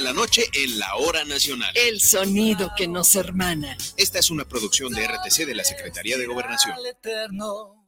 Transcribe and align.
de 0.00 0.06
la 0.06 0.12
noche 0.14 0.44
en 0.54 0.78
la 0.78 0.96
hora 0.96 1.24
nacional. 1.26 1.70
El 1.74 2.00
sonido 2.00 2.72
que 2.74 2.88
nos 2.88 3.14
hermana. 3.16 3.76
Esta 3.98 4.18
es 4.18 4.30
una 4.30 4.46
producción 4.46 4.94
de 4.94 5.06
RTC 5.06 5.44
de 5.44 5.54
la 5.54 5.62
Secretaría 5.62 6.16
de 6.16 6.26
Gobernación. 6.26 6.74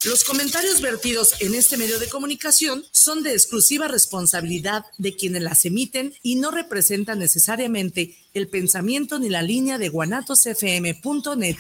Los 0.04 0.24
comentarios 0.24 0.82
vertidos 0.82 1.40
en 1.40 1.54
este 1.54 1.78
medio 1.78 1.98
de 1.98 2.10
comunicación 2.10 2.84
son 2.92 3.22
de 3.22 3.32
exclusiva 3.32 3.88
responsabilidad 3.88 4.84
de 4.98 5.16
quienes 5.16 5.42
las 5.42 5.64
emiten 5.64 6.12
y 6.22 6.34
no 6.34 6.50
representan 6.50 7.18
necesariamente 7.18 8.14
el 8.34 8.48
pensamiento 8.48 9.18
ni 9.18 9.30
la 9.30 9.40
línea 9.40 9.79
de 9.79 9.88
guanatosfm.net. 9.88 11.56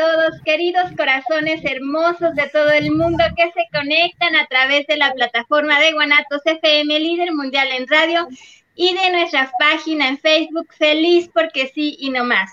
todos, 0.00 0.40
queridos 0.46 0.90
corazones 0.96 1.60
hermosos 1.62 2.34
de 2.34 2.48
todo 2.48 2.70
el 2.70 2.90
mundo 2.90 3.22
que 3.36 3.52
se 3.52 3.68
conectan 3.70 4.34
a 4.34 4.46
través 4.46 4.86
de 4.86 4.96
la 4.96 5.12
plataforma 5.12 5.78
de 5.78 5.92
Guanatos 5.92 6.40
FM, 6.46 6.98
líder 6.98 7.34
mundial 7.34 7.68
en 7.70 7.86
radio, 7.86 8.26
y 8.74 8.94
de 8.94 9.10
nuestra 9.10 9.52
página 9.58 10.08
en 10.08 10.18
Facebook, 10.18 10.72
Feliz 10.72 11.28
porque 11.34 11.70
sí 11.74 11.98
y 12.00 12.08
no 12.08 12.24
más. 12.24 12.52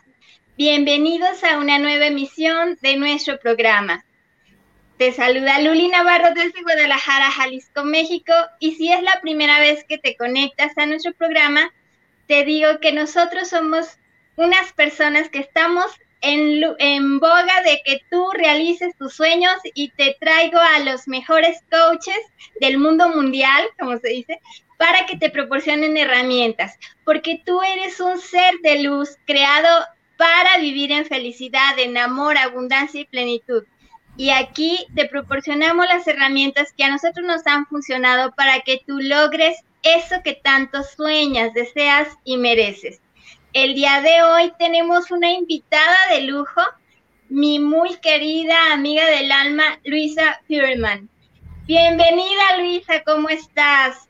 Bienvenidos 0.58 1.42
a 1.45 1.58
una 1.59 1.80
nueva 1.80 2.08
emisión 2.08 2.78
de 2.81 2.98
nuestro 2.98 3.39
programa. 3.39 4.04
Te 4.98 5.14
saluda 5.14 5.61
Luli 5.61 5.88
Navarro 5.88 6.34
desde 6.34 6.61
Guadalajara, 6.64 7.32
Jalisco, 7.32 7.86
México, 7.86 8.34
y 8.59 8.76
si 8.76 8.92
es 8.92 9.02
la 9.04 9.22
primera 9.22 9.61
vez 9.61 9.86
que 9.86 9.98
te 9.98 10.17
conectas 10.17 10.78
a 10.78 10.86
nuestro 10.86 11.14
programa, 11.14 11.72
te 12.28 12.44
digo 12.44 12.82
que 12.82 12.92
nosotros 12.92 13.48
somos 13.48 14.00
unas 14.36 14.73
personas 14.73 15.30
que 15.30 15.39
estamos 15.39 15.86
en, 16.22 17.20
boga 17.20 17.62
de 17.64 17.82
que 17.86 18.02
tú 18.10 18.30
realices 18.32 18.96
tus 18.98 19.14
sueños 19.14 19.54
y 19.73 19.90
te 19.90 20.16
traigo 20.20 20.60
a 20.60 20.80
los 20.80 21.08
mejores 21.08 21.60
coaches 21.72 22.20
del 22.60 22.78
mundo 22.78 23.10
mundial, 23.10 23.64
como 23.80 23.98
se 23.98 24.10
dice, 24.10 24.40
para 24.78 25.06
que 25.06 25.18
te 25.18 25.30
proporcionen 25.30 25.98
herramientas, 25.98 26.78
porque 27.04 27.42
tú 27.45 27.62
eres 27.62 28.00
un 28.00 28.20
ser 28.20 28.56
de 28.62 28.84
luz 28.84 29.18
creado 29.26 29.86
para 30.18 30.58
vivir 30.58 30.92
en 30.92 31.06
felicidad, 31.06 31.78
en 31.78 31.98
amor, 31.98 32.38
abundancia 32.38 33.02
y 33.02 33.06
plenitud. 33.06 33.64
Y 34.16 34.32
aquí 34.32 34.88
te 34.95 35.06
proporcionamos 35.06 35.86
las 35.86 36.08
herramientas 36.08 36.73
que 36.76 36.84
a 36.84 36.90
nosotros 36.90 37.26
nos 37.26 37.45
han 37.45 37.68
funcionado 37.68 38.32
para 38.34 38.62
que 38.62 38.82
tú 38.86 39.00
logres 39.00 39.58
eso 39.84 40.16
que 40.23 40.34
tanto 40.34 40.84
sueñas, 40.84 41.54
deseas 41.54 42.08
y 42.23 42.38
mereces. 42.38 43.00
El 43.59 43.73
día 43.73 44.02
de 44.02 44.22
hoy 44.22 44.53
tenemos 44.59 45.09
una 45.09 45.31
invitada 45.31 45.97
de 46.11 46.22
lujo, 46.22 46.61
mi 47.27 47.58
muy 47.58 47.97
querida 47.97 48.72
amiga 48.72 49.03
del 49.09 49.31
alma, 49.31 49.80
Luisa 49.83 50.39
Furman. 50.47 51.09
Bienvenida, 51.66 52.59
Luisa, 52.59 53.02
¿cómo 53.04 53.30
estás? 53.30 54.09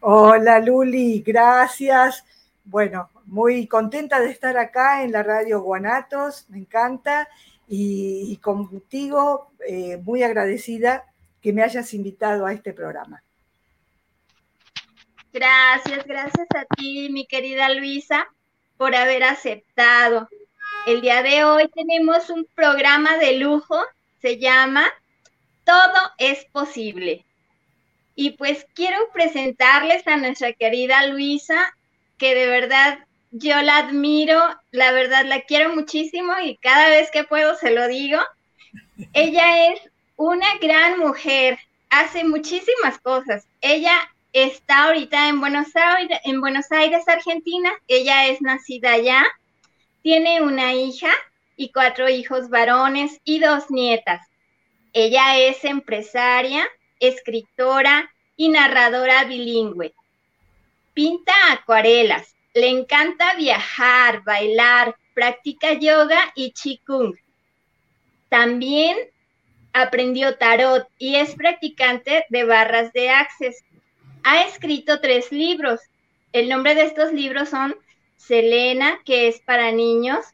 Hola, 0.00 0.58
Luli, 0.58 1.22
gracias. 1.24 2.24
Bueno, 2.64 3.08
muy 3.26 3.68
contenta 3.68 4.18
de 4.18 4.32
estar 4.32 4.58
acá 4.58 5.04
en 5.04 5.12
la 5.12 5.22
radio 5.22 5.62
Guanatos, 5.62 6.46
me 6.48 6.58
encanta. 6.58 7.28
Y, 7.68 8.36
contigo, 8.38 9.52
eh, 9.68 9.98
muy 9.98 10.24
agradecida 10.24 11.04
que 11.40 11.52
me 11.52 11.62
hayas 11.62 11.94
invitado 11.94 12.44
a 12.44 12.52
este 12.52 12.72
programa. 12.72 13.22
Gracias, 15.32 16.04
gracias 16.04 16.48
a 16.56 16.64
ti, 16.74 17.08
mi 17.12 17.24
querida 17.28 17.72
Luisa 17.72 18.26
por 18.80 18.94
haber 18.94 19.24
aceptado. 19.24 20.26
El 20.86 21.02
día 21.02 21.22
de 21.22 21.44
hoy 21.44 21.68
tenemos 21.68 22.30
un 22.30 22.46
programa 22.54 23.18
de 23.18 23.34
lujo, 23.34 23.78
se 24.22 24.38
llama 24.38 24.86
Todo 25.66 25.98
es 26.16 26.46
posible. 26.46 27.26
Y 28.14 28.30
pues 28.30 28.64
quiero 28.72 28.96
presentarles 29.12 30.06
a 30.06 30.16
nuestra 30.16 30.54
querida 30.54 31.06
Luisa, 31.08 31.74
que 32.16 32.34
de 32.34 32.46
verdad 32.46 33.00
yo 33.32 33.60
la 33.60 33.76
admiro, 33.76 34.40
la 34.70 34.92
verdad 34.92 35.26
la 35.26 35.42
quiero 35.42 35.74
muchísimo 35.74 36.32
y 36.42 36.56
cada 36.56 36.88
vez 36.88 37.10
que 37.10 37.24
puedo 37.24 37.56
se 37.56 37.72
lo 37.72 37.86
digo. 37.86 38.18
Ella 39.12 39.74
es 39.74 39.80
una 40.16 40.56
gran 40.56 40.98
mujer, 40.98 41.58
hace 41.90 42.24
muchísimas 42.24 42.98
cosas. 43.02 43.44
Ella 43.60 44.09
está 44.32 44.84
ahorita 44.84 45.28
en 45.28 45.40
Buenos 45.40 46.72
Aires, 46.72 47.08
Argentina. 47.08 47.70
Ella 47.88 48.26
es 48.26 48.40
nacida 48.40 48.92
allá. 48.92 49.24
Tiene 50.02 50.40
una 50.42 50.74
hija 50.74 51.10
y 51.56 51.72
cuatro 51.72 52.08
hijos 52.08 52.48
varones 52.48 53.20
y 53.24 53.40
dos 53.40 53.70
nietas. 53.70 54.26
Ella 54.92 55.38
es 55.38 55.64
empresaria, 55.64 56.66
escritora 57.00 58.10
y 58.36 58.48
narradora 58.48 59.24
bilingüe. 59.24 59.94
Pinta 60.94 61.32
acuarelas, 61.52 62.34
le 62.54 62.68
encanta 62.68 63.34
viajar, 63.34 64.22
bailar, 64.24 64.96
practica 65.14 65.74
yoga 65.74 66.32
y 66.34 66.52
qigong. 66.52 67.14
También 68.28 68.96
aprendió 69.72 70.36
tarot 70.36 70.88
y 70.98 71.16
es 71.16 71.34
practicante 71.34 72.24
de 72.28 72.44
barras 72.44 72.92
de 72.92 73.10
access 73.10 73.62
ha 74.22 74.44
escrito 74.44 75.00
tres 75.00 75.32
libros. 75.32 75.80
El 76.32 76.48
nombre 76.48 76.74
de 76.74 76.82
estos 76.82 77.12
libros 77.12 77.48
son 77.48 77.76
Selena, 78.16 79.00
que 79.04 79.28
es 79.28 79.40
para 79.40 79.72
niños, 79.72 80.24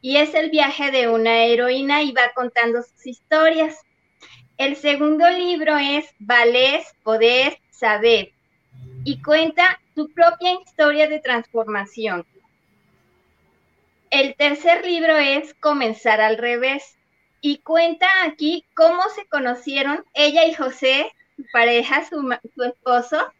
y 0.00 0.16
es 0.16 0.34
el 0.34 0.50
viaje 0.50 0.90
de 0.90 1.08
una 1.08 1.44
heroína 1.44 2.02
y 2.02 2.12
va 2.12 2.32
contando 2.34 2.82
sus 2.82 3.06
historias. 3.06 3.80
El 4.58 4.76
segundo 4.76 5.28
libro 5.30 5.76
es 5.76 6.06
Valés, 6.18 6.94
Poder, 7.02 7.58
Saber, 7.70 8.32
y 9.04 9.22
cuenta 9.22 9.80
su 9.94 10.08
propia 10.12 10.54
historia 10.60 11.08
de 11.08 11.20
transformación. 11.20 12.26
El 14.10 14.34
tercer 14.36 14.84
libro 14.84 15.16
es 15.16 15.54
Comenzar 15.54 16.20
al 16.20 16.38
revés, 16.38 16.96
y 17.40 17.58
cuenta 17.58 18.08
aquí 18.24 18.64
cómo 18.74 19.02
se 19.14 19.26
conocieron 19.26 20.04
ella 20.14 20.46
y 20.46 20.54
José, 20.54 21.12
su 21.36 21.44
pareja, 21.52 22.04
su, 22.04 22.34
su 22.54 22.62
esposo, 22.64 23.32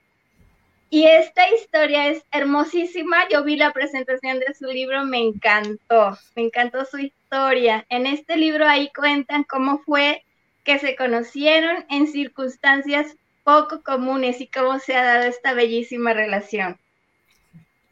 y 0.89 1.07
esta 1.07 1.49
historia 1.51 2.09
es 2.09 2.25
hermosísima. 2.31 3.29
Yo 3.29 3.43
vi 3.43 3.57
la 3.57 3.73
presentación 3.73 4.39
de 4.39 4.55
su 4.55 4.67
libro, 4.67 5.05
me 5.05 5.19
encantó, 5.19 6.17
me 6.35 6.43
encantó 6.43 6.85
su 6.85 6.99
historia. 6.99 7.85
En 7.89 8.07
este 8.07 8.37
libro 8.37 8.67
ahí 8.67 8.91
cuentan 8.95 9.45
cómo 9.45 9.79
fue 9.79 10.25
que 10.65 10.79
se 10.79 10.97
conocieron 10.97 11.85
en 11.91 12.07
circunstancias 12.07 13.17
poco 13.43 13.83
comunes 13.83 14.41
y 14.41 14.49
cómo 14.49 14.79
se 14.79 14.97
ha 14.97 15.05
dado 15.05 15.25
esta 15.25 15.55
bellísima 15.55 16.13
relación. 16.13 16.79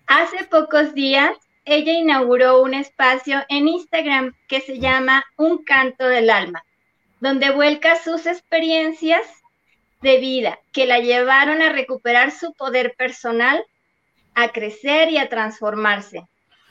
Hace 0.07 0.45
pocos 0.45 0.95
días, 0.95 1.37
ella 1.65 1.93
inauguró 1.93 2.61
un 2.61 2.75
espacio 2.75 3.43
en 3.49 3.69
Instagram 3.69 4.35
que 4.49 4.61
se 4.61 4.79
llama 4.79 5.25
Un 5.37 5.65
canto 5.65 6.07
del 6.07 6.31
alma, 6.31 6.65
donde 7.21 7.51
vuelca 7.51 7.97
sus 7.97 8.27
experiencias 8.27 9.44
de 10.05 10.19
vida 10.19 10.61
que 10.73 10.87
la 10.87 11.01
llevaron 11.01 11.63
a 11.63 11.71
recuperar 11.71 12.31
su 12.31 12.53
poder 12.53 12.95
personal, 12.95 13.65
a 14.35 14.51
crecer 14.51 15.09
y 15.11 15.17
a 15.17 15.31
transformarse. 15.31 16.23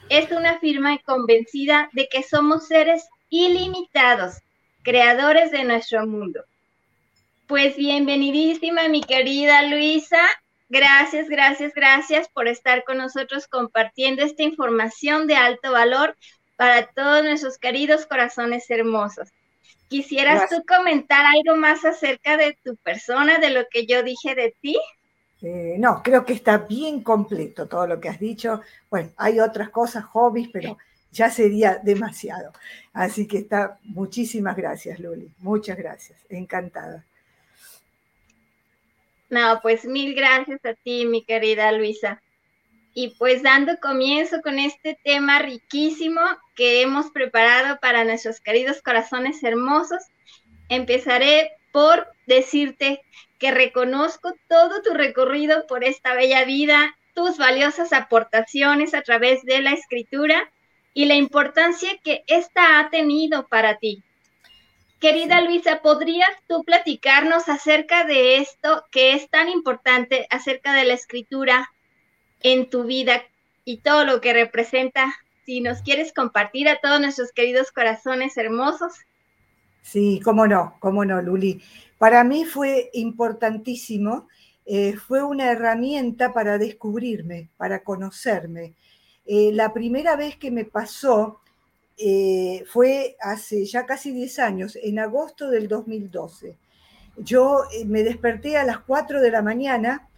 Es 0.08 0.32
una 0.32 0.60
firma 0.60 0.98
convencida 1.00 1.90
de 1.94 2.08
que 2.08 2.22
somos 2.22 2.68
seres 2.68 3.10
ilimitados, 3.30 4.36
creadores 4.84 5.52
de 5.52 5.64
nuestro 5.64 6.06
mundo. 6.06 6.44
Pues 7.48 7.76
bienvenidísima 7.76 8.88
mi 8.88 9.02
querida 9.02 9.64
Luisa. 9.64 10.22
Gracias, 10.70 11.28
gracias, 11.28 11.74
gracias 11.74 12.30
por 12.30 12.48
estar 12.48 12.84
con 12.84 13.00
nosotros 13.00 13.48
compartiendo 13.48 14.22
esta 14.22 14.44
información 14.44 15.26
de 15.26 15.36
alto 15.36 15.72
valor 15.72 16.16
para 16.56 16.86
todos 16.86 17.24
nuestros 17.24 17.58
queridos 17.58 18.06
corazones 18.06 18.70
hermosos. 18.70 19.30
¿Quisieras 19.88 20.50
tú 20.50 20.64
comentar 20.68 21.26
algo 21.26 21.56
más 21.56 21.86
acerca 21.86 22.36
de 22.38 22.58
tu 22.64 22.76
persona, 22.78 23.38
de 23.38 23.52
lo 23.52 23.66
que 23.70 23.86
yo 23.86 24.02
dije 24.02 24.34
de 24.34 24.56
ti? 24.60 24.78
Eh, 25.42 25.76
no, 25.78 26.02
creo 26.02 26.26
que 26.26 26.34
está 26.34 26.58
bien 26.58 27.04
completo 27.04 27.68
todo 27.68 27.86
lo 27.86 28.00
que 28.00 28.10
has 28.10 28.20
dicho. 28.20 28.62
Bueno, 28.90 29.12
hay 29.18 29.40
otras 29.40 29.70
cosas, 29.70 30.06
hobbies, 30.06 30.50
pero 30.52 30.78
ya 31.12 31.30
sería 31.30 31.80
demasiado. 31.84 32.52
Así 32.94 33.28
que 33.28 33.40
está, 33.40 33.78
muchísimas 33.84 34.56
gracias, 34.56 35.00
Luli. 35.00 35.30
Muchas 35.40 35.78
gracias. 35.78 36.18
Encantada. 36.30 37.06
No, 39.30 39.60
pues 39.62 39.86
mil 39.86 40.16
gracias 40.16 40.64
a 40.64 40.74
ti, 40.74 41.06
mi 41.06 41.24
querida 41.24 41.72
Luisa. 41.72 42.22
Y 42.94 43.16
pues 43.18 43.44
dando 43.44 43.80
comienzo 43.80 44.42
con 44.42 44.60
este 44.60 44.98
tema 45.04 45.40
riquísimo 45.40 46.22
que 46.56 46.82
hemos 46.82 47.12
preparado 47.12 47.80
para 47.80 48.04
nuestros 48.04 48.40
queridos 48.40 48.82
corazones 48.82 49.44
hermosos, 49.44 50.04
empezaré 50.70 51.52
por 51.72 52.08
decirte 52.28 53.02
que 53.40 53.52
reconozco 53.52 54.34
todo 54.48 54.82
tu 54.82 54.94
recorrido 54.94 55.66
por 55.68 55.84
esta 55.84 56.14
bella 56.14 56.46
vida, 56.46 56.96
tus 57.14 57.38
valiosas 57.38 57.94
aportaciones 57.94 58.94
a 58.94 59.02
través 59.02 59.44
de 59.44 59.62
la 59.62 59.72
escritura 59.72 60.52
y 60.94 61.06
la 61.06 61.16
importancia 61.16 61.98
que 62.04 62.24
ésta 62.28 62.80
ha 62.80 62.90
tenido 62.90 63.48
para 63.48 63.78
ti. 63.78 64.04
Querida 65.00 65.42
Luisa, 65.42 65.82
¿podrías 65.82 66.30
tú 66.48 66.64
platicarnos 66.64 67.50
acerca 67.50 68.06
de 68.06 68.38
esto 68.38 68.86
que 68.90 69.14
es 69.14 69.30
tan 69.30 69.50
importante, 69.50 70.28
acerca 70.30 70.74
de 70.74 70.86
la 70.86 70.94
escritura 70.94 71.70
en 72.40 72.70
tu 72.70 72.84
vida 72.86 73.24
y 73.66 73.80
todo 73.80 74.06
lo 74.06 74.22
que 74.22 74.32
representa? 74.32 75.14
Si 75.46 75.62
nos 75.62 75.82
quieres 75.82 76.14
compartir 76.14 76.70
a 76.70 76.80
todos 76.80 77.02
nuestros 77.02 77.32
queridos 77.32 77.72
corazones 77.72 78.38
hermosos. 78.38 78.94
Sí, 79.82 80.22
cómo 80.24 80.48
no, 80.48 80.76
cómo 80.80 81.04
no, 81.04 81.22
Luli. 81.22 81.62
Para 81.98 82.24
mí 82.24 82.46
fue 82.46 82.90
importantísimo, 82.94 84.28
eh, 84.66 84.96
fue 84.96 85.24
una 85.24 85.52
herramienta 85.52 86.34
para 86.34 86.58
descubrirme, 86.58 87.50
para 87.58 87.84
conocerme. 87.84 88.74
Eh, 89.26 89.52
la 89.54 89.74
primera 89.74 90.16
vez 90.16 90.38
que 90.38 90.52
me 90.52 90.64
pasó 90.64 91.42
eh, 91.98 92.64
fue 92.68 93.18
hace 93.20 93.66
ya 93.66 93.86
casi 93.86 94.12
10 94.12 94.40
años, 94.40 94.78
en 94.82 95.00
agosto 95.00 95.50
del 95.50 95.68
2012. 95.68 96.58
Yo 97.18 97.60
me 97.86 98.04
desperté 98.04 98.58
a 98.58 98.64
las 98.64 98.80
4 98.80 99.22
de 99.22 99.32
la 99.32 99.42
mañana 99.42 100.10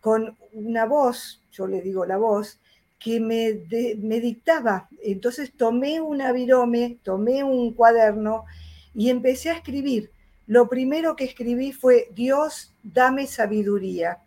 con 0.00 0.36
una 0.52 0.84
voz, 0.84 1.42
yo 1.50 1.66
le 1.66 1.80
digo 1.80 2.04
la 2.04 2.18
voz, 2.18 2.60
que 3.04 3.20
me, 3.20 3.60
me 3.98 4.18
dictaba. 4.18 4.88
Entonces 5.02 5.52
tomé 5.54 6.00
un 6.00 6.22
virome, 6.32 6.96
tomé 7.02 7.44
un 7.44 7.74
cuaderno 7.74 8.46
y 8.94 9.10
empecé 9.10 9.50
a 9.50 9.56
escribir. 9.56 10.10
Lo 10.46 10.70
primero 10.70 11.14
que 11.14 11.24
escribí 11.24 11.72
fue, 11.72 12.08
Dios, 12.14 12.74
dame 12.82 13.26
sabiduría. 13.26 14.20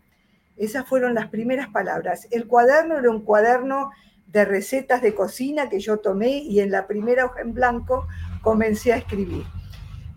Esas 0.57 0.87
fueron 0.87 1.15
las 1.15 1.29
primeras 1.29 1.69
palabras. 1.69 2.27
El 2.29 2.45
cuaderno 2.45 2.99
era 2.99 3.09
un 3.09 3.23
cuaderno 3.23 3.89
de 4.27 4.45
recetas 4.45 5.01
de 5.01 5.15
cocina 5.15 5.69
que 5.69 5.79
yo 5.79 5.97
tomé 5.97 6.37
y 6.37 6.59
en 6.59 6.69
la 6.69 6.85
primera 6.85 7.25
hoja 7.25 7.41
en 7.41 7.55
blanco 7.55 8.07
comencé 8.43 8.93
a 8.93 8.97
escribir. 8.97 9.43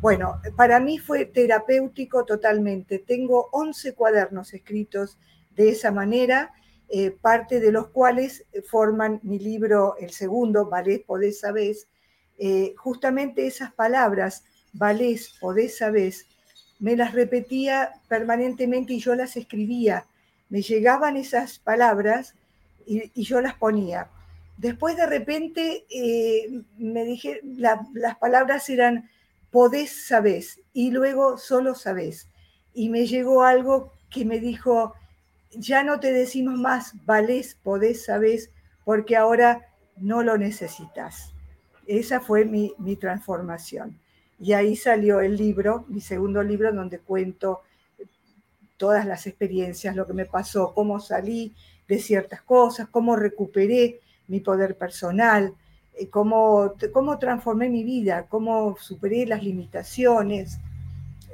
Bueno, 0.02 0.38
para 0.54 0.80
mí 0.80 0.98
fue 0.98 1.24
terapéutico 1.24 2.26
totalmente. 2.26 2.98
Tengo 2.98 3.48
11 3.52 3.94
cuadernos 3.94 4.52
escritos 4.52 5.18
de 5.56 5.70
esa 5.70 5.90
manera, 5.92 6.52
eh, 6.90 7.10
parte 7.10 7.60
de 7.60 7.72
los 7.72 7.88
cuales 7.88 8.44
forman 8.68 9.20
mi 9.22 9.38
libro, 9.38 9.96
el 9.98 10.10
segundo, 10.10 10.66
Valés, 10.66 11.00
Podés, 11.00 11.40
Sabés, 11.40 11.86
eh, 12.42 12.74
justamente 12.78 13.46
esas 13.46 13.70
palabras, 13.74 14.44
valés, 14.72 15.36
podés, 15.40 15.76
sabés, 15.76 16.26
me 16.78 16.96
las 16.96 17.12
repetía 17.12 17.92
permanentemente 18.08 18.94
y 18.94 18.98
yo 18.98 19.14
las 19.14 19.36
escribía. 19.36 20.06
Me 20.48 20.62
llegaban 20.62 21.18
esas 21.18 21.58
palabras 21.58 22.34
y, 22.86 23.22
yo 23.22 23.42
las 23.42 23.54
ponía. 23.56 24.08
Después 24.56 24.96
de 24.96 25.04
repente 25.04 25.84
eh, 25.90 26.62
me 26.78 27.04
dije, 27.04 27.42
las 27.44 28.16
palabras 28.18 28.70
eran 28.70 29.10
podés, 29.50 30.06
sabés, 30.06 30.60
y 30.72 30.92
luego 30.92 31.36
solo 31.36 31.74
sabés. 31.74 32.26
Y 32.72 32.88
me 32.88 33.06
llegó 33.06 33.42
algo 33.42 33.92
que 34.08 34.24
me 34.24 34.40
dijo, 34.40 34.94
ya 35.52 35.82
no 35.82 36.00
te 36.00 36.12
decimos 36.12 36.58
más 36.58 36.94
valés, 37.04 37.56
podés, 37.62 38.04
sabés, 38.04 38.50
porque 38.84 39.16
ahora 39.16 39.68
no 39.96 40.22
lo 40.22 40.38
necesitas. 40.38 41.32
Esa 41.86 42.20
fue 42.20 42.44
mi, 42.44 42.96
transformación. 42.96 43.98
Y 44.38 44.52
ahí 44.52 44.76
salió 44.76 45.20
el 45.20 45.36
libro, 45.36 45.84
mi 45.88 46.00
segundo 46.00 46.42
libro, 46.42 46.72
donde 46.72 46.98
cuento 46.98 47.62
todas 48.76 49.04
las 49.04 49.26
experiencias, 49.26 49.94
lo 49.94 50.06
que 50.06 50.14
me 50.14 50.24
pasó, 50.24 50.72
cómo 50.72 51.00
salí 51.00 51.52
de 51.86 51.98
ciertas 51.98 52.40
cosas, 52.42 52.88
cómo 52.88 53.16
recuperé 53.16 54.00
mi 54.28 54.40
poder 54.40 54.78
personal, 54.78 55.54
eh, 55.94 56.08
cómo, 56.08 56.74
transformé 57.18 57.68
mi 57.68 57.84
vida, 57.84 58.26
cómo 58.28 58.76
superé 58.78 59.26
las 59.26 59.42
limitaciones. 59.42 60.58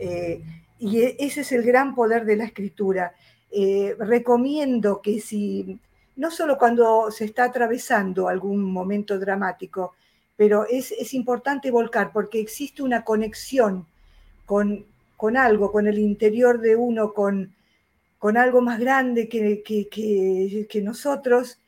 Eh, 0.01 0.43
y 0.79 1.01
e, 1.01 1.17
ese 1.21 1.43
es 1.43 1.53
el 1.53 1.63
gran 1.63 1.95
poder 1.95 2.25
de 2.25 2.37
la 2.37 2.45
escritura. 2.45 3.15
Eh, 3.59 3.97
recomiendo 3.99 5.01
que 5.01 5.19
si, 5.19 5.79
no 6.17 6.31
solo 6.31 6.59
cuando 6.59 7.11
se 7.11 7.25
está 7.25 7.45
atravesando 7.45 8.29
algún 8.29 8.63
momento 8.63 9.19
dramático, 9.19 9.95
pero 10.37 10.67
es, 10.69 11.15
importante 11.15 11.71
volcar 11.71 12.13
porque 12.13 12.39
existe 12.39 12.83
una 12.83 13.03
conexión 13.03 13.87
con, 14.45 14.85
algo, 15.39 15.73
con 15.73 15.87
el 15.87 15.99
interior 15.99 16.61
de 16.61 16.77
uno, 16.77 17.15
con, 17.15 17.55
con 18.19 18.37
algo 18.37 18.61
más 18.61 18.79
grande 18.79 19.27
que, 19.27 19.63
que, 19.63 20.83
nosotros, 20.83 21.59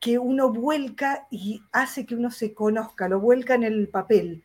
que 0.00 0.18
uno 0.18 0.52
vuelca 0.52 1.28
y 1.30 1.62
hace 1.70 2.06
que 2.06 2.16
uno 2.16 2.32
se 2.32 2.54
conozca, 2.54 3.08
lo 3.08 3.20
vuelca 3.20 3.54
en 3.54 3.62
el 3.62 3.86
papel 3.86 4.42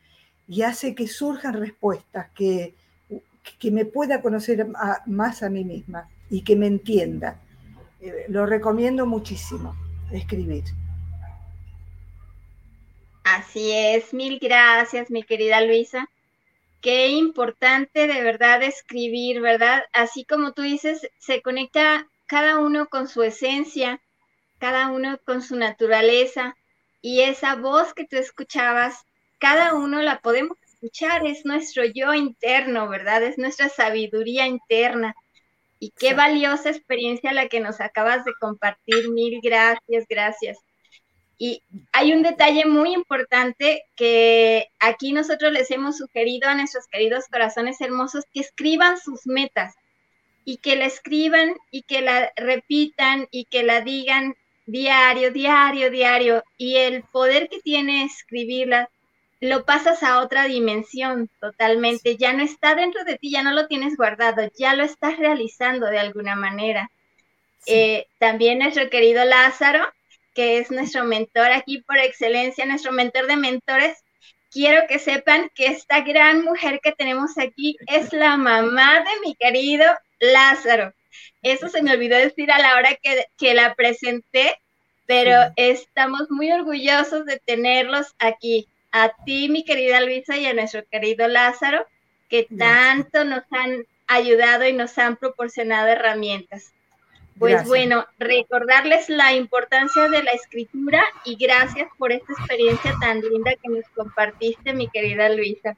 y 0.48 0.62
hace 0.62 0.94
que 0.94 1.08
surjan 1.08 1.56
respuestas, 1.56 2.30
que, 2.36 2.76
que 3.58 3.72
me 3.72 3.86
pueda 3.86 4.22
conocer 4.22 4.68
más 5.08 5.42
a 5.42 5.50
mí 5.50 5.64
misma 5.64 6.08
y 6.30 6.44
que 6.44 6.56
me 6.56 6.68
entienda. 6.68 7.42
Eh, 8.00 8.26
lo 8.30 8.46
recomiendo 8.46 9.06
muchísimo, 9.06 9.76
escribir. 10.12 10.64
Así 13.24 13.72
es, 13.72 14.14
mil 14.14 14.40
gracias, 14.40 15.12
mi 15.12 15.24
querida 15.24 15.62
Luisa. 15.62 16.10
Qué 16.82 17.10
importante 17.10 18.08
de 18.08 18.22
verdad 18.22 18.64
escribir, 18.64 19.42
¿verdad? 19.42 19.84
Así 19.92 20.24
como 20.24 20.54
tú 20.54 20.62
dices, 20.62 21.10
se 21.18 21.42
conecta 21.42 22.08
cada 22.28 22.60
uno 22.60 22.88
con 22.88 23.08
su 23.08 23.24
esencia, 23.24 24.00
cada 24.60 24.90
uno 24.90 25.20
con 25.26 25.42
su 25.42 25.56
naturaleza 25.56 26.56
y 27.02 27.22
esa 27.22 27.56
voz 27.56 27.94
que 27.94 28.06
tú 28.06 28.18
escuchabas, 28.18 29.06
cada 29.40 29.74
uno 29.74 30.02
la 30.02 30.20
podemos 30.20 30.58
escuchar, 30.66 31.26
es 31.26 31.46
nuestro 31.46 31.84
yo 31.86 32.14
interno, 32.14 32.88
¿verdad? 32.88 33.24
Es 33.24 33.38
nuestra 33.38 33.70
sabiduría 33.70 34.48
interna. 34.48 35.16
Y 35.80 35.92
qué 35.92 36.14
valiosa 36.14 36.70
experiencia 36.70 37.34
la 37.34 37.48
que 37.48 37.60
nos 37.60 37.80
acabas 37.82 38.26
de 38.26 38.34
compartir. 38.40 39.10
Mil 39.10 39.40
gracias, 39.42 40.06
gracias. 40.10 40.58
Y 41.38 41.62
hay 41.92 42.14
un 42.14 42.24
detalle 42.24 42.66
muy 42.66 42.94
importante 42.94 43.84
que 43.96 44.68
aquí 44.80 45.14
nosotros 45.14 45.52
les 45.52 45.70
hemos 45.70 45.98
sugerido 45.98 46.50
a 46.50 46.56
nuestros 46.56 46.88
queridos 46.88 47.26
corazones 47.32 47.80
hermosos 47.80 48.24
que 48.34 48.40
escriban 48.40 48.98
sus 48.98 49.28
metas 49.28 49.76
y 50.46 50.58
que 50.58 50.76
la 50.76 50.86
escriban 50.86 51.56
y 51.70 51.84
que 51.84 52.02
la 52.02 52.32
repitan 52.38 53.28
y 53.30 53.46
que 53.46 53.64
la 53.64 53.82
digan 53.82 54.36
diario, 54.66 55.32
diario, 55.32 55.92
diario. 55.92 56.44
Y 56.58 56.78
el 56.78 57.04
poder 57.04 57.50
que 57.50 57.60
tiene 57.60 58.06
escribirla 58.06 58.90
lo 59.40 59.66
pasas 59.66 60.04
a 60.04 60.20
otra 60.20 60.46
dimensión 60.46 61.30
totalmente. 61.40 62.18
Ya 62.18 62.34
no 62.34 62.44
está 62.44 62.76
dentro 62.76 63.04
de 63.04 63.18
ti, 63.18 63.32
ya 63.32 63.44
no 63.44 63.54
lo 63.54 63.68
tienes 63.68 63.96
guardado, 63.98 64.50
ya 64.58 64.74
lo 64.76 64.84
estás 64.84 65.18
realizando 65.18 65.88
de 65.88 66.00
alguna 66.00 66.36
manera. 66.36 66.92
Eh, 67.66 68.08
también 68.20 68.60
nuestro 68.60 68.90
querido 68.90 69.26
Lázaro 69.26 69.86
que 70.38 70.60
es 70.60 70.70
nuestro 70.70 71.04
mentor 71.04 71.52
aquí 71.52 71.82
por 71.82 71.98
excelencia, 71.98 72.64
nuestro 72.68 72.92
mentor 72.92 73.26
de 73.26 73.38
mentores, 73.38 73.98
quiero 74.52 74.86
que 74.88 75.00
sepan 75.00 75.50
que 75.56 75.66
esta 75.66 76.02
gran 76.02 76.44
mujer 76.44 76.80
que 76.80 76.92
tenemos 76.92 77.40
aquí 77.40 77.76
es 77.88 78.14
la 78.14 78.38
mamá 78.38 79.00
de 79.00 79.20
mi 79.26 79.34
querido 79.34 79.84
Lázaro. 80.20 80.94
Eso 81.42 81.70
se 81.70 81.82
me 81.82 81.92
olvidó 81.92 82.18
decir 82.18 82.52
a 82.52 82.60
la 82.60 82.76
hora 82.76 82.96
que, 83.02 83.54
la 83.56 83.74
presenté, 83.74 84.62
pero 85.08 85.34
estamos 85.56 86.30
muy 86.30 86.52
orgullosos 86.52 87.26
de 87.26 87.40
tenerlos 87.40 88.14
aquí. 88.20 88.68
A 88.92 89.12
ti, 89.26 89.50
mi 89.50 89.64
querida 89.64 90.02
Luisa, 90.02 90.38
y 90.38 90.46
a 90.46 90.54
nuestro 90.54 90.84
querido 90.86 91.28
Lázaro, 91.28 91.86
que 92.30 92.48
tanto 92.58 93.24
nos 93.26 93.44
han 93.52 93.86
ayudado 94.08 94.68
y 94.68 94.74
nos 94.74 94.98
han 94.98 95.18
proporcionado 95.18 95.88
herramientas. 95.88 96.74
Pues 97.40 97.66
bueno, 97.66 98.08
recordarles 98.18 99.10
la 99.10 99.34
importancia 99.34 100.10
de 100.10 100.24
la 100.24 100.32
escritura 100.32 101.04
y 101.24 101.36
gracias 101.36 101.88
por 101.98 102.12
esta 102.12 102.34
experiencia 102.34 102.96
tan 103.00 103.22
linda 103.22 103.52
que 103.62 103.70
nos 103.70 103.88
compartiste, 103.94 104.74
mi 104.74 104.90
querida 104.90 105.30
Luisa. 105.30 105.78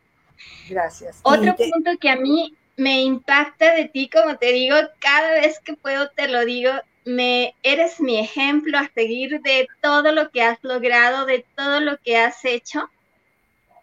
Gracias. 0.70 1.20
Otro 1.24 1.56
punto 1.58 1.98
que 2.00 2.10
a 2.10 2.16
mí 2.16 2.56
me 2.78 3.02
impacta 3.02 3.74
de 3.76 3.90
ti, 3.90 4.10
como 4.10 4.38
te 4.38 4.54
digo, 4.54 4.76
cada 5.00 5.32
vez 5.32 5.60
que 5.60 5.74
puedo 5.74 6.10
te 6.12 6.30
lo 6.30 6.46
digo, 6.46 6.72
me 7.04 7.54
eres 7.62 8.00
mi 8.00 8.18
ejemplo 8.18 8.78
a 8.78 8.90
seguir 8.94 9.42
de 9.42 9.68
todo 9.82 10.14
lo 10.14 10.30
que 10.32 10.44
has 10.44 10.60
logrado, 10.64 11.26
de 11.26 11.46
todo 11.58 11.82
lo 11.82 11.98
que 11.98 12.18
has 12.18 12.46
hecho. 12.46 12.90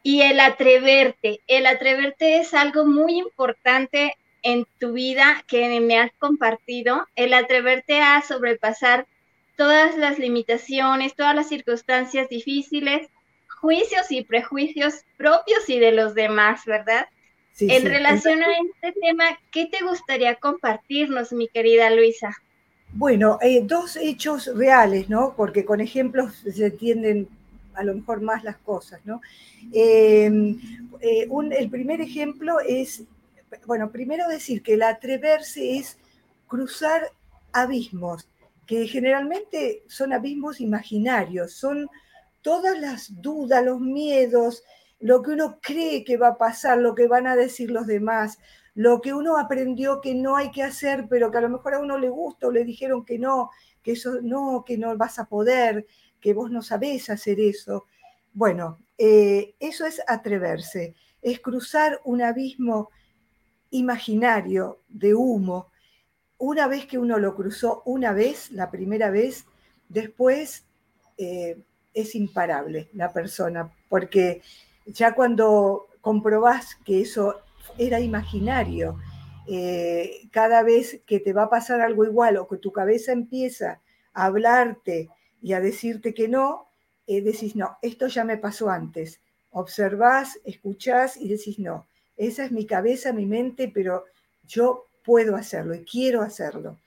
Y 0.08 0.22
el 0.22 0.38
atreverte, 0.38 1.40
el 1.48 1.66
atreverte 1.66 2.36
es 2.36 2.54
algo 2.54 2.86
muy 2.86 3.18
importante 3.18 4.16
en 4.44 4.64
tu 4.78 4.92
vida 4.92 5.42
que 5.48 5.80
me 5.80 5.98
has 5.98 6.12
compartido, 6.20 7.08
el 7.16 7.34
atreverte 7.34 8.00
a 8.00 8.22
sobrepasar 8.22 9.08
todas 9.56 9.96
las 9.96 10.20
limitaciones, 10.20 11.16
todas 11.16 11.34
las 11.34 11.48
circunstancias 11.48 12.28
difíciles, 12.28 13.08
juicios 13.60 14.12
y 14.12 14.22
prejuicios 14.22 15.02
propios 15.16 15.68
y 15.68 15.80
de 15.80 15.90
los 15.90 16.14
demás, 16.14 16.64
¿verdad? 16.66 17.08
en 17.58 17.84
relación 17.84 18.44
a 18.44 18.46
este 18.60 19.00
tema, 19.00 19.25
¿qué 19.50 19.66
te 19.66 19.84
gustaría 19.84 20.36
compartirnos, 20.36 21.32
mi 21.32 21.48
querida 21.48 21.90
Luisa? 21.90 22.30
Bueno, 22.92 23.40
eh, 23.42 23.62
dos 23.64 23.96
hechos 23.96 24.48
reales, 24.54 25.08
¿no? 25.08 25.34
Porque 25.36 25.64
con 25.64 25.80
ejemplos 25.80 26.44
se 26.48 26.66
entienden 26.66 27.28
a 27.76 27.85
lo 27.85 27.95
mejor 27.95 28.21
más 28.21 28.42
las 28.42 28.56
cosas, 28.59 29.00
¿no? 29.04 29.21
Eh, 29.73 30.30
eh, 31.00 31.28
el 31.59 31.71
primer 31.71 32.00
ejemplo 32.00 32.59
es, 32.61 33.04
bueno, 33.66 33.90
primero 33.90 34.28
decir 34.28 34.62
que 34.62 34.75
el 34.75 34.83
atreverse 34.83 35.76
es 35.76 35.99
cruzar 36.47 37.11
abismos, 37.52 38.28
que 38.66 38.87
generalmente 38.87 39.83
son 39.87 40.12
abismos 40.12 40.61
imaginarios, 40.61 41.52
son 41.52 41.88
todas 42.42 42.78
las 42.78 43.21
dudas, 43.23 43.64
los 43.64 43.80
miedos, 43.80 44.62
lo 45.00 45.23
que 45.23 45.33
uno 45.33 45.59
cree 45.61 46.04
que 46.04 46.16
va 46.16 46.28
a 46.28 46.38
pasar, 46.38 46.78
lo 46.78 46.95
que 46.95 47.06
van 47.06 47.26
a 47.26 47.37
decir 47.37 47.71
los 47.71 47.87
demás, 47.87 48.38
lo 48.75 49.00
que 49.00 49.14
uno 49.14 49.38
aprendió 49.38 50.00
que 50.00 50.14
no 50.14 50.37
hay 50.37 50.50
que 50.50 50.62
hacer, 50.62 51.06
pero 51.09 51.30
que 51.30 51.38
a 51.38 51.42
lo 51.42 51.49
mejor 51.49 51.75
a 51.75 51.80
uno 51.80 51.99
le 51.99 52.09
gusta 52.09 52.47
o 52.47 52.50
le 52.52 52.64
dijeron 52.64 53.04
que 53.04 53.18
no, 53.18 53.50
que 53.83 53.92
eso 53.92 54.21
no, 54.23 54.64
que 54.66 54.76
no 54.76 54.97
vas 54.97 55.18
a 55.18 55.26
poder, 55.26 55.87
que 56.20 56.35
vos 56.35 56.50
no 56.50 56.62
sabés 56.62 57.11
hacer 57.11 57.40
eso. 57.40 57.87
Bueno, 58.32 58.78
eh, 58.99 59.54
eso 59.61 59.87
es 59.87 60.00
atreverse, 60.06 60.94
es 61.23 61.40
cruzar 61.40 62.00
un 62.04 62.23
abismo 62.23 62.90
imaginario 63.70 64.80
de 64.88 65.14
humo. 65.14 65.70
Una 66.38 66.66
vez 66.66 66.87
que 66.87 66.99
uno 66.99 67.18
lo 67.18 67.35
cruzó, 67.35 67.82
una 67.85 68.12
vez, 68.12 68.50
la 68.50 68.70
primera 68.70 69.11
vez, 69.11 69.46
después 69.88 70.64
eh, 71.18 71.58
es 71.94 72.14
imparable 72.14 72.90
la 72.92 73.12
persona, 73.12 73.73
porque 73.88 74.42
ya 74.87 75.14
cuando 75.14 75.88
comprobás 76.00 76.76
que 76.85 77.00
eso 77.00 77.40
era 77.78 78.00
imaginario, 78.00 78.99
eh, 79.49 80.28
cada 80.30 80.62
vez 80.62 81.00
que 81.06 81.20
te 81.20 81.32
va 81.32 81.44
a 81.44 81.50
pasar 81.50 81.80
algo 81.80 82.04
igual 82.04 82.37
o 82.37 82.49
que 82.49 82.56
tu 82.56 82.73
cabeza 82.73 83.12
empieza 83.12 83.80
a 84.12 84.26
hablarte 84.26 85.08
y 85.46 85.52
a 85.52 85.60
decirte 85.60 86.12
que 86.12 86.26
no, 86.26 86.66
eh, 87.06 87.22
decís, 87.22 87.54
no, 87.54 87.78
esto 87.80 88.08
ya 88.08 88.24
me 88.24 88.36
pasó 88.36 88.68
antes. 88.68 89.20
Observás, 89.52 90.40
escuchás 90.44 91.16
y 91.16 91.28
decís, 91.28 91.60
no, 91.60 91.86
esa 92.16 92.44
es 92.44 92.50
mi 92.50 92.66
cabeza, 92.66 93.12
mi 93.12 93.26
mente, 93.26 93.70
pero 93.72 94.06
yo 94.44 94.86
puedo 95.04 95.36
hacerlo 95.36 95.76
y 95.76 95.84
quiero 95.84 96.22
hacerlo. 96.22 96.80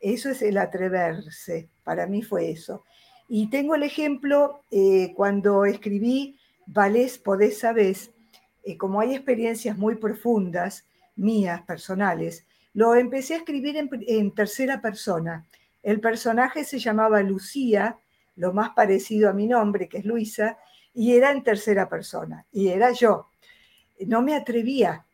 Eso 0.00 0.28
es 0.28 0.42
el 0.42 0.58
atreverse, 0.58 1.68
para 1.84 2.08
mí 2.08 2.22
fue 2.22 2.50
eso. 2.50 2.82
Y 3.28 3.48
tengo 3.48 3.76
el 3.76 3.84
ejemplo 3.84 4.64
eh, 4.72 5.12
cuando 5.14 5.64
escribí 5.64 6.36
Valés, 6.66 7.16
podés, 7.16 7.60
sabés, 7.60 8.10
eh, 8.64 8.76
como 8.76 8.98
hay 9.00 9.14
experiencias 9.14 9.78
muy 9.78 9.94
profundas, 9.94 10.84
mías, 11.14 11.62
personales, 11.62 12.44
lo 12.74 12.96
empecé 12.96 13.34
a 13.34 13.36
escribir 13.36 13.76
en, 13.76 14.34
tercera 14.34 14.80
persona. 14.80 15.46
El 15.82 16.00
personaje 16.00 16.64
se 16.64 16.78
llamaba 16.78 17.22
Lucía, 17.22 17.98
lo 18.36 18.52
más 18.52 18.70
parecido 18.70 19.28
a 19.28 19.32
mi 19.32 19.46
nombre, 19.46 19.88
que 19.88 19.98
es 19.98 20.04
Luisa, 20.04 20.58
y 20.94 21.14
era 21.14 21.30
en 21.30 21.42
tercera 21.42 21.88
persona, 21.88 22.46
y 22.52 22.68
era 22.68 22.92
yo. 22.92 23.28
No 24.06 24.22
me 24.22 24.34
atrevía. 24.34 25.06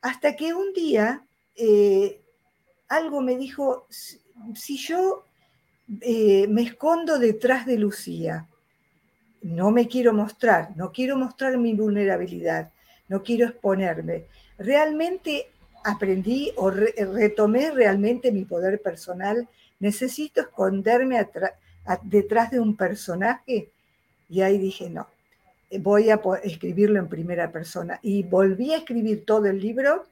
Hasta 0.00 0.36
que 0.36 0.54
un 0.54 0.72
día 0.72 1.24
eh, 1.56 2.20
algo 2.88 3.20
me 3.20 3.36
dijo, 3.36 3.86
si 4.54 4.76
yo 4.76 5.24
eh, 6.00 6.46
me 6.48 6.62
escondo 6.62 7.18
detrás 7.18 7.66
de 7.66 7.78
Lucía, 7.78 8.48
no 9.42 9.70
me 9.70 9.88
quiero 9.88 10.12
mostrar, 10.14 10.74
no 10.76 10.90
quiero 10.90 11.16
mostrar 11.16 11.58
mi 11.58 11.74
vulnerabilidad, 11.74 12.72
no 13.08 13.22
quiero 13.22 13.46
exponerme. 13.46 14.24
Realmente 14.58 15.50
aprendí 15.84 16.52
o 16.56 16.70
retomé 16.70 17.70
realmente 17.70 18.32
mi 18.32 18.44
poder 18.46 18.80
personal. 18.80 19.46
Necesito 19.84 20.40
esconderme 20.40 21.28
detrás 22.04 22.50
de 22.50 22.58
un 22.58 22.74
personaje. 22.74 23.70
Y 24.30 24.40
ahí 24.40 24.56
dije, 24.56 24.88
no, 24.88 25.06
voy 25.80 26.08
a 26.08 26.18
escribirlo 26.42 26.98
en 26.98 27.10
primera 27.10 27.52
persona. 27.52 28.00
Y 28.00 28.22
volví 28.22 28.72
a 28.72 28.78
escribir 28.78 29.26
todo 29.26 29.44
el 29.44 29.60
libro 29.60 30.06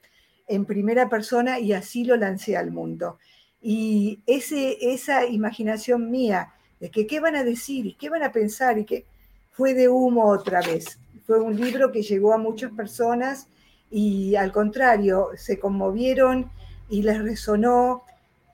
en 0.47 0.67
primera 0.67 1.09
persona 1.09 1.59
y 1.59 1.73
así 1.73 2.05
lo 2.05 2.17
lancé 2.17 2.55
al 2.55 2.71
mundo. 2.71 3.19
Y 3.62 4.21
ese, 4.26 4.76
esa 4.93 5.25
imaginación 5.25 6.11
mía 6.11 6.52
de 6.79 6.91
que 6.91 7.07
qué 7.07 7.21
van 7.21 7.37
a 7.37 7.43
decir 7.43 7.87
y 7.87 7.95
qué 7.95 8.11
van 8.11 8.25
a 8.25 8.31
pensar 8.31 8.76
y 8.76 8.85
que 8.85 9.07
fue 9.52 9.73
de 9.73 9.88
humo 9.88 10.29
otra 10.29 10.61
vez. 10.61 10.99
Fue 11.26 11.41
un 11.41 11.59
libro 11.59 11.93
que 11.93 12.02
llegó 12.02 12.35
a 12.35 12.38
muchas 12.38 12.73
personas 12.73 13.47
y 13.91 14.37
al 14.37 14.52
contrario, 14.52 15.31
se 15.35 15.59
conmovieron 15.59 16.50
y 16.91 17.00
les 17.00 17.23
resonó 17.23 18.02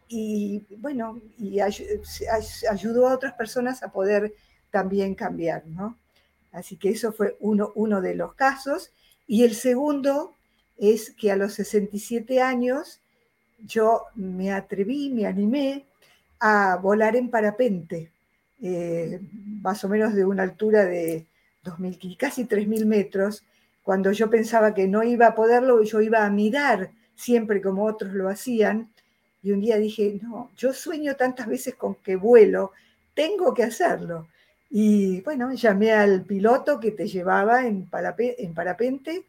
y 0.08 0.64
bueno, 0.78 1.20
y 1.38 1.60
ayudó 1.60 3.08
a 3.08 3.14
otras 3.14 3.34
personas 3.34 3.82
a 3.82 3.92
poder 3.92 4.34
también 4.70 5.14
cambiar, 5.14 5.66
¿no? 5.66 5.96
Así 6.52 6.76
que 6.76 6.90
eso 6.90 7.12
fue 7.12 7.36
uno, 7.40 7.72
uno 7.74 8.00
de 8.00 8.14
los 8.14 8.34
casos. 8.34 8.90
Y 9.26 9.44
el 9.44 9.54
segundo 9.54 10.34
es 10.78 11.10
que 11.10 11.30
a 11.30 11.36
los 11.36 11.54
67 11.54 12.40
años 12.40 13.00
yo 13.58 14.02
me 14.14 14.52
atreví, 14.52 15.10
me 15.10 15.26
animé 15.26 15.84
a 16.40 16.76
volar 16.76 17.16
en 17.16 17.30
parapente. 17.30 18.10
Eh, 18.60 19.20
más 19.62 19.84
o 19.84 19.88
menos 19.88 20.14
de 20.14 20.24
una 20.24 20.42
altura 20.42 20.84
de 20.84 21.26
2.000, 21.64 22.16
casi 22.16 22.44
3.000 22.44 22.86
metros, 22.86 23.44
cuando 23.82 24.12
yo 24.12 24.30
pensaba 24.30 24.74
que 24.74 24.88
no 24.88 25.02
iba 25.02 25.28
a 25.28 25.34
poderlo, 25.34 25.82
yo 25.82 26.00
iba 26.00 26.24
a 26.24 26.30
mirar 26.30 26.90
siempre 27.14 27.60
como 27.60 27.84
otros 27.84 28.12
lo 28.12 28.28
hacían, 28.28 28.90
y 29.42 29.52
un 29.52 29.60
día 29.60 29.76
dije, 29.76 30.18
no, 30.22 30.50
yo 30.56 30.72
sueño 30.72 31.16
tantas 31.16 31.46
veces 31.46 31.74
con 31.74 31.96
que 31.96 32.16
vuelo, 32.16 32.72
tengo 33.14 33.54
que 33.54 33.62
hacerlo. 33.62 34.28
Y 34.70 35.20
bueno, 35.22 35.52
llamé 35.52 35.92
al 35.92 36.24
piloto 36.24 36.78
que 36.78 36.90
te 36.90 37.06
llevaba 37.06 37.66
en, 37.66 37.88
en 37.92 38.54
parapente 38.54 39.24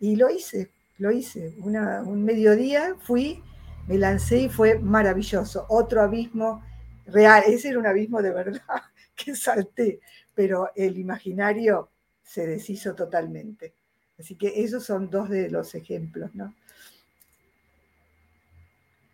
y 0.00 0.16
lo 0.16 0.30
hice, 0.30 0.70
lo 0.98 1.12
hice. 1.12 1.54
un 1.58 2.24
mediodía 2.24 2.96
fui, 2.98 3.42
me 3.86 3.98
lancé 3.98 4.38
y 4.42 4.48
fue 4.48 4.78
maravilloso. 4.78 5.66
Otro 5.68 6.02
abismo 6.02 6.62
real, 7.06 7.44
ese 7.46 7.68
era 7.68 7.78
un 7.78 7.86
abismo 7.86 8.22
de 8.22 8.32
verdad 8.32 8.82
que 9.14 9.36
salté, 9.36 10.00
pero 10.34 10.70
el 10.74 10.98
imaginario 10.98 11.90
se 12.22 12.46
deshizo 12.46 12.94
totalmente. 12.94 13.74
Así 14.18 14.36
que 14.36 14.62
esos 14.62 14.84
son 14.84 15.10
dos 15.10 15.28
de 15.28 15.50
los 15.50 15.74
ejemplos, 15.74 16.34
¿no? 16.34 16.54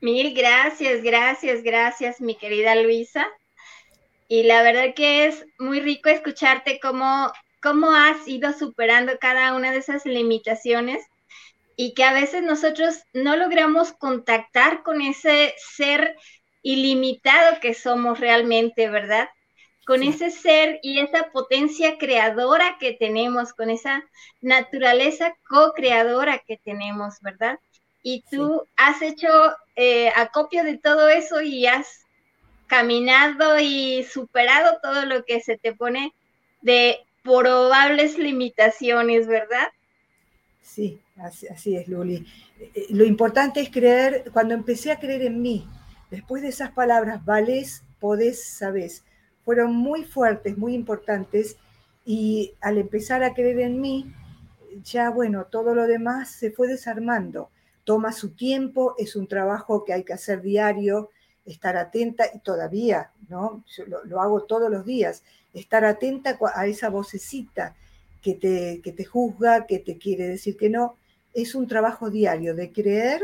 Mil 0.00 0.32
gracias, 0.32 1.02
gracias, 1.02 1.62
gracias, 1.62 2.20
mi 2.20 2.36
querida 2.36 2.76
Luisa. 2.76 3.26
Y 4.28 4.44
la 4.44 4.62
verdad 4.62 4.94
que 4.94 5.26
es 5.26 5.44
muy 5.58 5.80
rico 5.80 6.08
escucharte 6.08 6.78
cómo, 6.80 7.32
cómo 7.60 7.90
has 7.90 8.28
ido 8.28 8.52
superando 8.52 9.18
cada 9.18 9.54
una 9.56 9.72
de 9.72 9.78
esas 9.78 10.06
limitaciones 10.06 11.04
y 11.76 11.94
que 11.94 12.04
a 12.04 12.12
veces 12.12 12.42
nosotros 12.42 13.02
no 13.12 13.36
logramos 13.36 13.92
contactar 13.92 14.84
con 14.84 15.00
ese 15.00 15.54
ser 15.56 16.16
ilimitado 16.62 17.58
que 17.60 17.74
somos 17.74 18.20
realmente, 18.20 18.88
¿verdad? 18.88 19.28
Con 19.84 20.04
ese 20.04 20.30
ser 20.30 20.78
y 20.82 21.00
esa 21.00 21.30
potencia 21.32 21.98
creadora 21.98 22.76
que 22.78 22.92
tenemos, 22.92 23.52
con 23.52 23.70
esa 23.70 24.04
naturaleza 24.40 25.34
co-creadora 25.48 26.40
que 26.46 26.56
tenemos, 26.58 27.14
¿verdad? 27.20 27.58
Y 28.02 28.24
tú 28.30 28.66
has 28.76 29.02
hecho 29.02 29.28
eh, 29.76 30.10
acopio 30.16 30.64
de 30.64 30.78
todo 30.78 31.08
eso 31.08 31.40
y 31.40 31.66
has 31.66 32.04
caminado 32.66 33.58
y 33.58 34.04
superado 34.04 34.78
todo 34.82 35.04
lo 35.04 35.24
que 35.24 35.40
se 35.40 35.56
te 35.56 35.74
pone 35.74 36.12
de 36.62 36.98
probables 37.22 38.18
limitaciones, 38.18 39.26
¿verdad? 39.26 39.68
Sí, 40.62 41.00
así, 41.16 41.46
así 41.48 41.76
es, 41.76 41.88
Luli. 41.88 42.26
Eh, 42.60 42.70
eh, 42.74 42.86
lo 42.90 43.04
importante 43.04 43.60
es 43.60 43.70
creer, 43.70 44.24
cuando 44.32 44.54
empecé 44.54 44.92
a 44.92 44.98
creer 44.98 45.22
en 45.22 45.40
mí, 45.42 45.66
Después 46.10 46.42
de 46.42 46.48
esas 46.48 46.70
palabras, 46.72 47.24
valés, 47.24 47.82
podés, 48.00 48.42
sabés, 48.42 49.04
fueron 49.44 49.74
muy 49.74 50.04
fuertes, 50.04 50.56
muy 50.56 50.74
importantes, 50.74 51.56
y 52.04 52.54
al 52.60 52.78
empezar 52.78 53.22
a 53.22 53.34
creer 53.34 53.60
en 53.60 53.80
mí, 53.80 54.14
ya 54.82 55.10
bueno, 55.10 55.44
todo 55.44 55.74
lo 55.74 55.86
demás 55.86 56.30
se 56.30 56.50
fue 56.50 56.68
desarmando. 56.68 57.50
Toma 57.88 58.12
su 58.12 58.32
tiempo, 58.32 58.94
es 58.98 59.16
un 59.16 59.26
trabajo 59.26 59.82
que 59.86 59.94
hay 59.94 60.04
que 60.04 60.12
hacer 60.12 60.42
diario, 60.42 61.08
estar 61.46 61.78
atenta, 61.78 62.26
y 62.34 62.38
todavía, 62.40 63.12
¿no? 63.30 63.64
Yo 63.74 63.84
lo, 63.86 64.20
hago 64.20 64.42
todos 64.42 64.70
los 64.70 64.84
días, 64.84 65.22
estar 65.54 65.86
atenta 65.86 66.38
a 66.54 66.66
esa 66.66 66.90
vocecita 66.90 67.74
que 68.20 68.34
te, 68.34 68.82
que 68.84 68.92
te 68.92 69.06
juzga, 69.06 69.64
que 69.64 69.78
te 69.78 69.96
quiere 69.96 70.28
decir 70.28 70.58
que 70.58 70.68
no, 70.68 70.96
es 71.32 71.54
un 71.54 71.66
trabajo 71.66 72.10
diario 72.10 72.54
de 72.54 72.72
creer 72.72 73.22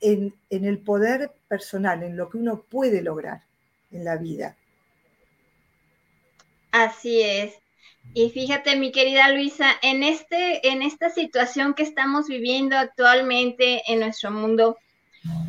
en, 0.00 0.32
en 0.48 0.64
el 0.64 0.78
poder 0.78 1.32
personal, 1.48 2.04
en 2.04 2.16
lo 2.16 2.30
que 2.30 2.38
uno 2.38 2.62
puede 2.70 3.02
lograr 3.02 3.42
en 3.90 4.04
la 4.04 4.16
vida. 4.16 4.54
Así 6.70 7.20
es. 7.20 7.58
Y 8.14 8.30
fíjate, 8.30 8.76
mi 8.76 8.90
querida 8.90 9.30
Luisa, 9.30 9.70
en, 9.82 10.02
este, 10.02 10.66
en 10.68 10.82
esta 10.82 11.10
situación 11.10 11.74
que 11.74 11.82
estamos 11.82 12.26
viviendo 12.26 12.76
actualmente 12.76 13.82
en 13.86 14.00
nuestro 14.00 14.30
mundo, 14.30 14.78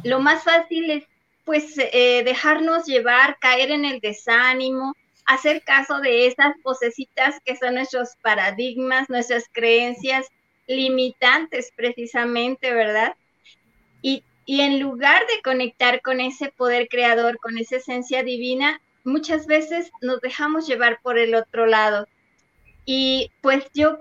lo 0.04 0.20
más 0.20 0.44
fácil 0.44 0.90
es 0.92 1.04
pues 1.46 1.80
eh, 1.80 2.22
dejarnos 2.24 2.86
llevar, 2.86 3.40
caer 3.40 3.72
en 3.72 3.84
el 3.84 4.00
desánimo, 4.02 4.94
hacer 5.26 5.64
caso 5.64 6.00
de 6.00 6.28
esas 6.28 6.54
vocecitas 6.64 7.40
que 7.44 7.56
son 7.56 7.74
nuestros 7.74 8.10
paradigmas, 8.22 9.10
nuestras 9.10 9.46
creencias 9.52 10.28
limitantes 10.68 11.72
precisamente, 11.76 12.72
¿verdad? 12.72 13.16
Y, 14.04 14.24
y 14.46 14.62
en 14.62 14.80
lugar 14.80 15.24
de 15.26 15.42
conectar 15.42 16.02
con 16.02 16.20
ese 16.20 16.52
poder 16.52 16.88
creador, 16.88 17.40
con 17.40 17.58
esa 17.58 17.78
esencia 17.78 18.22
divina, 18.22 18.80
muchas 19.04 19.48
veces 19.48 19.92
nos 20.02 20.22
dejamos 20.22 20.68
llevar 20.68 21.00
por 21.02 21.18
el 21.18 21.34
otro 21.34 21.66
lado. 21.66 22.08
Y 22.92 23.30
pues 23.42 23.66
yo 23.76 24.00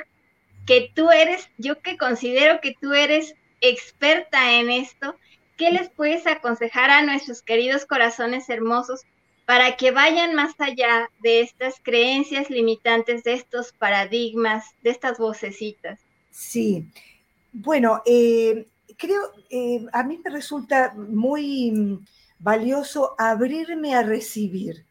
que 0.66 0.90
tú 0.94 1.10
eres, 1.10 1.50
yo 1.58 1.78
que 1.82 1.98
considero 1.98 2.62
que 2.62 2.74
tú 2.80 2.94
eres 2.94 3.34
experta 3.60 4.54
en 4.54 4.70
esto, 4.70 5.14
¿qué 5.58 5.70
les 5.70 5.90
puedes 5.90 6.26
aconsejar 6.26 6.88
a 6.88 7.02
nuestros 7.02 7.42
queridos 7.42 7.84
corazones 7.84 8.48
hermosos 8.48 9.02
para 9.44 9.76
que 9.76 9.90
vayan 9.90 10.34
más 10.34 10.54
allá 10.58 11.10
de 11.20 11.42
estas 11.42 11.74
creencias 11.82 12.48
limitantes, 12.48 13.24
de 13.24 13.34
estos 13.34 13.72
paradigmas, 13.72 14.64
de 14.82 14.88
estas 14.88 15.18
vocecitas? 15.18 16.00
Sí, 16.30 16.86
bueno, 17.52 18.00
eh, 18.06 18.68
creo, 18.96 19.20
eh, 19.50 19.84
a 19.92 20.02
mí 20.02 20.18
me 20.24 20.30
resulta 20.30 20.94
muy 20.94 22.00
valioso 22.38 23.14
abrirme 23.18 23.94
a 23.94 24.02
recibir. 24.02 24.86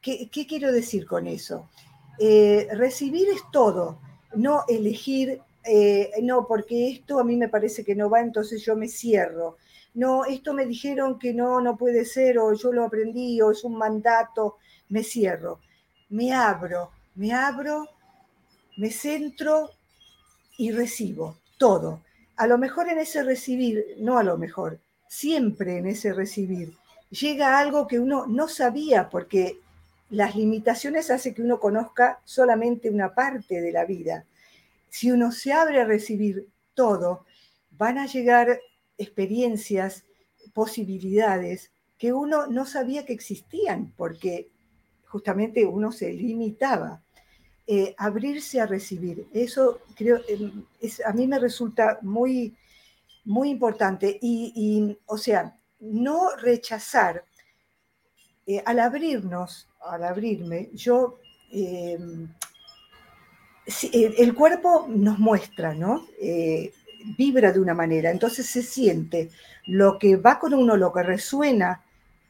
¿Qué, 0.00 0.30
quiero 0.48 0.72
decir 0.72 1.04
con 1.04 1.26
eso? 1.26 1.68
Eh, 2.18 2.68
recibir 2.72 3.28
es 3.28 3.42
todo, 3.50 4.00
no 4.34 4.64
elegir, 4.68 5.40
no, 6.22 6.46
porque 6.46 6.90
esto 6.90 7.20
a 7.20 7.24
mí 7.24 7.36
me 7.36 7.48
parece 7.48 7.84
que 7.84 7.94
no 7.94 8.10
va, 8.10 8.20
entonces 8.20 8.64
yo 8.64 8.74
me 8.74 8.88
cierro 8.88 9.56
no, 9.94 10.24
esto 10.24 10.54
me 10.54 10.64
dijeron 10.64 11.18
que 11.18 11.34
no, 11.34 11.60
no 11.60 11.76
puede 11.76 12.04
ser, 12.04 12.38
o 12.38 12.54
yo 12.54 12.72
lo 12.72 12.84
aprendí, 12.84 13.40
o 13.42 13.50
es 13.50 13.62
un 13.64 13.76
mandato, 13.76 14.56
me 14.88 15.02
cierro. 15.02 15.60
Me 16.08 16.32
abro, 16.32 16.90
me 17.14 17.32
abro, 17.32 17.88
me 18.76 18.90
centro 18.90 19.70
y 20.56 20.72
recibo 20.72 21.36
todo. 21.58 22.02
A 22.36 22.46
lo 22.46 22.58
mejor 22.58 22.88
en 22.88 22.98
ese 22.98 23.22
recibir, 23.22 23.84
no 23.98 24.18
a 24.18 24.22
lo 24.22 24.38
mejor, 24.38 24.80
siempre 25.08 25.78
en 25.78 25.86
ese 25.86 26.12
recibir, 26.12 26.74
llega 27.10 27.58
algo 27.58 27.86
que 27.86 27.98
uno 27.98 28.26
no 28.26 28.48
sabía 28.48 29.10
porque 29.10 29.58
las 30.12 30.36
limitaciones 30.36 31.10
hacen 31.10 31.34
que 31.34 31.42
uno 31.42 31.58
conozca 31.58 32.20
solamente 32.24 32.90
una 32.90 33.14
parte 33.14 33.62
de 33.62 33.72
la 33.72 33.86
vida. 33.86 34.26
Si 34.90 35.10
uno 35.10 35.32
se 35.32 35.54
abre 35.54 35.80
a 35.80 35.86
recibir 35.86 36.48
todo, 36.74 37.24
van 37.70 37.96
a 37.96 38.06
llegar 38.06 38.60
experiencias, 38.98 40.04
posibilidades 40.52 41.72
que 41.96 42.12
uno 42.12 42.46
no 42.46 42.66
sabía 42.66 43.06
que 43.06 43.14
existían, 43.14 43.94
porque 43.96 44.50
justamente 45.06 45.64
uno 45.64 45.92
se 45.92 46.12
limitaba. 46.12 47.02
Eh, 47.66 47.94
abrirse 47.96 48.60
a 48.60 48.66
recibir, 48.66 49.28
eso 49.32 49.80
creo, 49.94 50.20
em, 50.28 50.64
es, 50.80 51.00
a 51.06 51.12
mí 51.12 51.28
me 51.28 51.38
resulta 51.38 51.98
muy, 52.02 52.54
muy 53.24 53.48
importante. 53.48 54.18
Y, 54.20 54.98
o 55.06 55.16
sea, 55.16 55.56
no 55.80 56.36
rechazar, 56.36 57.24
eh, 58.46 58.62
al 58.64 58.78
abrirnos, 58.80 59.68
al 59.80 60.04
abrirme, 60.04 60.70
yo, 60.72 61.18
em, 61.50 62.28
el 63.92 64.34
cuerpo 64.34 64.86
nos 64.88 65.18
muestra, 65.18 65.74
¿no? 65.74 66.06
Eh, 66.20 66.72
vibra 67.16 67.52
de 67.52 67.60
una 67.60 67.74
manera, 67.74 68.10
entonces 68.10 68.46
se 68.46 68.62
siente 68.62 69.30
lo 69.66 69.98
que 69.98 70.16
va 70.16 70.38
con 70.38 70.54
uno, 70.54 70.76
lo 70.76 70.92
que 70.92 71.02
resuena 71.02 71.82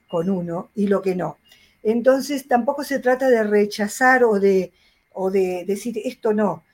con 0.08 0.28
uno 0.28 0.70
y 0.74 0.86
lo 0.86 1.00
que 1.02 1.14
no. 1.14 1.38
Entonces 1.82 2.46
tampoco 2.46 2.84
se 2.84 2.98
trata 2.98 3.28
de 3.28 3.42
rechazar 3.42 4.24
o 4.24 4.38
de, 4.38 4.72
o 5.12 5.30
de 5.30 5.64
decir 5.66 5.98
esto 6.04 6.32
no. 6.32 6.64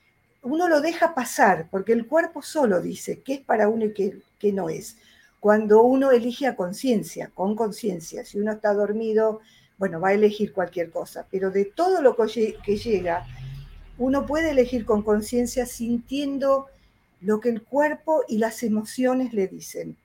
Uno 0.41 0.67
lo 0.67 0.81
deja 0.81 1.15
pasar 1.15 1.67
porque 1.69 1.93
el 1.93 2.05
cuerpo 2.05 2.41
solo 2.41 2.81
dice 2.81 3.21
qué 3.21 3.35
es 3.35 3.39
para 3.41 3.67
uno 3.67 3.85
y 3.85 3.93
qué, 3.93 4.51
no 4.53 4.69
es. 4.69 4.97
Cuando 5.39 5.83
uno 5.83 6.11
elige 6.11 6.47
a 6.47 6.55
conciencia, 6.55 7.31
con 7.33 7.55
conciencia, 7.55 8.25
si 8.25 8.39
uno 8.39 8.51
está 8.51 8.73
dormido, 8.73 9.39
bueno, 9.77 10.01
va 10.01 10.09
a 10.09 10.13
elegir 10.13 10.51
cualquier 10.51 10.91
cosa, 10.91 11.25
pero 11.31 11.49
de 11.51 11.65
todo 11.65 12.01
lo 12.01 12.15
que 12.17 12.77
llega, 12.77 13.25
uno 13.97 14.25
puede 14.25 14.51
elegir 14.51 14.85
con 14.85 15.03
conciencia 15.03 15.65
sintiendo 15.65 16.67
lo 17.21 17.39
que 17.39 17.49
el 17.49 17.63
cuerpo 17.63 18.23
y 18.27 18.37
las 18.37 18.63
emociones 18.63 19.33
le 19.33 19.47
dicen. 19.47 19.95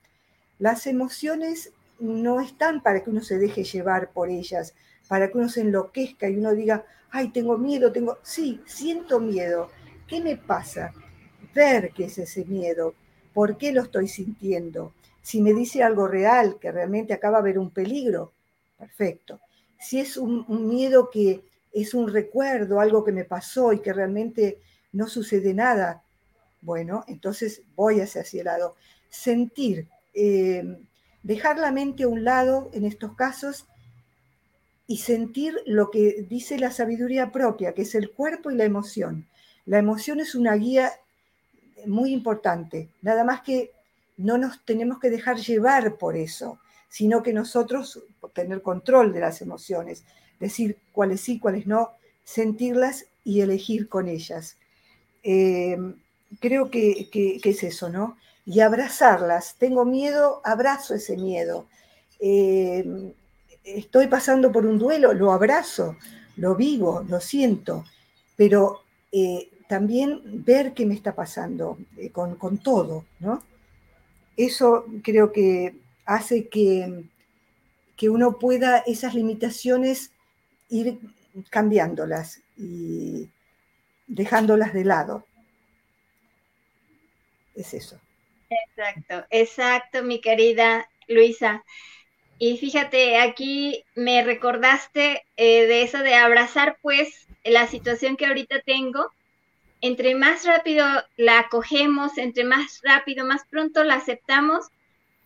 Las 0.61 0.87
emociones 0.87 1.73
no 1.99 2.41
están 2.41 2.83
para 2.83 3.03
que 3.03 3.11
uno 3.11 3.23
se 3.23 3.39
deje 3.39 3.65
llevar 3.65 4.11
por 4.13 4.31
ellas, 4.31 4.75
para 5.09 5.29
que 5.29 5.39
uno 5.39 5.49
se 5.49 5.63
enloquezca 5.63 6.29
y 6.29 6.37
uno 6.37 6.55
diga, 6.55 6.85
ay, 7.11 7.29
tengo 7.29 7.59
miedo, 7.59 7.93
tengo, 7.93 8.19
sí, 8.23 8.61
siento 8.67 9.21
miedo. 9.21 9.71
¿Qué 10.07 10.21
me 10.21 10.37
pasa? 10.37 10.93
Ver 11.55 11.93
qué 11.93 12.05
es 12.05 12.19
ese 12.19 12.45
miedo, 12.45 12.95
por 13.33 13.57
qué 13.57 13.73
lo 13.73 13.83
estoy 13.83 14.09
sintiendo. 14.09 14.93
Si 15.25 15.41
me 15.41 15.55
dice 15.55 15.83
algo 15.83 16.07
real, 16.07 16.59
que 16.61 16.71
realmente 16.71 17.15
acaba 17.15 17.39
de 17.39 17.49
haber 17.49 17.59
un 17.59 17.71
peligro, 17.71 18.35
perfecto. 18.79 19.41
Si 19.81 19.99
es 19.99 20.19
un, 20.19 20.45
miedo 20.69 21.09
que 21.11 21.43
es 21.73 21.95
un 21.95 22.13
recuerdo, 22.13 22.79
algo 22.79 23.03
que 23.03 23.11
me 23.11 23.25
pasó 23.25 23.73
y 23.73 23.81
que 23.81 23.95
realmente 23.95 24.59
no 24.93 25.09
sucede 25.09 25.55
nada, 25.55 26.03
bueno, 26.61 27.07
entonces 27.09 27.63
voy 27.75 28.03
hacia 28.03 28.21
ese 28.21 28.45
lado. 28.45 28.77
Sentir, 29.09 29.89
eh, 30.13 30.63
dejar 31.23 31.59
la 31.59 31.73
mente 31.73 32.03
a 32.03 32.09
un 32.09 32.23
lado 32.23 32.69
en 32.75 32.85
estos 32.85 33.17
casos 33.17 33.65
y 34.87 34.99
sentir 34.99 35.57
lo 35.65 35.91
que 35.91 36.27
dice 36.29 36.59
la 36.59 36.71
sabiduría 36.71 37.33
propia, 37.33 37.73
que 37.73 37.83
es 37.83 37.95
el 37.95 38.11
cuerpo 38.11 38.51
y 38.51 38.57
la 38.57 38.65
emoción. 38.65 39.27
La 39.65 39.79
emoción 39.79 40.21
es 40.21 40.35
una 40.35 40.55
guía 40.57 40.93
muy 41.87 42.13
importante, 42.13 42.91
nada 43.01 43.25
más 43.25 43.41
que 43.41 43.71
no 44.17 44.39
nos 44.39 44.65
tenemos 44.65 44.99
que 44.99 45.11
dejar 45.11 45.39
llevar 45.39 45.97
por 45.97 46.17
eso, 46.17 46.59
sino 46.89 47.23
que 47.23 47.33
nosotros 47.33 48.05
tener 48.33 48.63
control 48.63 49.13
de 49.13 49.21
las 49.21 49.43
emociones, 49.43 50.05
decir 50.39 50.79
cuáles 50.93 51.21
sí, 51.21 51.39
cuáles 51.39 51.67
no, 51.67 51.91
sentirlas 52.23 53.07
y 53.25 53.41
elegir 53.41 53.89
con 53.89 54.09
ellas. 54.09 54.59
Eh, 55.23 55.77
creo 56.41 56.71
que, 56.71 57.41
es 57.43 57.63
eso, 57.63 57.89
¿no? 57.89 58.17
Y 58.47 58.61
abrazarlas. 58.61 59.57
Tengo 59.59 59.85
miedo, 59.85 60.41
abrazo 60.45 60.95
ese 60.95 61.17
miedo. 61.17 61.67
Eh, 62.21 63.13
estoy 63.65 64.07
pasando 64.07 64.53
por 64.53 64.67
un 64.67 64.79
duelo, 64.79 65.13
lo 65.15 65.33
abrazo, 65.33 65.97
lo 66.37 66.55
vivo, 66.55 67.05
lo 67.09 67.21
siento, 67.21 67.85
pero 68.37 68.83
eh, 69.11 69.51
también 69.69 70.45
ver 70.45 70.75
qué 70.75 70.85
me 70.87 70.95
está 70.95 71.15
pasando 71.15 71.79
con, 72.13 72.37
con, 72.37 72.59
todo, 72.59 73.05
¿no? 73.21 73.43
Eso 74.37 74.87
creo 75.03 75.33
que 75.33 75.75
hace 76.05 76.49
que, 76.49 77.05
que 77.97 78.11
uno 78.11 78.39
pueda 78.39 78.79
esas 78.79 79.15
limitaciones 79.15 80.11
ir 80.69 80.99
cambiándolas 81.51 82.41
y 82.57 83.29
dejándolas 84.07 84.73
de 84.73 84.85
lado 84.85 85.25
es 87.55 87.75
eso. 87.75 88.01
Exacto, 88.51 89.27
exacto, 89.31 90.03
mi 90.03 90.21
querida 90.21 90.89
Luisa. 91.09 91.65
Y 92.39 92.59
fíjate, 92.59 93.19
aquí 93.19 93.85
me 93.95 94.23
recordaste 94.25 95.23
eh, 95.37 95.67
de 95.67 95.83
eso 95.83 95.99
de 95.99 96.15
abrazar 96.15 96.79
pues 96.83 97.27
la 97.45 97.67
situación 97.67 98.17
que 98.17 98.27
ahorita 98.27 98.61
tengo. 98.65 99.11
Entre 99.87 100.15
más 100.15 100.47
rápido 100.47 100.87
la 101.19 101.41
acogemos, 101.41 102.17
entre 102.17 102.45
más 102.45 102.81
rápido, 102.83 103.27
más 103.27 103.43
pronto 103.51 103.85
la 103.85 103.97
aceptamos, 103.97 104.69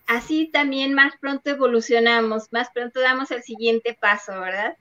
así 0.09 0.51
también 0.53 0.95
más 0.95 1.15
pronto 1.21 1.51
evolucionamos, 1.51 2.49
más 2.51 2.69
pronto 2.75 2.99
damos 2.99 3.31
el 3.31 3.45
siguiente 3.45 3.97
paso, 4.01 4.33
¿verdad? 4.41 4.77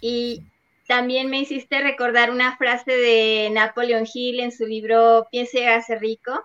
Y 0.00 0.44
también 0.86 1.30
me 1.30 1.40
hiciste 1.40 1.80
recordar 1.80 2.30
una 2.30 2.56
frase 2.56 2.92
de 2.92 3.50
Napoleon 3.50 4.06
Hill 4.06 4.38
en 4.38 4.52
su 4.52 4.66
libro 4.66 5.26
Piense 5.32 5.62
y 5.62 5.64
hace 5.64 5.98
rico, 5.98 6.40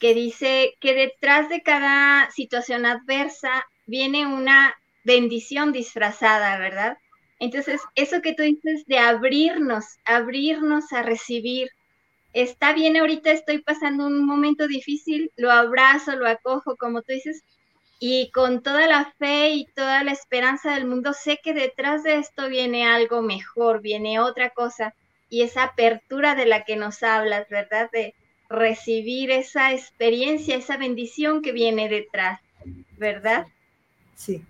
que 0.00 0.14
dice 0.14 0.74
que 0.80 0.94
detrás 0.94 1.48
de 1.48 1.62
cada 1.62 2.28
situación 2.32 2.86
adversa 2.86 3.68
viene 3.86 4.26
una 4.26 4.74
bendición 5.04 5.70
disfrazada, 5.70 6.58
¿verdad? 6.58 6.98
Entonces, 7.38 7.80
eso 7.94 8.20
que 8.20 8.34
tú 8.34 8.42
dices 8.42 8.84
de 8.86 8.98
abrirnos, 8.98 9.84
abrirnos 10.04 10.92
a 10.92 11.02
recibir, 11.02 11.70
está 12.34 12.74
bien, 12.74 12.96
ahorita 12.96 13.30
estoy 13.30 13.58
pasando 13.62 14.06
un 14.06 14.26
momento 14.26 14.66
difícil, 14.66 15.30
lo 15.36 15.50
abrazo, 15.50 16.16
lo 16.16 16.28
acojo, 16.28 16.76
como 16.76 17.00
tú 17.02 17.12
dices, 17.12 17.42
y 18.00 18.30
con 18.32 18.62
toda 18.62 18.86
la 18.86 19.14
fe 19.18 19.50
y 19.50 19.66
toda 19.74 20.04
la 20.04 20.12
esperanza 20.12 20.74
del 20.74 20.86
mundo, 20.86 21.12
sé 21.14 21.38
que 21.42 21.54
detrás 21.54 22.02
de 22.02 22.16
esto 22.16 22.48
viene 22.48 22.86
algo 22.86 23.22
mejor, 23.22 23.80
viene 23.80 24.20
otra 24.20 24.50
cosa, 24.50 24.94
y 25.30 25.42
esa 25.42 25.62
apertura 25.62 26.34
de 26.34 26.46
la 26.46 26.64
que 26.64 26.76
nos 26.76 27.02
hablas, 27.02 27.48
¿verdad? 27.48 27.88
De 27.92 28.14
recibir 28.48 29.30
esa 29.30 29.72
experiencia, 29.72 30.56
esa 30.56 30.76
bendición 30.76 31.40
que 31.40 31.52
viene 31.52 31.88
detrás, 31.88 32.40
¿verdad? 32.98 33.46
Sí, 34.16 34.42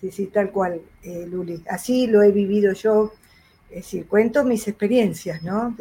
sí, 0.00 0.10
sí, 0.10 0.26
tal 0.26 0.50
cual, 0.50 0.80
eh, 1.02 1.26
Luli. 1.28 1.62
Así 1.68 2.06
lo 2.06 2.22
he 2.22 2.32
vivido 2.32 2.72
yo, 2.72 3.12
es 3.70 3.84
decir, 3.84 4.06
cuento 4.06 4.44
mis 4.44 4.66
experiencias, 4.66 5.42
¿no? 5.42 5.76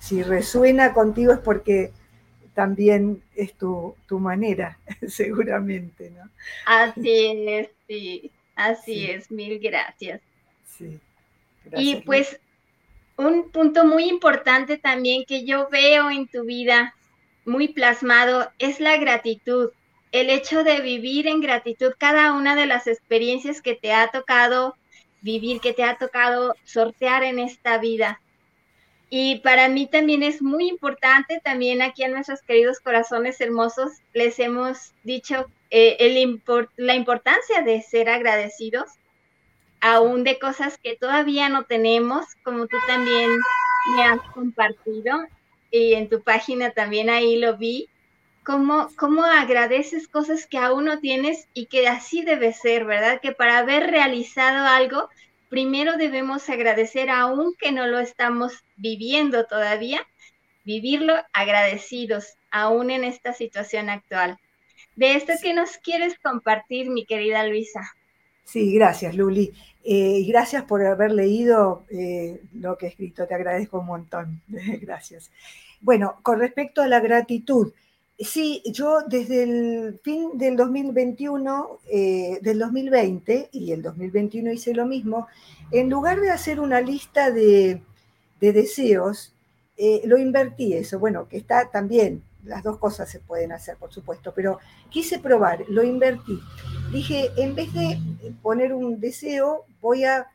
Si 0.00 0.22
resuena 0.24 0.92
contigo 0.92 1.32
es 1.32 1.38
porque 1.38 1.92
también 2.54 3.22
es 3.36 3.54
tu, 3.54 3.94
manera, 4.10 4.78
seguramente, 5.06 6.10
¿no? 6.10 6.28
Así 6.66 7.46
es, 7.46 7.68
sí, 7.86 8.30
así 8.56 9.06
es, 9.06 9.30
mil 9.30 9.60
gracias. 9.60 10.20
Sí. 10.66 10.98
y 11.76 11.96
pues 11.96 12.40
un 13.16 13.50
punto 13.50 13.84
muy 13.84 14.04
importante 14.08 14.78
también 14.78 15.24
que 15.26 15.44
yo 15.44 15.68
veo 15.70 16.10
en 16.10 16.26
tu 16.26 16.44
vida 16.44 16.94
muy 17.44 17.68
plasmado 17.68 18.50
es 18.58 18.80
la 18.80 18.96
gratitud, 18.96 19.70
el 20.12 20.30
hecho 20.30 20.64
de 20.64 20.80
vivir 20.80 21.26
en 21.26 21.40
gratitud 21.40 21.92
cada 21.98 22.32
una 22.32 22.56
de 22.56 22.66
las 22.66 22.86
experiencias 22.86 23.60
que 23.60 23.74
te 23.74 23.92
ha 23.92 24.10
tocado 24.10 24.74
vivir, 25.20 25.60
que 25.60 25.74
te 25.74 25.84
ha 25.84 25.98
tocado 25.98 26.54
sortear 26.64 27.22
en 27.22 27.38
esta 27.38 27.78
vida. 27.78 28.20
Y 29.12 29.40
para 29.40 29.68
mí 29.68 29.88
también 29.88 30.22
es 30.22 30.40
muy 30.40 30.68
importante, 30.68 31.40
también 31.42 31.82
aquí 31.82 32.04
a 32.04 32.08
nuestros 32.08 32.42
queridos 32.42 32.78
corazones 32.78 33.40
hermosos 33.40 33.90
les 34.14 34.38
hemos 34.38 34.92
dicho 35.02 35.50
eh, 35.70 35.96
el 35.98 36.40
la 36.76 36.94
importancia 36.94 37.62
de 37.62 37.82
ser 37.82 38.08
agradecidos, 38.08 38.88
aún 39.80 40.22
de 40.22 40.38
cosas 40.38 40.78
que 40.78 40.94
todavía 40.94 41.48
no 41.48 41.64
tenemos, 41.64 42.24
como 42.44 42.68
tú 42.68 42.76
también 42.86 43.30
me 43.96 44.04
has 44.04 44.20
compartido 44.32 45.26
y 45.72 45.94
en 45.94 46.08
tu 46.08 46.22
página 46.22 46.70
también 46.70 47.10
ahí 47.10 47.36
lo 47.36 47.56
vi, 47.56 47.88
cómo, 48.44 48.90
cómo 48.96 49.24
agradeces 49.24 50.06
cosas 50.06 50.46
que 50.46 50.58
aún 50.58 50.84
no 50.84 51.00
tienes 51.00 51.48
y 51.52 51.66
que 51.66 51.88
así 51.88 52.22
debe 52.22 52.52
ser, 52.52 52.84
¿verdad? 52.84 53.20
Que 53.20 53.32
para 53.32 53.58
haber 53.58 53.90
realizado 53.90 54.66
algo 54.66 55.08
primero 55.50 55.98
debemos 55.98 56.48
agradecer 56.48 57.10
aunque 57.10 57.72
no 57.72 57.86
lo 57.86 57.98
estamos 57.98 58.64
viviendo 58.76 59.44
todavía, 59.44 60.06
vivirlo 60.64 61.14
agradecidos 61.34 62.38
aún 62.50 62.90
en 62.90 63.04
esta 63.04 63.34
situación 63.34 63.90
actual. 63.90 64.38
De 64.96 65.14
esto 65.14 65.32
que 65.42 65.52
nos 65.52 65.76
quieres 65.76 66.18
compartir, 66.22 66.88
mi 66.88 67.04
querida 67.04 67.46
Luisa. 67.46 67.82
Sí, 68.44 68.74
gracias, 68.74 69.14
Luli. 69.14 69.52
Eh, 69.84 70.24
gracias 70.26 70.64
por 70.64 70.84
haber 70.84 71.12
leído 71.12 71.84
eh, 71.90 72.40
lo 72.54 72.76
que 72.76 72.86
he 72.86 72.88
escrito. 72.88 73.26
Te 73.26 73.34
agradezco 73.34 73.80
un 73.80 73.86
montón. 73.86 74.42
gracias. 74.48 75.30
Bueno, 75.80 76.18
con 76.22 76.38
respecto 76.38 76.82
a 76.82 76.88
la 76.88 77.00
gratitud, 77.00 77.72
Sí, 78.20 78.62
yo 78.66 79.00
desde 79.06 79.44
el 79.44 80.00
fin 80.04 80.36
del 80.36 80.54
2021, 80.54 81.78
eh, 81.88 82.38
del 82.42 82.58
2020 82.58 83.48
y 83.50 83.72
el 83.72 83.80
2021 83.80 84.52
hice 84.52 84.74
lo 84.74 84.84
mismo, 84.84 85.26
en 85.70 85.88
lugar 85.88 86.20
de 86.20 86.30
hacer 86.30 86.60
una 86.60 86.82
lista 86.82 87.30
de, 87.30 87.80
deseos, 88.38 89.32
eh, 89.78 90.02
lo 90.04 90.18
invertí 90.18 90.74
eso. 90.74 90.98
Bueno, 90.98 91.28
que 91.28 91.38
está 91.38 91.70
también, 91.70 92.22
las 92.44 92.62
dos 92.62 92.76
cosas 92.76 93.08
se 93.08 93.20
pueden 93.20 93.52
hacer, 93.52 93.78
por 93.78 93.90
supuesto, 93.90 94.34
pero 94.36 94.58
quise 94.90 95.18
probar, 95.18 95.64
lo 95.68 95.82
invertí. 95.82 96.38
Dije, 96.92 97.30
en 97.38 97.54
vez 97.54 97.72
de 97.72 97.98
poner 98.42 98.74
un 98.74 99.00
deseo, 99.00 99.64
voy 99.80 100.04
a 100.04 100.26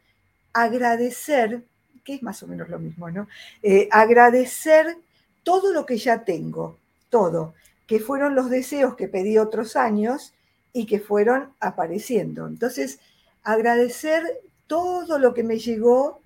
agradecer, 0.54 1.62
que 2.04 2.16
es 2.16 2.24
más 2.24 2.42
o 2.42 2.48
menos 2.48 2.68
lo 2.68 2.80
mismo, 2.80 3.12
¿no? 3.12 3.28
Eh, 3.62 3.88
agradecer 3.92 4.98
todo 5.44 5.72
lo 5.72 5.86
que 5.86 5.98
ya 5.98 6.24
tengo, 6.24 6.80
todo 7.12 7.54
que 7.88 8.00
fueron 8.00 8.36
los 8.36 8.50
deseos 8.50 8.96
que 8.96 9.08
pedí 9.08 9.38
otros 9.38 9.76
años 9.76 10.34
y 10.74 10.86
que 10.86 11.00
fueron 11.00 11.54
apareciendo. 11.60 12.48
Entonces, 12.48 13.00
agradecer 13.44 14.24
todo 14.68 15.20
lo 15.20 15.34
que 15.34 15.44
me 15.44 15.60
llegó 15.60 16.22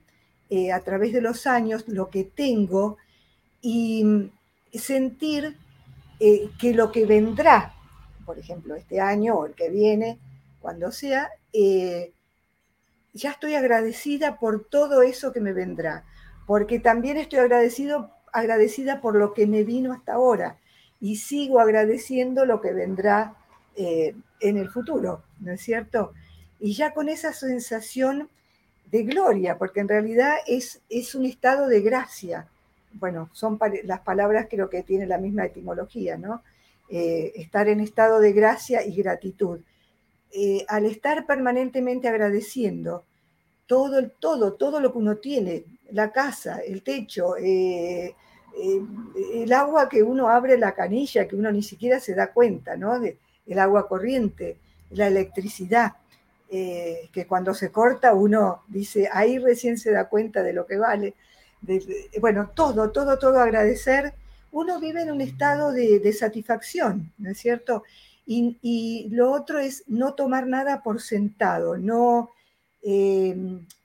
eh, 0.50 0.72
a 0.72 0.80
través 0.82 1.14
de 1.14 1.22
los 1.22 1.46
años, 1.46 1.88
lo 1.88 2.10
que 2.10 2.24
tengo, 2.24 2.98
y 3.62 4.32
sentir 4.74 5.58
eh, 6.20 6.50
que 6.60 6.74
lo 6.74 6.92
que 6.92 7.06
vendrá, 7.06 7.74
por 8.26 8.40
ejemplo, 8.40 8.76
este 8.76 9.02
año 9.02 9.36
o 9.36 9.46
el 9.46 9.54
que 9.54 9.70
viene, 9.70 10.18
cuando 10.62 10.92
sea, 10.92 11.30
eh, 11.54 12.14
ya 13.14 13.32
estoy 13.32 13.56
agradecida 13.56 14.38
por 14.38 14.66
todo 14.66 15.02
eso 15.02 15.34
que 15.34 15.42
me 15.42 15.54
vendrá, 15.54 16.06
porque 16.46 16.80
también 16.80 17.18
estoy 17.18 17.40
agradecido, 17.40 18.12
agradecida 18.32 19.02
por 19.02 19.16
lo 19.16 19.34
que 19.34 19.46
me 19.48 19.64
vino 19.64 19.94
hasta 19.94 20.14
ahora 20.14 20.58
y 21.02 21.18
sigo 21.18 21.60
agradeciendo 21.60 22.46
lo 22.46 22.62
que 22.62 22.74
vendrá 22.74 23.36
eh, 23.76 24.16
en 24.40 24.58
el 24.58 24.70
futuro, 24.70 25.24
¿no 25.40 25.54
es 25.54 25.62
cierto? 25.62 26.14
Y 26.60 26.74
ya 26.74 26.94
con 26.94 27.08
esa 27.10 27.34
sensación 27.34 28.30
de 28.92 29.04
gloria, 29.04 29.58
porque 29.58 29.80
en 29.80 29.88
realidad 29.88 30.36
es, 30.48 30.82
es 30.90 31.16
un 31.16 31.26
estado 31.26 31.68
de 31.68 31.82
gracia. 31.82 32.48
Bueno, 32.94 33.30
son 33.34 33.60
las 33.84 34.00
palabras 34.02 34.48
creo 34.50 34.70
que 34.70 34.84
tienen 34.84 35.10
la 35.10 35.18
misma 35.18 35.46
etimología, 35.46 36.18
¿no? 36.18 36.42
Eh, 36.90 37.34
estar 37.36 37.70
en 37.70 37.80
estado 37.82 38.20
de 38.20 38.34
gracia 38.34 38.84
y 38.84 38.96
gratitud. 38.96 39.60
Eh, 40.32 40.66
al 40.68 40.86
estar 40.86 41.26
permanentemente 41.26 42.08
agradeciendo 42.08 43.04
todo, 43.68 44.10
todo, 44.10 44.54
todo 44.54 44.80
lo 44.80 44.92
que 44.92 44.98
uno 44.98 45.18
tiene, 45.18 45.64
la 45.92 46.12
casa, 46.12 46.60
el 46.60 46.84
techo, 46.84 47.36
el 49.42 49.54
agua 49.54 49.90
que 49.90 50.04
uno 50.04 50.30
abre 50.30 50.58
la 50.58 50.74
canilla, 50.74 51.28
que 51.28 51.36
uno 51.36 51.52
ni 51.52 51.64
siquiera 51.64 52.00
se 52.00 52.16
da 52.16 52.32
cuenta, 52.32 52.76
¿no? 52.76 53.00
De, 53.00 53.18
el 53.50 53.60
agua 53.60 53.88
corriente, 53.88 54.58
la 54.92 55.08
electricidad, 55.08 55.94
eh, 56.52 57.10
que 57.12 57.28
cuando 57.28 57.54
se 57.54 57.72
corta 57.72 58.14
uno 58.14 58.64
dice, 58.68 59.10
ahí 59.12 59.38
recién 59.38 59.78
se 59.78 59.92
da 59.92 60.08
cuenta 60.08 60.42
de 60.44 60.54
lo 60.54 60.66
que 60.66 60.78
vale. 60.78 61.16
bueno, 62.22 62.52
todo, 62.56 62.92
todo, 62.92 63.20
todo 63.20 63.40
agradecer. 63.40 64.14
Uno 64.52 64.80
vive 64.80 65.02
en 65.02 65.12
un 65.12 65.22
estado 65.22 65.72
de, 65.72 66.14
satisfacción, 66.14 67.12
¿no 67.18 67.30
es 67.32 67.38
cierto? 67.38 67.84
Y, 68.26 69.08
lo 69.12 69.32
otro 69.32 69.60
es 69.60 69.84
no 69.88 70.14
tomar 70.14 70.48
nada 70.48 70.84
por 70.84 71.02
sentado, 71.02 71.78
no, 71.78 72.32
eh, 72.84 73.36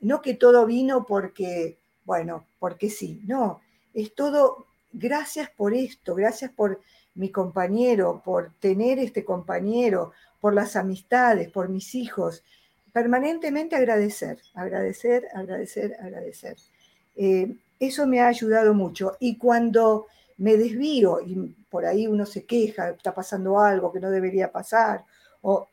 no 0.01 0.21
que 0.21 0.35
todo 0.35 0.67
vino 0.67 1.07
porque, 1.07 1.79
bueno, 2.05 2.47
porque 2.59 2.91
sí, 2.91 3.23
no, 3.27 3.61
es 3.95 4.15
todo, 4.15 4.67
gracias 4.93 5.49
por 5.51 5.73
esto, 5.73 6.15
gracias 6.15 6.51
por 6.51 6.81
mi 7.15 7.31
compañero, 7.31 8.21
por 8.25 8.53
tener 8.59 8.99
este 8.99 9.25
compañero, 9.25 10.13
por 10.41 10.53
las 10.53 10.77
amistades, 10.77 11.49
por 11.49 11.69
mis 11.69 11.95
hijos. 11.95 12.43
Permanentemente 12.93 13.77
agradecer, 13.77 14.41
agradecer, 14.55 15.29
agradecer, 15.33 15.97
agradecer. 16.01 16.57
Eh, 17.17 17.57
eso 17.79 18.07
me 18.07 18.21
ha 18.21 18.29
ayudado 18.29 18.75
mucho. 18.75 19.17
Y 19.21 19.39
cuando 19.39 20.07
me 20.39 20.57
desvío 20.57 21.21
y 21.21 21.55
por 21.71 21.87
ahí 21.87 22.07
uno 22.07 22.27
se 22.27 22.45
queja, 22.45 22.91
está 22.91 23.15
pasando 23.15 23.61
algo 23.61 23.93
que 23.93 24.01
no 24.01 24.11
debería 24.11 24.51
pasar, 24.51 25.05
o, 25.43 25.69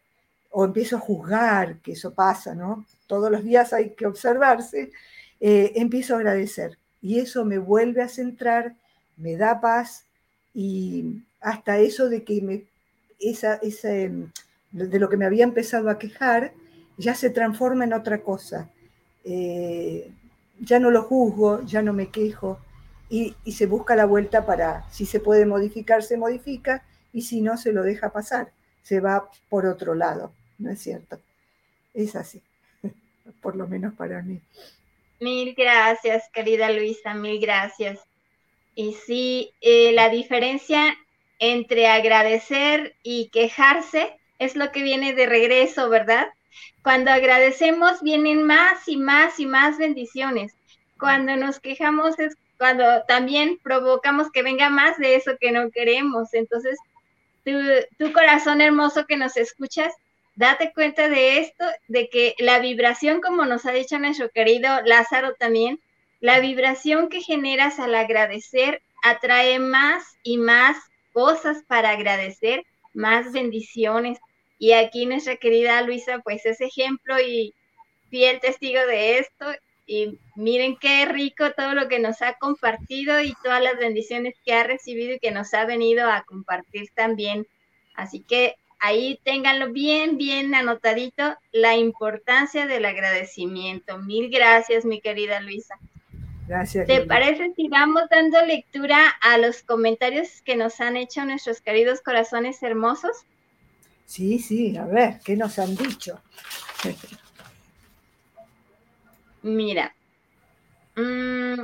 empiezo 0.54 0.98
a 0.98 1.00
juzgar 1.00 1.78
que 1.78 1.94
eso 1.94 2.14
pasa, 2.14 2.54
¿no? 2.54 2.86
Todos 3.08 3.32
los 3.32 3.44
días 3.44 3.72
hay 3.74 3.92
que 3.92 4.06
observarse, 4.06 4.92
eh, 5.40 5.72
empiezo 5.76 6.14
a 6.14 6.18
agradecer 6.18 6.78
y 7.02 7.20
eso 7.20 7.46
me 7.46 7.58
vuelve 7.58 8.02
a 8.02 8.08
centrar, 8.08 8.76
me 9.18 9.36
da 9.36 9.60
paz 9.60 10.06
y 10.54 11.24
hasta 11.40 11.80
eso 11.80 12.10
de 12.10 12.24
que 12.24 12.42
me, 12.42 12.64
esa, 13.20 13.60
em, 13.84 14.30
de 14.72 15.00
lo 15.00 15.10
que 15.10 15.18
me 15.18 15.26
había 15.26 15.44
empezado 15.44 15.90
a 15.90 15.98
quejar 16.00 16.54
ya 16.98 17.16
se 17.16 17.30
transforma 17.30 17.84
en 17.84 17.94
otra 17.94 18.22
cosa. 18.22 18.70
Eh, 19.24 20.12
ya 20.60 20.80
no 20.80 20.92
lo 20.92 21.04
juzgo, 21.04 21.62
ya 21.64 21.82
no 21.82 21.94
me 21.94 22.10
quejo 22.10 22.60
y, 23.10 23.36
y, 23.44 23.54
se 23.54 23.66
busca 23.66 23.96
la 23.96 24.06
vuelta 24.06 24.46
para, 24.46 24.90
si 24.92 25.06
se 25.06 25.20
puede 25.20 25.46
modificar, 25.46 26.04
se 26.04 26.18
modifica 26.18 26.84
y 27.14 27.24
si 27.24 27.42
no, 27.42 27.58
se 27.58 27.74
lo 27.74 27.84
deja 27.84 28.12
pasar, 28.12 28.52
se 28.84 29.00
va 29.00 29.30
por 29.50 29.66
otro 29.66 29.96
lado, 29.96 30.32
¿no 30.60 30.72
es 30.72 30.80
cierto? 30.80 31.20
Es 31.94 32.16
así, 32.16 32.42
por 33.42 33.56
lo 33.56 33.68
menos 33.68 33.94
para 33.96 34.22
mí. 34.22 34.40
Mil 35.22 35.54
gracias, 35.54 36.28
querida 36.34 36.72
Luisa, 36.72 37.14
mil 37.14 37.40
gracias. 37.40 38.00
Y 38.74 38.94
sí, 38.94 39.52
eh, 39.62 39.92
la 39.92 40.10
diferencia 40.10 40.98
entre 41.38 41.86
agradecer 41.86 42.96
y 43.04 43.30
quejarse 43.30 44.18
es 44.40 44.56
lo 44.56 44.72
que 44.72 44.82
viene 44.82 45.14
de 45.14 45.28
regreso, 45.28 45.90
¿verdad? 45.90 46.28
Cuando 46.82 47.12
agradecemos 47.12 48.02
vienen 48.02 48.42
más 48.48 48.88
y 48.88 48.98
más 48.98 49.40
y 49.40 49.46
más 49.46 49.78
bendiciones. 49.78 50.54
Cuando 51.00 51.36
nos 51.36 51.60
quejamos 51.60 52.18
es 52.18 52.36
cuando 52.58 53.04
también 53.08 53.60
provocamos 53.62 54.32
que 54.32 54.42
venga 54.42 54.72
más 54.72 54.98
de 54.98 55.14
eso 55.14 55.34
que 55.40 55.52
no 55.52 55.70
queremos. 55.70 56.34
Entonces, 56.34 56.80
tu, 57.46 57.52
tu 58.00 58.12
corazón 58.12 58.60
hermoso 58.60 59.06
que 59.06 59.18
nos 59.18 59.38
escuchas, 59.38 59.94
date 60.36 60.72
cuenta 60.74 61.10
de 61.10 61.40
esto, 61.40 61.66
de 61.88 62.10
que 62.10 62.36
la 62.40 62.60
vibración, 62.60 63.22
como 63.22 63.46
nos 63.46 63.66
ha 63.66 63.72
dicho 63.72 64.00
nuestro 64.00 64.30
querido 64.30 64.82
Lázaro 64.86 65.34
también, 65.36 65.80
la 66.20 66.40
vibración 66.40 67.10
que 67.10 67.22
generas 67.22 67.80
al 67.80 67.96
agradecer 67.96 68.82
atrae 69.04 69.60
más 69.60 70.04
y 70.24 70.38
más 70.38 70.78
cosas 71.14 71.64
para 71.68 71.90
agradecer, 71.92 72.64
más 72.94 73.32
bendiciones. 73.32 74.20
Y 74.60 74.74
aquí 74.74 75.06
nuestra 75.06 75.38
querida 75.38 75.82
Luisa, 75.82 76.20
pues 76.20 76.46
es 76.46 76.62
ejemplo 76.62 77.20
y 77.20 77.54
fiel 78.10 78.40
testigo 78.40 78.86
de 78.86 79.18
esto. 79.18 79.46
Y 79.88 80.20
miren 80.36 80.78
qué 80.78 81.06
rico 81.06 81.52
todo 81.52 81.74
lo 81.74 81.88
que 81.88 82.00
nos 82.00 82.22
ha 82.22 82.36
compartido 82.36 83.20
y 83.22 83.34
todas 83.44 83.62
las 83.62 83.78
bendiciones 83.78 84.36
que 84.46 84.54
ha 84.54 84.64
recibido 84.64 85.16
y 85.16 85.20
que 85.20 85.32
nos 85.32 85.54
ha 85.54 85.66
venido 85.66 86.10
a 86.10 86.24
compartir 86.24 86.90
también. 86.94 87.48
Así 87.96 88.22
que 88.22 88.56
ahí 88.82 89.20
ténganlo 89.24 89.72
bien, 89.72 90.18
bien 90.18 90.54
anotadito, 90.54 91.38
la 91.52 91.78
importancia 91.78 92.66
del 92.66 92.86
agradecimiento. 92.86 94.00
Mil 94.00 94.30
gracias, 94.30 94.84
mi 94.84 95.00
querida 95.00 95.40
Luisa. 95.40 95.78
Gracias. 96.48 96.88
¿Te 96.88 97.06
parece 97.06 97.54
si 97.56 97.70
vamos 97.70 98.04
dando 98.10 98.44
lectura 98.46 99.08
a 99.22 99.38
los 99.38 99.62
comentarios 99.62 100.42
que 100.42 100.58
nos 100.58 100.82
han 100.82 100.98
hecho 100.98 101.24
nuestros 101.24 101.62
queridos 101.62 102.02
corazones 102.02 102.62
hermosos? 102.62 103.16
Sí, 104.06 104.40
sí, 104.40 104.76
a 104.76 104.86
ver, 104.86 105.20
¿qué 105.24 105.38
nos 105.38 105.58
han 105.60 105.78
dicho? 105.78 106.20
Mira, 109.44 109.96
mm, 110.96 111.62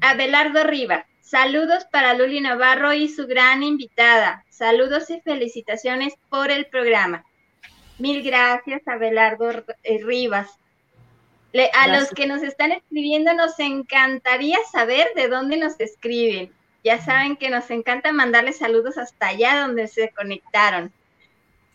Abelardo 0.00 0.64
Riva, 0.64 1.06
saludos 1.34 1.84
para 1.90 2.14
Luli 2.14 2.40
Navarro 2.40 2.92
y 2.92 3.08
su 3.08 3.26
gran 3.26 3.64
invitada. 3.64 4.44
Saludos 4.50 5.10
y 5.10 5.20
felicitaciones 5.20 6.14
por 6.28 6.52
el 6.52 6.66
programa. 6.66 7.24
Mil 7.98 8.22
gracias, 8.22 8.86
Abelardo 8.86 9.50
eh, 9.82 9.98
Rivas 10.04 10.48
a 11.72 11.88
los 11.88 12.10
que 12.10 12.28
nos 12.28 12.44
están 12.44 12.70
escribiendo 12.70 13.34
nos 13.34 13.58
encantaría 13.58 14.58
saber 14.70 15.08
de 15.16 15.26
dónde 15.26 15.56
nos 15.56 15.80
escriben. 15.80 16.52
Ya 16.84 17.00
saben 17.00 17.36
que 17.36 17.50
nos 17.50 17.68
encanta 17.68 18.12
mandarles 18.12 18.58
saludos 18.58 18.96
hasta 18.96 19.26
allá 19.26 19.60
donde 19.62 19.88
se 19.88 20.10
conectaron. 20.10 20.92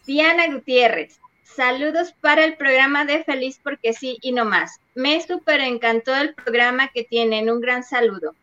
Diana 0.06 0.48
Gutiérrez, 0.48 1.20
saludos 1.44 2.14
para 2.22 2.46
el 2.46 2.56
programa 2.56 3.04
de 3.04 3.26
Feliz 3.26 3.60
porque 3.62 3.92
sí 3.92 4.20
y 4.22 4.32
no 4.32 4.46
más. 4.46 4.80
Me 4.96 5.20
súper 5.20 5.60
encantó 5.60 6.16
el 6.16 6.34
programa 6.34 6.88
que 6.94 7.04
tienen. 7.04 7.50
Un 7.50 7.60
gran 7.60 7.84
saludo. 7.84 8.36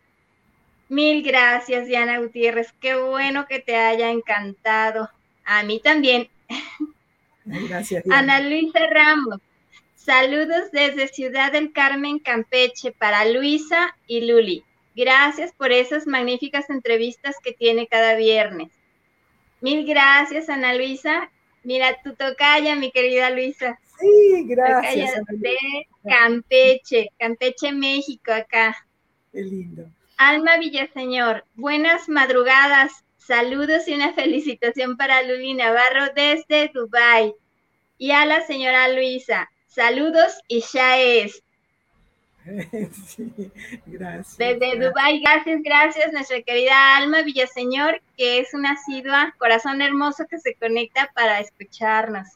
Mil 0.88 1.22
gracias, 1.22 1.86
Diana 1.86 2.18
Gutiérrez. 2.18 2.72
Qué 2.80 2.96
bueno 2.96 3.46
que 3.46 3.58
te 3.58 3.76
haya 3.76 4.10
encantado. 4.10 5.10
A 5.44 5.62
mí 5.62 5.80
también. 5.80 6.28
Gracias. 7.44 8.04
Ana 8.10 8.40
Luisa 8.40 8.80
Ramos. 8.90 9.40
Saludos 9.94 10.70
desde 10.72 11.08
Ciudad 11.08 11.50
del 11.50 11.72
Carmen, 11.72 12.20
Campeche, 12.20 12.92
para 12.92 13.24
Luisa 13.24 13.96
y 14.06 14.20
Luli. 14.20 14.64
Gracias 14.94 15.52
por 15.52 15.72
esas 15.72 16.06
magníficas 16.06 16.70
entrevistas 16.70 17.36
que 17.42 17.52
tiene 17.52 17.88
cada 17.88 18.14
viernes. 18.14 18.70
Mil 19.60 19.84
gracias, 19.84 20.48
Ana 20.48 20.74
Luisa. 20.74 21.30
Mira, 21.64 22.00
tu 22.04 22.14
tocaya, 22.14 22.76
mi 22.76 22.92
querida 22.92 23.30
Luisa. 23.30 23.78
Sí, 23.98 24.44
gracias. 24.46 25.14
de 25.28 25.56
Campeche, 26.04 27.10
Campeche, 27.18 27.72
México, 27.72 28.32
acá. 28.32 28.76
Qué 29.32 29.42
lindo. 29.42 29.90
Alma 30.16 30.56
Villaseñor, 30.56 31.44
buenas 31.54 32.08
madrugadas. 32.08 33.04
Saludos 33.18 33.86
y 33.88 33.94
una 33.94 34.12
felicitación 34.12 34.96
para 34.96 35.22
Luli 35.22 35.54
Navarro 35.54 36.06
desde 36.14 36.70
Dubai. 36.72 37.34
Y 37.98 38.12
a 38.12 38.24
la 38.24 38.40
señora 38.46 38.88
Luisa, 38.88 39.48
Saludos 39.76 40.40
y 40.48 40.64
ya 40.72 40.98
es. 40.98 41.42
Sí, 43.06 43.52
gracias. 43.84 44.38
Desde 44.38 44.78
Dubái, 44.78 45.20
gracias, 45.20 45.60
gracias, 45.62 46.12
nuestra 46.12 46.40
querida 46.42 46.96
Alma 46.96 47.22
Villaseñor, 47.22 48.00
que 48.16 48.38
es 48.38 48.54
una 48.54 48.70
asidua, 48.70 49.34
corazón 49.36 49.82
hermoso 49.82 50.26
que 50.30 50.38
se 50.38 50.54
conecta 50.54 51.10
para 51.12 51.40
escucharnos. 51.40 52.28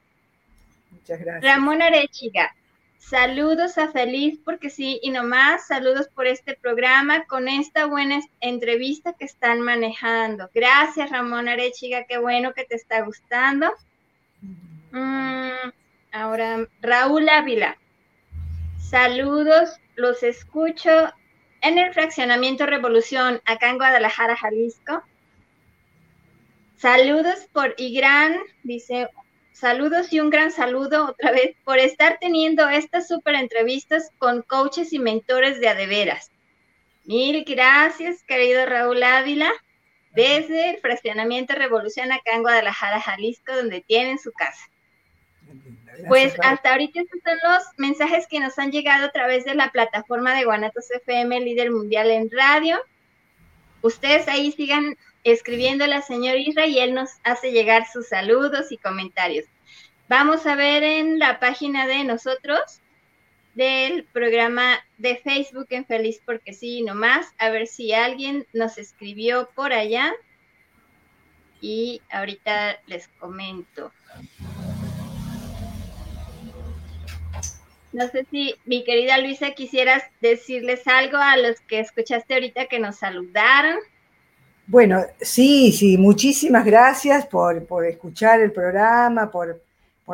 Muchas 0.90 1.20
gracias. 1.20 1.44
Ramón 1.44 1.80
Arechiga, 1.80 2.54
saludos 3.00 3.76
a 3.76 3.90
Feliz, 3.90 4.38
porque 4.44 4.70
sí, 4.70 5.00
y 5.02 5.10
nomás, 5.10 5.66
saludos 5.66 6.08
por 6.14 6.28
este 6.28 6.54
programa, 6.54 7.24
con 7.26 7.48
esta 7.48 7.86
buena 7.86 8.20
entrevista 8.40 9.14
que 9.14 9.24
están 9.24 9.60
manejando. 9.60 10.48
Gracias, 10.54 11.10
Ramón 11.10 11.48
Arechiga, 11.48 12.04
qué 12.04 12.18
bueno 12.18 12.54
que 12.54 12.64
te 12.64 12.76
está 12.76 13.02
gustando. 13.02 13.72
Mm, 14.92 15.70
Ahora, 16.12 16.66
Raúl 16.82 17.28
Ávila. 17.28 17.76
Saludos, 18.78 19.78
los 19.94 20.22
escucho 20.24 20.90
en 21.62 21.78
el 21.78 21.92
fraccionamiento 21.94 22.66
Revolución, 22.66 23.40
acá 23.44 23.70
en 23.70 23.76
Guadalajara, 23.76 24.34
Jalisco. 24.34 25.04
Saludos 26.76 27.46
por 27.52 27.74
y 27.76 27.94
gran, 27.94 28.38
dice, 28.64 29.08
saludos 29.60 30.12
y 30.12 30.20
un 30.20 30.30
gran 30.30 30.50
saludo 30.50 31.06
otra 31.06 31.30
vez 31.30 31.54
por 31.64 31.78
estar 31.78 32.18
teniendo 32.18 32.68
estas 32.68 33.06
súper 33.06 33.34
entrevistas 33.34 34.10
con 34.18 34.42
coaches 34.42 34.92
y 34.92 34.98
mentores 34.98 35.60
de 35.60 35.68
adeveras. 35.68 36.30
Mil 37.04 37.44
gracias, 37.44 38.22
querido 38.24 38.64
Raúl 38.66 39.02
Ávila, 39.02 39.52
desde 40.12 40.70
el 40.70 40.78
fraccionamiento 40.78 41.54
Revolución 41.54 42.10
acá 42.10 42.32
en 42.34 42.42
Guadalajara, 42.42 43.00
Jalisco, 43.00 43.54
donde 43.54 43.82
tienen 43.82 44.18
su 44.18 44.32
casa. 44.32 44.68
Pues 46.08 46.34
hasta 46.42 46.72
ahorita 46.72 47.02
estos 47.02 47.20
son 47.22 47.38
los 47.42 47.62
mensajes 47.76 48.26
que 48.28 48.40
nos 48.40 48.58
han 48.58 48.72
llegado 48.72 49.06
a 49.06 49.12
través 49.12 49.44
de 49.44 49.54
la 49.54 49.70
plataforma 49.70 50.34
de 50.34 50.44
Guanatos 50.44 50.90
FM, 50.90 51.40
líder 51.40 51.70
mundial 51.70 52.10
en 52.10 52.30
radio. 52.30 52.80
Ustedes 53.82 54.26
ahí 54.28 54.52
sigan 54.52 54.96
escribiéndole 55.24 55.94
al 55.94 56.02
señor 56.02 56.38
Isra 56.38 56.66
y 56.66 56.78
él 56.78 56.94
nos 56.94 57.10
hace 57.24 57.52
llegar 57.52 57.86
sus 57.92 58.08
saludos 58.08 58.72
y 58.72 58.78
comentarios. 58.78 59.44
Vamos 60.08 60.46
a 60.46 60.56
ver 60.56 60.82
en 60.82 61.18
la 61.18 61.38
página 61.38 61.86
de 61.86 62.04
nosotros 62.04 62.80
del 63.54 64.04
programa 64.04 64.80
de 64.98 65.16
Facebook 65.16 65.66
en 65.70 65.84
Feliz 65.84 66.20
porque 66.24 66.52
sí, 66.52 66.82
nomás, 66.82 67.26
a 67.38 67.50
ver 67.50 67.66
si 67.66 67.92
alguien 67.92 68.46
nos 68.52 68.78
escribió 68.78 69.48
por 69.54 69.72
allá. 69.72 70.12
Y 71.60 72.00
ahorita 72.10 72.80
les 72.86 73.08
comento. 73.18 73.92
No 77.92 78.08
sé 78.08 78.26
si 78.30 78.54
mi 78.64 78.84
querida 78.84 79.18
Luisa 79.18 79.50
quisieras 79.50 80.04
decirles 80.20 80.86
algo 80.86 81.18
a 81.18 81.36
los 81.36 81.60
que 81.60 81.80
escuchaste 81.80 82.34
ahorita 82.34 82.66
que 82.66 82.78
nos 82.78 82.96
saludaron. 82.96 83.78
Bueno, 84.70 85.04
sí, 85.20 85.72
sí, 85.72 85.98
muchísimas 85.98 86.64
gracias 86.64 87.26
por, 87.26 87.66
escuchar 87.88 88.40
el 88.40 88.52
programa, 88.52 89.28
por, 89.28 89.60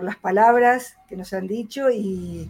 las 0.01 0.17
palabras 0.17 0.97
que 1.11 1.15
nos 1.15 1.35
han 1.35 1.47
dicho 1.47 1.91
y 1.91 2.49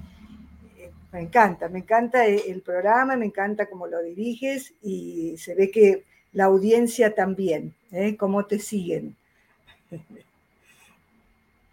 eh, 0.79 0.93
me 1.11 1.23
encanta, 1.23 1.69
me 1.69 1.81
encanta 1.81 2.25
el 2.25 2.63
programa, 2.63 3.17
me 3.17 3.27
encanta 3.27 3.67
cómo 3.67 3.89
lo 3.89 4.01
diriges 4.05 4.73
y 4.85 5.37
se 5.37 5.57
ve 5.57 5.73
que 5.73 6.05
la 6.33 6.45
audiencia 6.45 7.13
también, 7.13 7.75
¿eh? 7.91 8.17
cómo 8.17 8.47
te 8.47 8.61
siguen. 8.61 9.17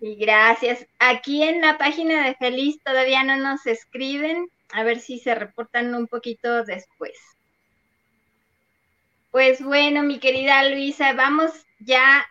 Y 0.02 0.15
gracias. 0.15 0.88
Aquí 0.98 1.43
en 1.43 1.62
la 1.62 1.78
página 1.78 2.26
de 2.26 2.34
Feliz 2.34 2.80
todavía 2.84 3.24
no 3.24 3.38
nos 3.38 3.67
escriben. 3.67 4.50
A 4.72 4.82
ver 4.82 5.00
si 5.00 5.19
se 5.19 5.36
reportan 5.36 5.93
un 5.93 6.08
poquito 6.08 6.63
después. 6.63 7.13
Pues 9.34 9.63
bueno, 9.63 10.04
mi 10.04 10.19
querida 10.19 10.62
Luisa, 10.69 11.13
vamos 11.13 11.50
ya 11.80 12.24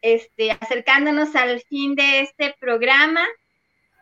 este, 0.00 0.52
acercándonos 0.52 1.36
al 1.36 1.60
fin 1.60 1.94
de 1.94 2.20
este 2.20 2.56
programa. 2.58 3.26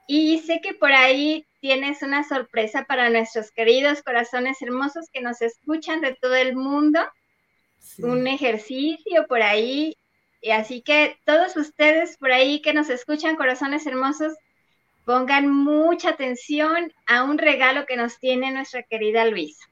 Y 0.07 0.39
sé 0.39 0.61
que 0.63 0.73
por 0.73 0.93
ahí 0.93 1.45
tienes 1.59 2.03
una 2.03 2.23
sorpresa 2.23 2.85
para 2.85 3.11
nuestros 3.11 3.51
queridos 3.51 4.05
corazones 4.05 4.63
hermosos 4.63 5.09
que 5.13 5.21
nos 5.21 5.43
escuchan 5.43 6.01
de 6.01 6.15
todo 6.15 6.37
el 6.37 6.55
mundo. 6.55 7.01
Un 7.99 8.29
ejercicio 8.29 9.27
por 9.27 9.43
ahí 9.43 9.97
y 10.41 10.53
así 10.53 10.81
que 10.81 11.19
todos 11.25 11.57
ustedes 11.57 12.17
por 12.19 12.31
ahí 12.31 12.63
que 12.63 12.73
nos 12.73 12.89
escuchan, 12.89 13.35
corazones 13.35 13.85
hermosos, 13.85 14.33
pongan 15.05 15.51
mucha 15.51 16.11
atención 16.11 16.93
a 17.07 17.25
un 17.25 17.37
regalo 17.39 17.85
que 17.85 17.97
nos 17.97 18.21
tiene 18.21 18.53
nuestra 18.53 18.85
querida 18.85 19.25
Luisa. 19.25 19.69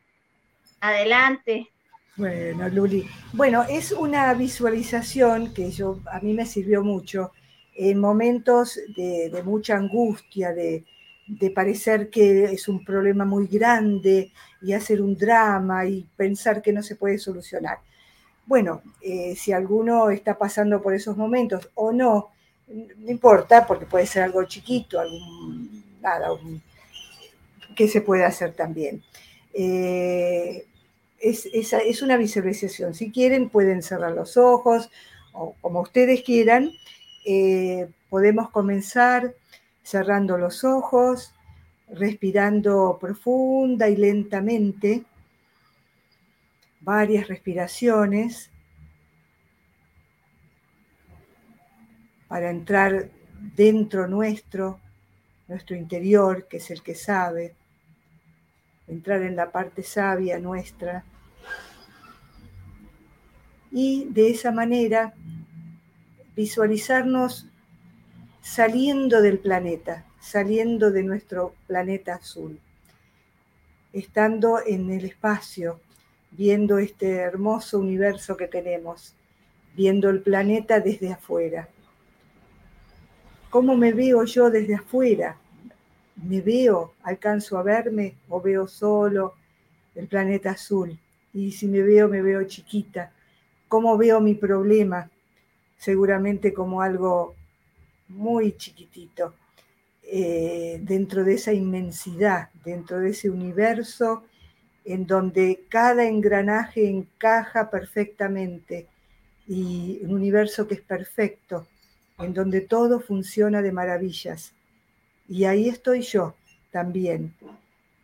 Adelante. 0.81 1.69
Bueno, 2.17 2.69
Luli. 2.69 3.09
Bueno, 3.33 3.65
es 3.69 3.91
una 3.91 4.35
visualización 4.35 5.55
que 5.55 5.71
yo 5.71 6.01
a 6.13 6.21
mí 6.21 6.35
me 6.35 6.45
sirvió 6.45 6.85
mucho 6.85 7.33
en 7.75 7.99
momentos 7.99 8.79
de, 8.95 9.43
mucha 9.45 9.77
angustia, 9.77 10.53
de, 10.53 10.85
parecer 11.55 12.11
que 12.11 12.45
es 12.45 12.69
un 12.69 12.85
problema 12.85 13.25
muy 13.25 13.47
grande 13.47 14.31
y 14.61 14.75
hacer 14.75 15.01
un 15.01 15.17
drama 15.17 15.87
y 15.87 16.07
pensar 16.15 16.61
que 16.61 16.73
no 16.73 16.83
se 16.83 16.97
puede 16.97 17.17
solucionar. 17.17 17.79
Bueno, 18.45 18.83
eh, 19.01 19.35
si 19.35 19.53
alguno 19.53 20.11
está 20.11 20.37
pasando 20.37 20.83
por 20.83 20.93
esos 20.93 21.17
momentos 21.17 21.71
o 21.75 21.93
no, 21.93 22.33
no 22.69 23.11
importa, 23.11 23.67
porque 23.67 23.87
puede 23.87 24.05
ser 24.05 24.25
algo 24.25 24.45
chiquito, 24.45 25.01
algún, 25.01 25.83
nada, 26.03 26.29
que 27.75 27.89
se 27.89 28.03
puede 28.03 28.25
hacer 28.25 28.53
también. 28.53 29.03
Eh, 29.55 30.67
es, 31.23 31.47
es, 31.47 32.03
una 32.03 32.17
visualización. 32.17 32.95
Si 32.95 33.11
quieren, 33.13 33.49
pueden 33.49 33.83
cerrar 33.83 34.13
los 34.13 34.37
ojos 34.37 34.91
o 35.33 35.55
como 35.61 35.81
ustedes 35.81 36.23
quieran. 36.23 36.73
Eh, 37.25 37.89
podemos 38.11 38.51
comenzar 38.51 39.35
cerrando 39.83 40.37
los 40.37 40.65
ojos, 40.65 41.33
respirando 41.89 42.99
profunda 43.01 43.89
y 43.89 43.97
lentamente, 43.97 45.05
varias 46.81 47.29
respiraciones 47.29 48.51
para 52.27 52.51
entrar 52.51 53.11
dentro 53.55 54.09
nuestro, 54.09 54.81
nuestro 55.47 55.77
interior, 55.77 56.49
que 56.49 56.57
es 56.57 56.71
el 56.73 56.83
que 56.83 56.97
sabe, 56.97 57.55
entrar 58.89 59.23
en 59.23 59.37
la 59.37 59.53
parte 59.53 59.85
sabia 59.85 60.41
nuestra 60.41 61.05
y 63.73 64.05
de 64.11 64.31
esa 64.31 64.53
manera 64.53 65.15
visualizarnos 66.37 67.47
saliendo 68.43 69.23
del 69.23 69.39
planeta, 69.39 70.05
saliendo 70.21 70.91
de 70.91 71.03
nuestro 71.03 71.55
planeta 71.67 72.17
azul, 72.17 72.61
estando 73.93 74.61
en 74.65 74.91
el 74.91 75.07
espacio, 75.07 75.81
viendo 76.31 76.79
este 76.79 77.13
hermoso 77.13 77.79
universo 77.79 78.37
que 78.37 78.47
tenemos, 78.47 79.15
viendo 79.75 80.11
el 80.11 80.21
planeta 80.21 80.81
desde 80.81 81.13
afuera. 81.13 81.69
¿Cómo 83.49 83.77
me 83.77 83.93
veo 83.93 84.25
yo 84.25 84.51
desde 84.51 84.75
afuera? 84.75 85.37
¿Me 86.17 86.41
veo, 86.41 86.95
alcanzo 87.03 87.59
a 87.59 87.63
verme 87.63 88.17
o 88.29 88.41
veo 88.41 88.67
solo 88.67 89.35
el 89.95 90.07
planeta 90.09 90.53
azul? 90.53 90.99
Y 91.35 91.53
si 91.53 91.67
me 91.69 91.83
veo, 91.83 92.09
me 92.09 92.23
veo 92.23 92.45
chiquita 92.45 93.13
cómo 93.73 93.97
veo 93.97 94.21
mi 94.21 94.35
problema, 94.35 95.09
seguramente 95.79 96.53
como 96.53 96.83
algo 96.83 97.35
muy 98.09 98.55
chiquitito, 98.59 99.33
eh, 100.03 100.79
dentro 100.83 101.25
de 101.25 101.37
esa 101.37 101.55
inmensidad, 101.55 102.51
dentro 102.67 103.01
de 103.01 103.09
ese 103.13 103.31
universo 103.31 104.25
en 104.85 105.07
donde 105.07 105.65
cada 105.71 106.05
engranaje 106.05 106.87
encaja 106.87 107.71
perfectamente 107.71 108.89
y 109.49 110.01
un 110.03 110.13
universo 110.17 110.69
que 110.69 110.75
es 110.75 110.83
perfecto, 110.83 111.67
en 112.19 112.35
donde 112.35 112.61
todo 112.61 113.01
funciona 113.01 113.63
de 113.63 113.73
maravillas. 113.73 114.53
Y 115.31 115.45
ahí 115.45 115.71
estoy 115.71 116.03
yo 116.03 116.35
también. 116.71 117.33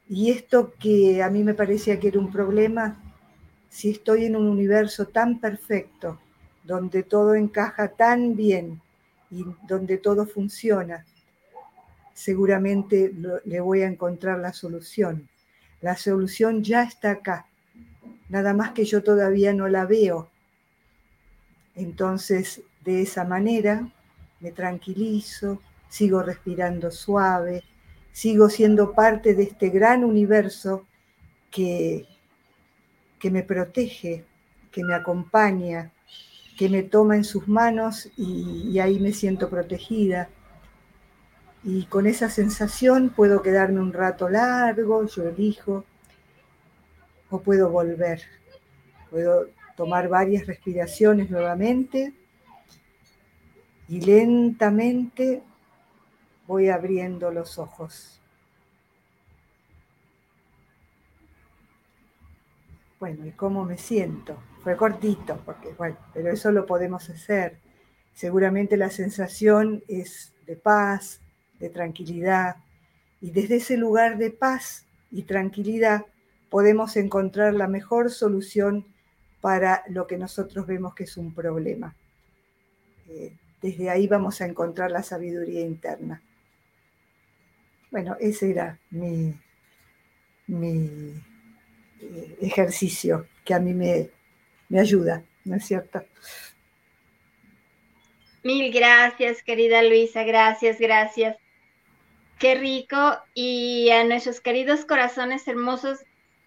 Y 0.08 0.30
esto 0.30 0.72
que 0.80 1.22
a 1.22 1.28
mí 1.28 1.44
me 1.44 1.52
parecía 1.52 2.00
que 2.00 2.08
era 2.08 2.18
un 2.20 2.32
problema, 2.32 3.07
si 3.68 3.90
estoy 3.90 4.24
en 4.26 4.36
un 4.36 4.48
universo 4.48 5.06
tan 5.06 5.40
perfecto, 5.40 6.20
donde 6.64 7.02
todo 7.02 7.34
encaja 7.34 7.88
tan 7.88 8.36
bien 8.36 8.80
y 9.30 9.44
donde 9.66 9.98
todo 9.98 10.26
funciona, 10.26 11.04
seguramente 12.14 13.12
le 13.44 13.60
voy 13.60 13.82
a 13.82 13.86
encontrar 13.86 14.38
la 14.38 14.52
solución. 14.52 15.28
La 15.80 15.96
solución 15.96 16.64
ya 16.64 16.82
está 16.82 17.12
acá, 17.12 17.46
nada 18.28 18.52
más 18.52 18.72
que 18.72 18.84
yo 18.84 19.02
todavía 19.02 19.52
no 19.52 19.68
la 19.68 19.86
veo. 19.86 20.28
Entonces, 21.76 22.62
de 22.84 23.02
esa 23.02 23.24
manera, 23.24 23.88
me 24.40 24.50
tranquilizo, 24.50 25.62
sigo 25.88 26.22
respirando 26.22 26.90
suave, 26.90 27.62
sigo 28.12 28.48
siendo 28.50 28.92
parte 28.92 29.34
de 29.34 29.44
este 29.44 29.68
gran 29.68 30.04
universo 30.04 30.86
que 31.50 32.06
que 33.18 33.30
me 33.30 33.42
protege, 33.42 34.24
que 34.70 34.84
me 34.84 34.94
acompaña, 34.94 35.92
que 36.56 36.68
me 36.68 36.82
toma 36.82 37.16
en 37.16 37.24
sus 37.24 37.46
manos 37.48 38.10
y, 38.16 38.78
ahí 38.80 38.98
me 38.98 39.12
siento 39.12 39.48
protegida. 39.48 40.28
Y 41.62 41.84
con 41.84 42.06
esa 42.06 42.30
sensación 42.30 43.10
puedo 43.10 43.42
quedarme 43.42 43.80
un 43.80 43.92
rato 43.92 44.28
largo, 44.28 45.06
yo 45.06 45.28
elijo, 45.28 45.84
o 47.30 47.40
puedo 47.40 47.70
volver. 47.70 48.22
Puedo 49.10 49.48
tomar 49.76 50.08
varias 50.08 50.46
respiraciones 50.46 51.30
nuevamente 51.30 52.12
y 53.88 54.00
lentamente 54.00 55.42
voy 56.46 56.68
abriendo 56.68 57.30
los 57.30 57.58
ojos. 57.58 58.20
Bueno, 62.98 63.24
¿y 63.26 63.30
cómo 63.30 63.64
me 63.64 63.78
siento? 63.78 64.36
Fue 64.62 64.76
cortito, 64.76 65.40
porque 65.44 65.72
bueno, 65.74 65.96
pero 66.12 66.32
eso 66.32 66.50
lo 66.50 66.66
podemos 66.66 67.08
hacer. 67.10 67.58
Seguramente 68.12 68.76
la 68.76 68.90
sensación 68.90 69.84
es 69.86 70.34
de 70.46 70.56
paz, 70.56 71.20
de 71.60 71.70
tranquilidad, 71.70 72.56
y 73.20 73.30
desde 73.30 73.56
ese 73.56 73.76
lugar 73.76 74.18
de 74.18 74.30
paz 74.30 74.84
y 75.12 75.22
tranquilidad 75.22 76.06
podemos 76.50 76.96
encontrar 76.96 77.54
la 77.54 77.68
mejor 77.68 78.10
solución 78.10 78.84
para 79.40 79.84
lo 79.88 80.08
que 80.08 80.18
nosotros 80.18 80.66
vemos 80.66 80.94
que 80.94 81.04
es 81.04 81.16
un 81.16 81.32
problema. 81.32 81.94
Eh, 83.08 83.36
desde 83.62 83.90
ahí 83.90 84.08
vamos 84.08 84.40
a 84.40 84.46
encontrar 84.46 84.90
la 84.90 85.04
sabiduría 85.04 85.60
interna. 85.60 86.20
Bueno, 87.92 88.16
ese 88.20 88.50
era 88.50 88.78
mi, 88.90 89.34
mi 90.48 91.22
ejercicio 92.40 93.26
que 93.44 93.54
a 93.54 93.60
mí 93.60 93.74
me, 93.74 94.10
me 94.68 94.80
ayuda, 94.80 95.24
¿no 95.44 95.56
es 95.56 95.66
cierto? 95.66 96.02
Mil 98.42 98.72
gracias, 98.72 99.42
querida 99.42 99.82
Luisa, 99.82 100.22
gracias, 100.22 100.78
gracias. 100.78 101.36
Qué 102.38 102.54
rico. 102.54 103.18
Y 103.34 103.90
a 103.90 104.04
nuestros 104.04 104.40
queridos 104.40 104.84
corazones 104.84 105.46
hermosos, 105.48 105.98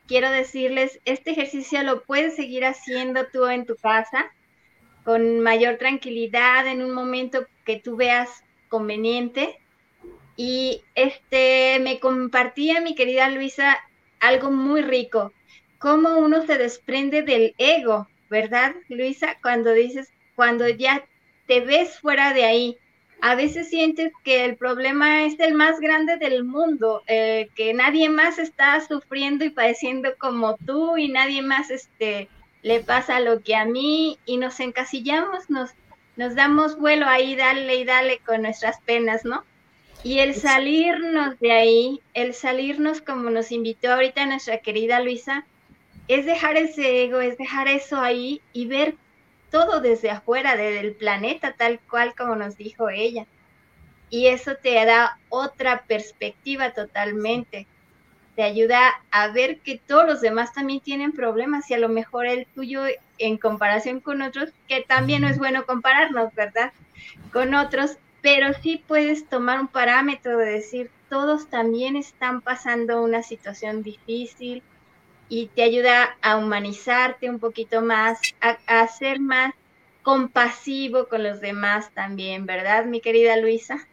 quiero 0.07 0.29
decirles, 0.31 0.99
este 1.05 1.31
ejercicio 1.31 1.83
lo 1.83 2.03
puedes 2.03 2.35
seguir 2.35 2.65
haciendo 2.65 3.27
tú 3.27 3.47
en 3.47 3.65
tu 3.65 3.75
casa 3.75 4.31
con 5.03 5.41
mayor 5.41 5.77
tranquilidad 5.77 6.67
en 6.67 6.81
un 6.81 6.91
momento 6.91 7.45
que 7.65 7.77
tú 7.77 7.97
veas 7.97 8.43
conveniente. 8.69 9.59
Y 10.37 10.83
este 10.95 11.79
me 11.81 11.99
compartía 11.99 12.79
mi 12.81 12.95
querida 12.95 13.29
Luisa 13.29 13.77
algo 14.19 14.49
muy 14.49 14.81
rico 14.81 15.33
cómo 15.81 16.19
uno 16.19 16.45
se 16.45 16.59
desprende 16.59 17.23
del 17.23 17.55
ego, 17.57 18.07
¿verdad, 18.29 18.75
Luisa? 18.87 19.35
Cuando 19.41 19.73
dices, 19.73 20.09
cuando 20.35 20.69
ya 20.69 21.03
te 21.47 21.59
ves 21.61 21.99
fuera 21.99 22.33
de 22.33 22.45
ahí, 22.45 22.77
a 23.19 23.33
veces 23.33 23.69
sientes 23.69 24.13
que 24.23 24.45
el 24.45 24.57
problema 24.57 25.25
es 25.25 25.39
el 25.39 25.55
más 25.55 25.79
grande 25.79 26.17
del 26.17 26.43
mundo, 26.43 27.01
eh, 27.07 27.49
que 27.55 27.73
nadie 27.73 28.09
más 28.09 28.37
está 28.37 28.79
sufriendo 28.87 29.43
y 29.43 29.49
padeciendo 29.49 30.09
como 30.19 30.55
tú 30.55 30.97
y 30.97 31.09
nadie 31.09 31.41
más 31.41 31.71
este, 31.71 32.29
le 32.61 32.81
pasa 32.81 33.19
lo 33.19 33.41
que 33.41 33.55
a 33.55 33.65
mí 33.65 34.19
y 34.25 34.37
nos 34.37 34.59
encasillamos, 34.59 35.49
nos, 35.49 35.71
nos 36.15 36.35
damos 36.35 36.77
vuelo 36.77 37.07
ahí, 37.07 37.35
dale 37.35 37.75
y 37.75 37.85
dale 37.85 38.19
con 38.19 38.43
nuestras 38.43 38.79
penas, 38.81 39.25
¿no? 39.25 39.43
Y 40.03 40.19
el 40.19 40.35
salirnos 40.35 41.39
de 41.39 41.51
ahí, 41.51 42.01
el 42.13 42.35
salirnos 42.35 43.01
como 43.01 43.31
nos 43.31 43.51
invitó 43.51 43.91
ahorita 43.93 44.25
nuestra 44.27 44.59
querida 44.59 44.99
Luisa, 44.99 45.45
es 46.13 46.25
dejar 46.25 46.57
ese 46.57 47.03
ego, 47.03 47.21
es 47.21 47.37
dejar 47.37 47.67
eso 47.67 47.99
ahí 47.99 48.41
y 48.53 48.67
ver 48.67 48.95
todo 49.49 49.81
desde 49.81 50.09
afuera, 50.09 50.55
desde 50.55 50.79
el 50.79 50.93
planeta, 50.93 51.53
tal 51.53 51.79
cual 51.89 52.15
como 52.15 52.35
nos 52.35 52.57
dijo 52.57 52.89
ella. 52.89 53.27
Y 54.09 54.27
eso 54.27 54.55
te 54.55 54.73
da 54.85 55.19
otra 55.29 55.83
perspectiva 55.83 56.71
totalmente. 56.71 57.67
Te 58.35 58.43
ayuda 58.43 58.79
a 59.11 59.27
ver 59.27 59.59
que 59.59 59.77
todos 59.77 60.05
los 60.05 60.21
demás 60.21 60.53
también 60.53 60.79
tienen 60.79 61.11
problemas 61.11 61.69
y 61.69 61.73
a 61.75 61.79
lo 61.79 61.89
mejor 61.89 62.25
el 62.25 62.45
tuyo 62.47 62.83
en 63.17 63.37
comparación 63.37 63.99
con 63.99 64.21
otros, 64.21 64.49
que 64.67 64.81
también 64.81 65.21
no 65.21 65.27
es 65.27 65.37
bueno 65.37 65.65
compararnos, 65.65 66.33
¿verdad? 66.33 66.71
Con 67.31 67.53
otros, 67.53 67.97
pero 68.21 68.53
sí 68.61 68.83
puedes 68.87 69.27
tomar 69.27 69.59
un 69.59 69.67
parámetro 69.67 70.37
de 70.37 70.51
decir, 70.51 70.89
todos 71.09 71.49
también 71.49 71.95
están 71.95 72.41
pasando 72.41 73.01
una 73.01 73.21
situación 73.21 73.83
difícil, 73.83 74.63
y 75.31 75.47
te 75.47 75.63
ayuda 75.63 76.17
a 76.21 76.35
humanizarte 76.35 77.29
un 77.29 77.39
poquito 77.39 77.81
más, 77.81 78.19
a, 78.41 78.87
ser 78.87 79.21
más 79.21 79.53
compasivo 80.03 81.07
con 81.07 81.23
los 81.23 81.39
demás 81.39 81.89
también, 81.93 82.45
¿verdad, 82.45 82.83
mi 82.83 82.99
querida 82.99 83.37
Luisa? 83.37 83.87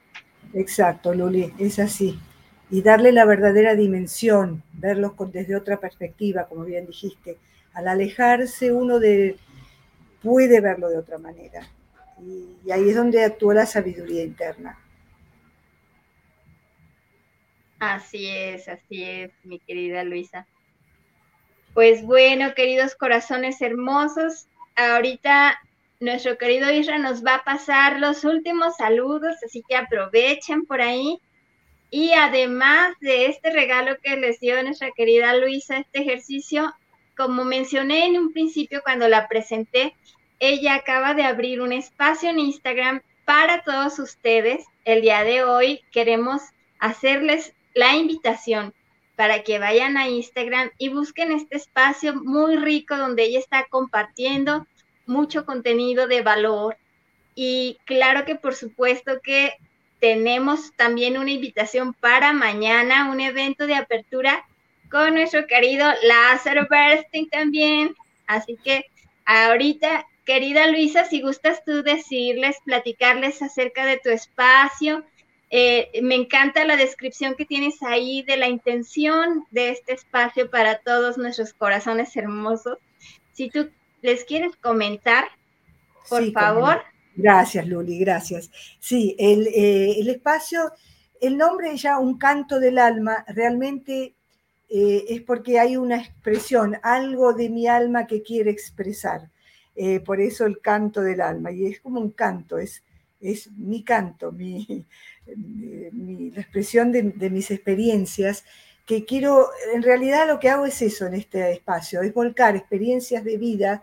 Exacto, 0.53 1.15
Luli, 1.15 1.55
es 1.61 1.79
así. 1.79 2.19
Y 2.71 2.83
darle 2.83 3.13
la 3.13 3.25
verdadera 3.25 3.77
dimensión, 3.77 4.65
verlos 4.73 5.13
desde 5.31 5.55
otra 5.55 5.79
perspectiva, 5.79 6.49
como 6.49 6.65
bien 6.65 6.87
dijiste. 6.87 7.39
Al 7.73 7.87
alejarse 7.87 8.73
uno 8.73 8.99
de, 8.99 9.37
puede 10.21 10.61
verlo 10.61 10.89
de 10.89 10.99
otra 10.99 11.19
manera. 11.19 11.69
Y, 12.21 12.69
ahí 12.73 12.89
es 12.89 12.97
donde 12.97 13.23
actúa 13.23 13.55
la 13.55 13.67
sabiduría 13.67 14.25
interna. 14.25 14.77
Así 17.79 18.27
es, 18.27 18.67
así 18.67 19.05
es, 19.05 19.31
mi 19.45 19.61
querida 19.61 20.03
Luisa. 20.03 20.45
Pues 21.75 22.03
bueno, 22.03 22.55
queridos 22.55 22.95
corazones 22.95 23.61
hermosos, 23.61 24.47
ahorita 24.75 25.61
nuestro 26.01 26.39
querido 26.39 26.71
Isra 26.73 26.99
nos 26.99 27.25
va 27.25 27.37
a 27.37 27.45
pasar 27.45 27.99
los 27.99 28.25
últimos 28.25 28.77
saludos, 28.77 29.37
así 29.45 29.63
que 29.69 29.77
aprovechen 29.77 30.65
por 30.65 30.81
ahí. 30.81 31.21
Y 31.91 32.13
además 32.13 32.95
de 33.01 33.27
este 33.27 33.51
regalo 33.51 33.97
que 34.03 34.17
les 34.17 34.41
dio 34.41 34.63
nuestra 34.63 34.91
querida 34.93 35.35
Luisa, 35.37 35.79
este 35.79 36.03
ejercicio, 36.03 36.73
como 37.17 37.45
mencioné 37.45 38.07
en 38.07 38.19
un 38.19 38.33
principio 38.33 38.83
cuando 38.83 39.09
la 39.09 39.27
presenté, 39.27 39.95
ella 40.39 40.75
acaba 40.75 41.15
de 41.15 41.25
abrir 41.25 41.61
un 41.61 41.73
espacio 41.73 42.31
en 42.31 42.39
Instagram 42.39 43.03
para 43.25 43.63
todos 43.63 43.99
ustedes. 43.99 44.65
El 44.85 45.03
día 45.03 45.25
de 45.25 45.43
hoy 45.43 45.83
queremos 45.91 46.43
hacerles 46.79 47.55
la 47.75 47.97
invitación 47.97 48.75
para 49.19 49.43
que 49.43 49.59
vayan 49.59 49.97
a 49.97 50.07
Instagram 50.07 50.71
y 50.79 50.91
busquen 50.91 51.33
este 51.33 51.57
espacio 51.57 52.15
muy 52.15 52.55
rico 52.57 52.97
donde 52.97 53.25
ella 53.25 53.41
está 53.41 53.67
compartiendo 53.69 54.65
mucho 55.07 55.45
contenido 55.45 56.07
de 56.07 56.23
valor. 56.23 56.77
Y 57.35 57.79
claro 57.85 58.25
que 58.25 58.37
por 58.37 58.55
supuesto 58.55 59.21
que 59.21 59.55
tenemos 59.99 60.73
también 60.77 61.19
una 61.19 61.33
invitación 61.33 61.95
para 61.95 62.33
mañana, 62.33 63.11
un 63.11 63.19
evento 63.19 63.67
de 63.67 63.75
apertura 63.75 64.47
con 64.89 65.15
nuestro 65.15 65.49
querido 65.49 65.89
Lázaro 66.05 66.69
Bernstein 66.71 67.29
también. 67.29 67.97
Así 68.29 68.57
que 68.63 68.85
ahorita, 69.25 70.07
querida 70.27 70.69
Luisa, 70.69 71.05
si 71.05 71.23
gustas 71.23 71.65
tú 71.65 71.83
decirles, 71.83 72.57
platicarles 72.65 73.43
acerca 73.43 73.85
de 73.85 73.99
tu 73.99 74.11
espacio. 74.11 75.05
Eh, 75.51 76.01
me 76.03 76.15
encanta 76.15 76.65
la 76.65 76.77
descripción 76.77 77.35
que 77.35 77.47
tienes 77.47 77.83
ahí 77.83 78.23
de 78.23 78.37
la 78.37 78.49
intención 78.49 79.45
de 79.51 79.71
este 79.71 79.95
espacio 79.95 80.51
para 80.51 80.79
todos 80.81 81.17
nuestros 81.17 81.55
corazones 81.55 82.15
hermosos. 82.17 82.79
Si 83.33 83.49
tú 83.49 83.71
les 84.03 84.25
quieres 84.25 84.57
comentar, 84.57 85.29
por 86.09 86.31
favor. 86.33 86.83
Gracias, 87.17 87.67
Luli, 87.67 87.99
gracias. 87.99 88.51
Sí, 88.79 89.17
eh, 89.19 89.97
el, 89.99 90.09
espacio, 90.09 90.73
el 91.21 91.37
nombre 91.37 91.77
ya 91.77 91.99
Un 91.99 92.17
canto 92.17 92.61
del 92.61 92.79
alma, 92.79 93.25
realmente 93.29 94.15
eh, 94.69 95.05
es 95.09 95.23
porque 95.23 95.59
hay 95.59 95.77
una 95.77 95.97
expresión, 95.97 96.77
algo 96.83 97.33
de 97.33 97.49
mi 97.49 97.67
alma 97.67 98.07
que 98.07 98.23
quiere 98.23 98.51
expresar. 98.51 99.31
Eh, 99.75 100.01
por 100.01 100.21
eso 100.21 100.45
el 100.45 100.61
canto 100.61 101.01
del 101.03 101.21
alma, 101.21 101.53
y 101.53 101.67
es 101.67 101.81
como 101.81 102.01
un 102.01 102.11
canto, 102.11 102.59
es, 102.59 102.83
es 103.21 103.51
mi 103.53 103.85
canto, 103.85 104.33
mi, 104.33 104.85
la 105.37 106.41
expresión 106.41 106.93
de, 106.93 107.03
de 107.03 107.31
mis 107.31 107.51
experiencias 107.51 108.45
que 108.89 109.05
quiero, 109.05 109.49
en 109.75 109.83
realidad 109.83 110.27
lo 110.27 110.41
que 110.41 110.49
hago 110.49 110.65
es 110.65 110.81
eso 110.81 111.07
en 111.07 111.15
este 111.15 111.53
espacio, 111.53 112.01
es 112.01 112.15
volcar 112.15 112.57
experiencias 112.57 113.23
de 113.23 113.37
vida 113.37 113.83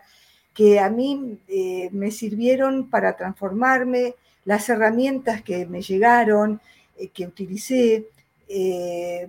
que 0.52 0.80
a 0.80 0.88
mí 0.88 1.38
eh, 1.46 1.90
me 1.92 2.10
sirvieron 2.10 2.90
para 2.90 3.14
transformarme, 3.14 4.14
las 4.44 4.68
herramientas 4.68 5.42
que 5.42 5.66
me 5.66 5.82
llegaron, 5.82 6.60
eh, 6.96 7.08
que 7.08 7.26
utilicé, 7.26 8.06
eh, 8.48 9.28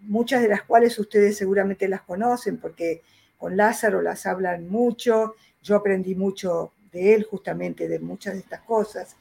muchas 0.00 0.42
de 0.42 0.48
las 0.48 0.62
cuales 0.62 0.98
ustedes 0.98 1.38
seguramente 1.38 1.88
las 1.88 2.02
conocen 2.02 2.58
porque 2.58 3.02
con 3.38 3.56
Lázaro 3.56 4.02
las 4.02 4.26
hablan 4.26 4.68
mucho, 4.68 5.36
yo 5.62 5.76
aprendí 5.76 6.14
mucho 6.14 6.72
de 6.92 7.14
él 7.14 7.24
justamente, 7.24 7.88
de 7.88 8.00
muchas 8.00 8.34
de 8.34 8.40
estas 8.40 8.60
cosas. 8.62 9.16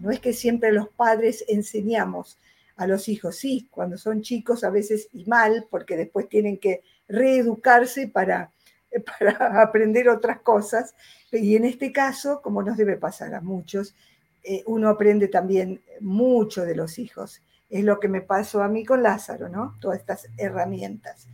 No 0.00 0.10
es 0.10 0.20
que 0.20 0.32
siempre 0.32 0.72
los 0.72 0.88
padres 0.88 1.44
enseñamos, 1.48 2.38
a 2.78 2.86
los 2.86 3.08
hijos, 3.08 3.36
sí, 3.36 3.68
cuando 3.70 3.98
son 3.98 4.22
chicos 4.22 4.62
a 4.62 4.70
veces 4.70 5.08
y 5.12 5.24
mal, 5.24 5.66
porque 5.68 5.96
después 5.96 6.28
tienen 6.28 6.58
que 6.58 6.82
reeducarse 7.08 8.06
para, 8.06 8.52
para 9.18 9.60
aprender 9.60 10.08
otras 10.08 10.40
cosas. 10.40 10.94
Y 11.32 11.56
en 11.56 11.64
este 11.64 11.92
caso, 11.92 12.40
como 12.40 12.62
nos 12.62 12.76
debe 12.76 12.96
pasar 12.96 13.34
a 13.34 13.40
muchos, 13.40 13.96
eh, 14.44 14.62
uno 14.66 14.88
aprende 14.88 15.26
también 15.26 15.82
mucho 16.00 16.64
de 16.64 16.76
los 16.76 17.00
hijos. 17.00 17.42
Es 17.68 17.82
lo 17.82 17.98
que 17.98 18.08
me 18.08 18.20
pasó 18.20 18.62
a 18.62 18.68
mí 18.68 18.84
con 18.84 19.02
Lázaro, 19.02 19.48
¿no? 19.48 19.76
Todas 19.80 19.98
estas 19.98 20.28
herramientas. 20.36 21.26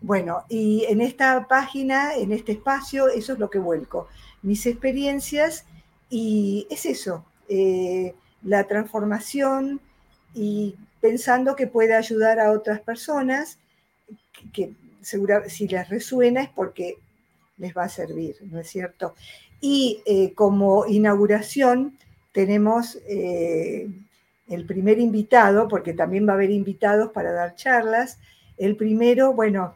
Bueno, 0.00 0.44
y 0.48 0.84
en 0.88 1.00
esta 1.00 1.48
página, 1.48 2.14
en 2.14 2.30
este 2.30 2.52
espacio, 2.52 3.08
eso 3.08 3.32
es 3.32 3.40
lo 3.40 3.50
que 3.50 3.58
vuelco. 3.58 4.06
Mis 4.42 4.64
experiencias 4.64 5.66
y 6.08 6.68
es 6.70 6.86
eso, 6.86 7.26
eh, 7.48 8.14
la 8.42 8.64
transformación, 8.64 9.80
y 10.34 10.76
pensando 11.00 11.56
que 11.56 11.66
puede 11.66 11.94
ayudar 11.94 12.40
a 12.40 12.52
otras 12.52 12.80
personas, 12.80 13.58
que, 14.52 14.72
si 15.02 15.68
les 15.68 15.88
resuena 15.88 16.42
es 16.42 16.50
porque 16.50 16.98
les 17.56 17.76
va 17.76 17.84
a 17.84 17.88
servir, 17.88 18.36
¿no 18.42 18.60
es 18.60 18.68
cierto? 18.68 19.14
Y 19.60 20.02
eh, 20.06 20.32
como 20.34 20.86
inauguración 20.86 21.98
tenemos 22.32 22.98
eh, 23.08 23.88
el 24.48 24.66
primer 24.66 24.98
invitado, 24.98 25.66
porque 25.66 25.92
también 25.92 26.26
va 26.26 26.32
a 26.32 26.36
haber 26.36 26.50
invitados 26.50 27.10
para 27.12 27.32
dar 27.32 27.54
charlas. 27.56 28.18
El 28.56 28.76
primero, 28.76 29.32
bueno, 29.32 29.74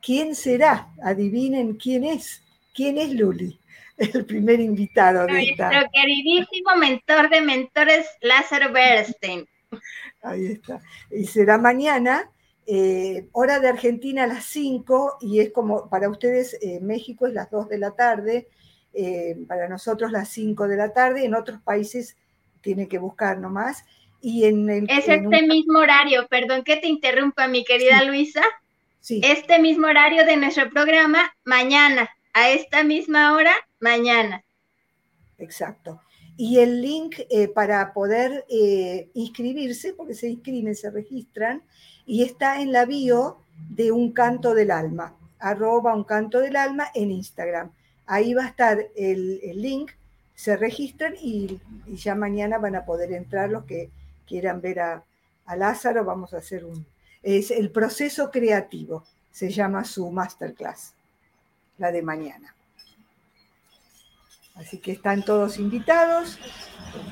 ¿quién 0.00 0.34
será? 0.34 0.92
Adivinen 1.02 1.74
quién 1.74 2.04
es. 2.04 2.42
¿Quién 2.74 2.98
es 2.98 3.12
Luli? 3.12 3.58
El 4.14 4.24
primer 4.26 4.60
invitado 4.60 5.26
de 5.26 5.42
esta. 5.42 5.70
Nuestro 5.70 5.90
queridísimo 5.92 6.74
mentor 6.76 7.30
de 7.30 7.40
mentores, 7.40 8.06
Lázaro 8.20 8.72
Bernstein. 8.72 9.46
Ahí 10.22 10.46
está. 10.46 10.80
Y 11.10 11.26
será 11.26 11.58
mañana, 11.58 12.30
eh, 12.66 13.28
hora 13.32 13.60
de 13.60 13.68
Argentina 13.68 14.24
a 14.24 14.26
las 14.26 14.44
5, 14.46 15.18
y 15.20 15.40
es 15.40 15.52
como 15.52 15.88
para 15.88 16.08
ustedes 16.08 16.58
eh, 16.60 16.80
México 16.80 17.26
es 17.26 17.34
las 17.34 17.50
2 17.50 17.68
de 17.68 17.78
la 17.78 17.92
tarde, 17.92 18.48
eh, 18.94 19.36
para 19.46 19.68
nosotros 19.68 20.10
las 20.10 20.28
5 20.30 20.66
de 20.66 20.76
la 20.76 20.92
tarde, 20.92 21.24
en 21.24 21.34
otros 21.34 21.60
países 21.60 22.16
tiene 22.62 22.88
que 22.88 22.98
buscar 22.98 23.38
nomás. 23.38 23.84
Y 24.20 24.44
en 24.44 24.70
el, 24.70 24.90
es 24.90 25.06
este 25.06 25.42
mismo 25.46 25.80
horario, 25.80 26.26
perdón 26.28 26.64
que 26.64 26.76
te 26.76 26.86
interrumpa, 26.86 27.46
mi 27.46 27.64
querida 27.64 28.02
Luisa. 28.04 28.42
Sí. 29.00 29.20
Este 29.22 29.58
mismo 29.58 29.86
horario 29.86 30.24
de 30.24 30.38
nuestro 30.38 30.70
programa, 30.70 31.34
mañana, 31.44 32.08
a 32.34 32.50
esta 32.50 32.84
misma 32.84 33.32
hora, 33.32 33.54
mañana. 33.80 34.44
Exacto 35.38 36.00
y 36.36 36.58
el 36.58 36.82
link 36.82 37.16
eh, 37.30 37.48
para 37.48 37.92
poder 37.92 38.44
eh, 38.48 39.08
inscribirse, 39.14 39.92
porque 39.92 40.14
se 40.14 40.28
inscriben, 40.28 40.74
se 40.74 40.90
registran, 40.90 41.62
y 42.06 42.22
está 42.22 42.60
en 42.60 42.72
la 42.72 42.84
bio 42.84 43.38
de 43.70 43.92
Un 43.92 44.12
Canto 44.12 44.54
del 44.54 44.70
Alma, 44.70 45.14
arroba 45.38 45.94
Un 45.94 46.04
Canto 46.04 46.40
del 46.40 46.56
Alma 46.56 46.88
en 46.94 47.10
Instagram. 47.10 47.70
Ahí 48.06 48.34
va 48.34 48.44
a 48.44 48.48
estar 48.48 48.84
el, 48.96 49.40
link, 49.54 49.92
se 50.34 50.56
registran 50.56 51.14
y, 51.20 51.60
ya 51.86 52.14
mañana 52.14 52.58
van 52.58 52.74
a 52.74 52.84
poder 52.84 53.12
entrar 53.12 53.48
los 53.50 53.64
que 53.64 53.90
quieran 54.26 54.60
ver 54.60 54.80
a, 54.80 55.04
a 55.46 55.56
Lázaro. 55.56 56.04
Vamos 56.04 56.34
a 56.34 56.38
hacer 56.38 56.64
un... 56.64 56.84
Es 57.22 57.50
el 57.50 57.70
proceso 57.70 58.30
creativo, 58.30 59.04
se 59.30 59.50
llama 59.50 59.84
su 59.84 60.10
masterclass, 60.10 60.92
la 61.78 61.90
de 61.90 62.02
mañana. 62.02 62.54
Así 64.54 64.78
que 64.78 64.92
están 64.92 65.24
todos 65.24 65.58
invitados, 65.58 66.38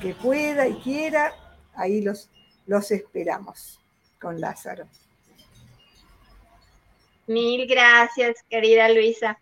que 0.01 0.13
pueda 0.13 0.67
y 0.67 0.75
quiera, 0.75 1.33
ahí 1.75 2.01
los, 2.01 2.29
los 2.67 2.89
esperamos 2.91 3.81
con 4.19 4.39
Lázaro. 4.39 4.87
Mil 7.27 7.67
gracias, 7.67 8.43
querida 8.49 8.89
Luisa. 8.89 9.37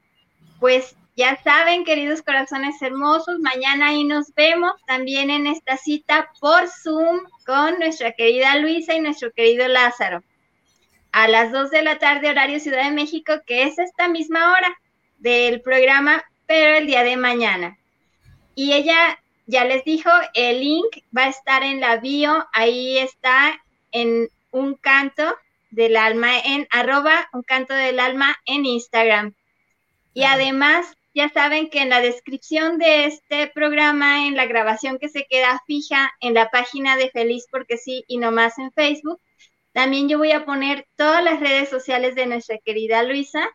Pues 0.60 0.96
ya 1.16 1.40
saben, 1.44 1.84
queridos 1.84 2.22
corazones 2.22 2.82
hermosos, 2.82 3.40
mañana 3.40 3.90
ahí 3.90 4.04
nos 4.04 4.34
vemos 4.34 4.74
también 4.88 5.30
en 5.30 5.46
esta 5.46 5.78
cita 5.78 6.32
por 6.40 6.68
Zoom 6.68 7.20
con 7.46 7.80
nuestra 7.80 8.14
querida 8.14 8.56
Luisa 8.58 8.96
y 8.96 9.02
nuestro 9.02 9.32
querido 9.32 9.68
Lázaro. 9.68 10.24
A 11.12 11.28
las 11.28 11.52
2 11.52 11.70
de 11.70 11.82
la 11.84 12.00
tarde, 12.00 12.30
horario 12.30 12.60
Ciudad 12.60 12.86
de 12.86 12.96
México, 12.96 13.34
que 13.46 13.64
es 13.64 13.78
esta 13.78 14.08
misma 14.08 14.54
hora 14.54 14.80
del 15.22 15.62
programa, 15.62 16.24
pero 16.46 16.78
el 16.78 16.88
día 16.88 17.04
de 17.04 17.16
mañana. 17.16 17.78
Y 18.56 18.74
ella 18.74 19.20
ya 19.46 19.66
les 19.66 19.84
dijo, 19.86 20.10
el 20.34 20.60
link 20.60 21.04
va 21.16 21.26
a 21.26 21.30
estar 21.30 21.64
en 21.64 21.80
la 21.80 21.98
bio, 21.98 22.46
ahí 22.54 22.98
está 22.98 23.62
en 23.92 24.30
un 24.52 24.76
canto 24.76 25.24
del 25.70 25.96
alma 25.96 26.38
en 26.40 26.68
arroba 26.70 27.30
un 27.32 27.44
canto 27.44 27.74
del 27.74 28.00
alma 28.00 28.38
en 28.46 28.66
Instagram. 28.66 29.34
Y 30.14 30.24
además 30.24 30.98
ya 31.14 31.30
saben 31.30 31.70
que 31.70 31.82
en 31.82 31.90
la 31.90 32.02
descripción 32.02 32.78
de 32.78 33.06
este 33.06 33.48
programa, 33.48 34.28
en 34.28 34.36
la 34.36 34.46
grabación 34.46 34.98
que 35.00 35.10
se 35.10 35.26
queda 35.30 35.62
fija 35.66 36.12
en 36.20 36.34
la 36.34 36.50
página 36.50 36.98
de 36.98 37.10
Feliz 37.10 37.46
porque 37.50 37.78
sí 37.78 38.04
y 38.08 38.18
no 38.18 38.32
más 38.32 38.58
en 38.60 38.72
Facebook, 38.72 39.20
también 39.74 40.10
yo 40.10 40.18
voy 40.18 40.32
a 40.32 40.46
poner 40.46 40.88
todas 40.98 41.24
las 41.24 41.40
redes 41.40 41.70
sociales 41.70 42.16
de 42.16 42.26
nuestra 42.26 42.58
querida 42.58 43.04
Luisa 43.04 43.50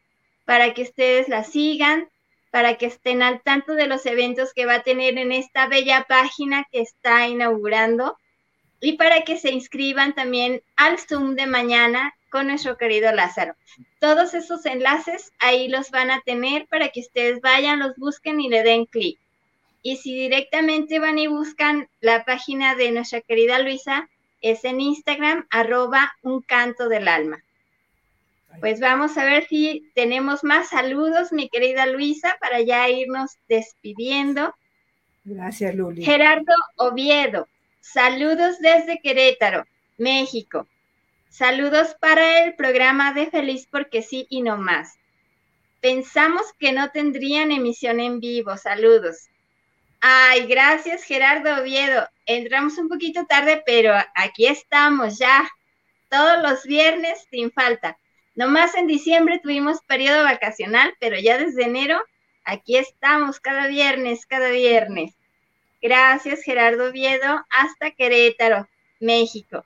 para 0.46 0.72
que 0.72 0.82
ustedes 0.82 1.28
la 1.28 1.44
sigan, 1.44 2.08
para 2.50 2.78
que 2.78 2.86
estén 2.86 3.22
al 3.22 3.42
tanto 3.42 3.74
de 3.74 3.86
los 3.86 4.06
eventos 4.06 4.54
que 4.54 4.64
va 4.64 4.76
a 4.76 4.82
tener 4.82 5.18
en 5.18 5.32
esta 5.32 5.66
bella 5.66 6.06
página 6.08 6.66
que 6.72 6.80
está 6.80 7.28
inaugurando 7.28 8.16
y 8.80 8.94
para 8.94 9.22
que 9.22 9.36
se 9.36 9.50
inscriban 9.50 10.14
también 10.14 10.62
al 10.76 10.98
Zoom 10.98 11.34
de 11.34 11.46
mañana 11.46 12.14
con 12.30 12.46
nuestro 12.46 12.78
querido 12.78 13.12
Lázaro. 13.12 13.54
Todos 14.00 14.34
esos 14.34 14.64
enlaces 14.64 15.32
ahí 15.38 15.68
los 15.68 15.90
van 15.90 16.10
a 16.10 16.20
tener 16.20 16.66
para 16.68 16.88
que 16.88 17.00
ustedes 17.00 17.40
vayan, 17.40 17.80
los 17.80 17.96
busquen 17.96 18.40
y 18.40 18.48
le 18.48 18.62
den 18.62 18.86
clic. 18.86 19.18
Y 19.82 19.96
si 19.98 20.14
directamente 20.14 20.98
van 20.98 21.18
y 21.18 21.26
buscan 21.26 21.88
la 22.00 22.24
página 22.24 22.74
de 22.74 22.90
nuestra 22.90 23.20
querida 23.20 23.58
Luisa, 23.58 24.08
es 24.40 24.64
en 24.64 24.80
Instagram, 24.80 25.46
arroba 25.50 26.14
un 26.22 26.40
canto 26.42 26.88
del 26.88 27.08
alma. 27.08 27.42
Pues 28.60 28.80
vamos 28.80 29.16
a 29.18 29.24
ver 29.24 29.46
si 29.46 29.90
tenemos 29.94 30.42
más 30.44 30.70
saludos, 30.70 31.32
mi 31.32 31.48
querida 31.48 31.86
Luisa, 31.86 32.36
para 32.40 32.60
ya 32.60 32.88
irnos 32.88 33.36
despidiendo. 33.48 34.54
Gracias, 35.24 35.74
Luli. 35.74 36.04
Gerardo 36.04 36.52
Oviedo, 36.76 37.48
saludos 37.80 38.58
desde 38.60 39.00
Querétaro, 39.00 39.64
México. 39.98 40.66
Saludos 41.28 41.96
para 42.00 42.44
el 42.44 42.54
programa 42.54 43.12
de 43.12 43.30
Feliz 43.30 43.68
porque 43.70 44.02
sí 44.02 44.26
y 44.30 44.42
no 44.42 44.56
más. 44.56 44.96
Pensamos 45.80 46.52
que 46.58 46.72
no 46.72 46.90
tendrían 46.90 47.52
emisión 47.52 48.00
en 48.00 48.20
vivo. 48.20 48.56
Saludos. 48.56 49.28
Ay, 50.00 50.46
gracias 50.46 51.04
Gerardo 51.04 51.60
Oviedo. 51.60 52.08
Entramos 52.24 52.78
un 52.78 52.88
poquito 52.88 53.26
tarde, 53.26 53.62
pero 53.66 53.94
aquí 54.14 54.46
estamos 54.46 55.18
ya. 55.18 55.48
Todos 56.08 56.42
los 56.42 56.64
viernes 56.64 57.26
sin 57.30 57.50
falta. 57.50 57.98
Nomás 58.36 58.74
en 58.74 58.86
diciembre 58.86 59.40
tuvimos 59.42 59.80
periodo 59.86 60.22
vacacional, 60.22 60.94
pero 61.00 61.18
ya 61.18 61.38
desde 61.38 61.64
enero 61.64 61.98
aquí 62.44 62.76
estamos 62.76 63.40
cada 63.40 63.66
viernes, 63.66 64.26
cada 64.26 64.50
viernes. 64.50 65.14
Gracias 65.80 66.42
Gerardo 66.42 66.90
Oviedo, 66.90 67.44
hasta 67.48 67.90
Querétaro, 67.92 68.68
México. 69.00 69.64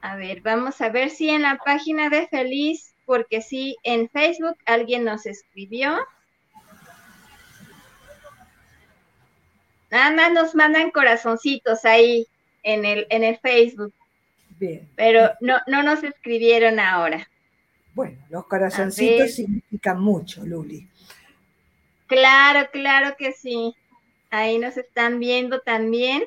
A 0.00 0.14
ver, 0.14 0.40
vamos 0.40 0.80
a 0.80 0.88
ver 0.88 1.10
si 1.10 1.28
en 1.28 1.42
la 1.42 1.58
página 1.58 2.10
de 2.10 2.28
Feliz, 2.28 2.94
porque 3.04 3.42
sí, 3.42 3.76
en 3.82 4.08
Facebook 4.08 4.56
alguien 4.64 5.04
nos 5.04 5.26
escribió. 5.26 5.98
Nada 9.90 10.12
más 10.12 10.32
nos 10.32 10.54
mandan 10.54 10.92
corazoncitos 10.92 11.84
ahí 11.84 12.28
en 12.62 12.84
el, 12.84 13.06
en 13.10 13.24
el 13.24 13.36
Facebook. 13.38 13.92
Bien. 14.58 14.88
Pero 14.96 15.30
no, 15.40 15.58
no 15.66 15.82
nos 15.82 16.02
escribieron 16.02 16.80
ahora. 16.80 17.28
Bueno, 17.94 18.18
los 18.28 18.46
corazoncitos 18.46 19.34
significan 19.34 20.00
mucho, 20.00 20.44
Luli. 20.44 20.86
Claro, 22.06 22.68
claro 22.70 23.16
que 23.18 23.32
sí. 23.32 23.74
Ahí 24.30 24.58
nos 24.58 24.76
están 24.76 25.18
viendo 25.18 25.60
también. 25.60 26.24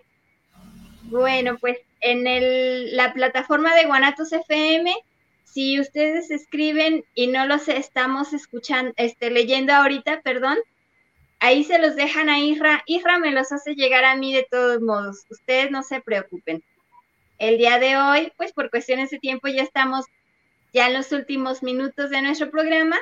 Bueno, 1.03 1.57
pues 1.59 1.77
en 2.01 2.27
el, 2.27 2.95
la 2.95 3.13
plataforma 3.13 3.75
de 3.75 3.85
Guanatos 3.85 4.31
FM, 4.31 4.95
si 5.43 5.79
ustedes 5.79 6.31
escriben 6.31 7.03
y 7.13 7.27
no 7.27 7.45
los 7.45 7.67
estamos 7.67 8.33
escuchando, 8.33 8.93
este, 8.97 9.29
leyendo 9.29 9.73
ahorita, 9.73 10.21
perdón, 10.21 10.57
ahí 11.39 11.63
se 11.63 11.79
los 11.79 11.95
dejan 11.95 12.29
a 12.29 12.39
Isra. 12.39 12.83
Isra 12.85 13.19
me 13.19 13.31
los 13.31 13.51
hace 13.51 13.75
llegar 13.75 14.05
a 14.05 14.15
mí 14.15 14.33
de 14.33 14.47
todos 14.49 14.81
modos. 14.81 15.25
Ustedes 15.29 15.71
no 15.71 15.83
se 15.83 16.01
preocupen. 16.01 16.63
El 17.39 17.57
día 17.57 17.79
de 17.79 17.97
hoy, 17.97 18.31
pues 18.37 18.53
por 18.53 18.69
cuestiones 18.69 19.09
de 19.09 19.19
tiempo 19.19 19.47
ya 19.47 19.63
estamos 19.63 20.05
ya 20.73 20.87
en 20.87 20.93
los 20.93 21.11
últimos 21.11 21.63
minutos 21.63 22.09
de 22.09 22.21
nuestro 22.21 22.51
programa, 22.51 22.97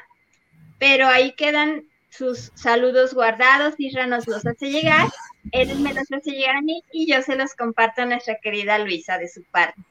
pero 0.79 1.07
ahí 1.07 1.33
quedan 1.33 1.83
sus 2.09 2.51
saludos 2.55 3.13
guardados. 3.13 3.75
Isra 3.77 4.07
nos 4.07 4.27
los 4.27 4.45
hace 4.45 4.69
llegar 4.71 5.09
él 5.51 5.79
me 5.79 5.93
los 5.93 6.11
hace 6.11 6.31
llegar 6.31 6.57
a 6.57 6.61
mí 6.61 6.83
y 6.91 7.11
yo 7.11 7.21
se 7.21 7.35
los 7.35 7.53
comparto 7.53 8.01
a 8.01 8.05
nuestra 8.05 8.37
querida 8.41 8.77
Luisa 8.79 9.17
de 9.17 9.27
su 9.27 9.43
parte. 9.43 9.81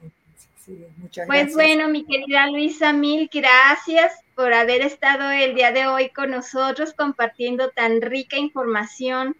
pues 1.26 1.54
bueno, 1.54 1.88
mi 1.88 2.04
querida 2.04 2.48
Luisa, 2.48 2.92
mil 2.92 3.28
gracias 3.32 4.12
por 4.34 4.52
haber 4.52 4.82
estado 4.82 5.30
el 5.30 5.54
día 5.54 5.72
de 5.72 5.86
hoy 5.86 6.10
con 6.10 6.30
nosotros 6.30 6.92
compartiendo 6.92 7.70
tan 7.70 8.00
rica 8.00 8.36
información 8.36 9.36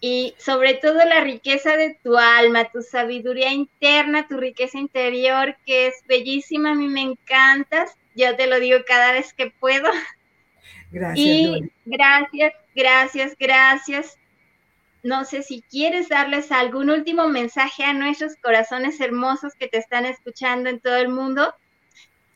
y 0.00 0.34
sobre 0.38 0.74
todo 0.74 1.04
la 1.04 1.20
riqueza 1.20 1.76
de 1.76 1.98
tu 2.02 2.16
alma, 2.16 2.70
tu 2.70 2.82
sabiduría 2.82 3.52
interna, 3.52 4.28
tu 4.28 4.36
riqueza 4.36 4.78
interior, 4.78 5.56
que 5.66 5.88
es 5.88 5.94
bellísima, 6.06 6.72
a 6.72 6.74
mí 6.74 6.88
me 6.88 7.02
encantas, 7.02 7.96
yo 8.14 8.36
te 8.36 8.46
lo 8.46 8.60
digo 8.60 8.78
cada 8.86 9.12
vez 9.12 9.32
que 9.32 9.50
puedo. 9.50 9.90
Gracias. 10.90 11.26
Y 11.26 11.70
gracias, 11.84 12.52
gracias, 12.74 13.36
gracias 13.38 14.18
no 15.02 15.24
sé 15.24 15.42
si 15.42 15.62
quieres 15.62 16.08
darles 16.08 16.50
algún 16.50 16.90
último 16.90 17.28
mensaje 17.28 17.84
a 17.84 17.92
nuestros 17.92 18.36
corazones 18.36 19.00
hermosos 19.00 19.54
que 19.54 19.68
te 19.68 19.78
están 19.78 20.04
escuchando 20.04 20.68
en 20.70 20.80
todo 20.80 20.96
el 20.96 21.08
mundo 21.08 21.54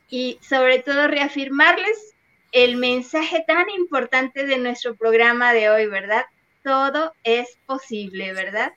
y 0.08 0.38
sobre 0.42 0.78
todo 0.78 1.08
reafirmarles 1.08 2.14
el 2.52 2.76
mensaje 2.76 3.44
tan 3.46 3.68
importante 3.70 4.46
de 4.46 4.58
nuestro 4.58 4.94
programa 4.94 5.52
de 5.52 5.70
hoy, 5.70 5.86
¿verdad? 5.86 6.24
Todo 6.62 7.12
es 7.24 7.48
posible, 7.66 8.32
¿verdad? 8.32 8.72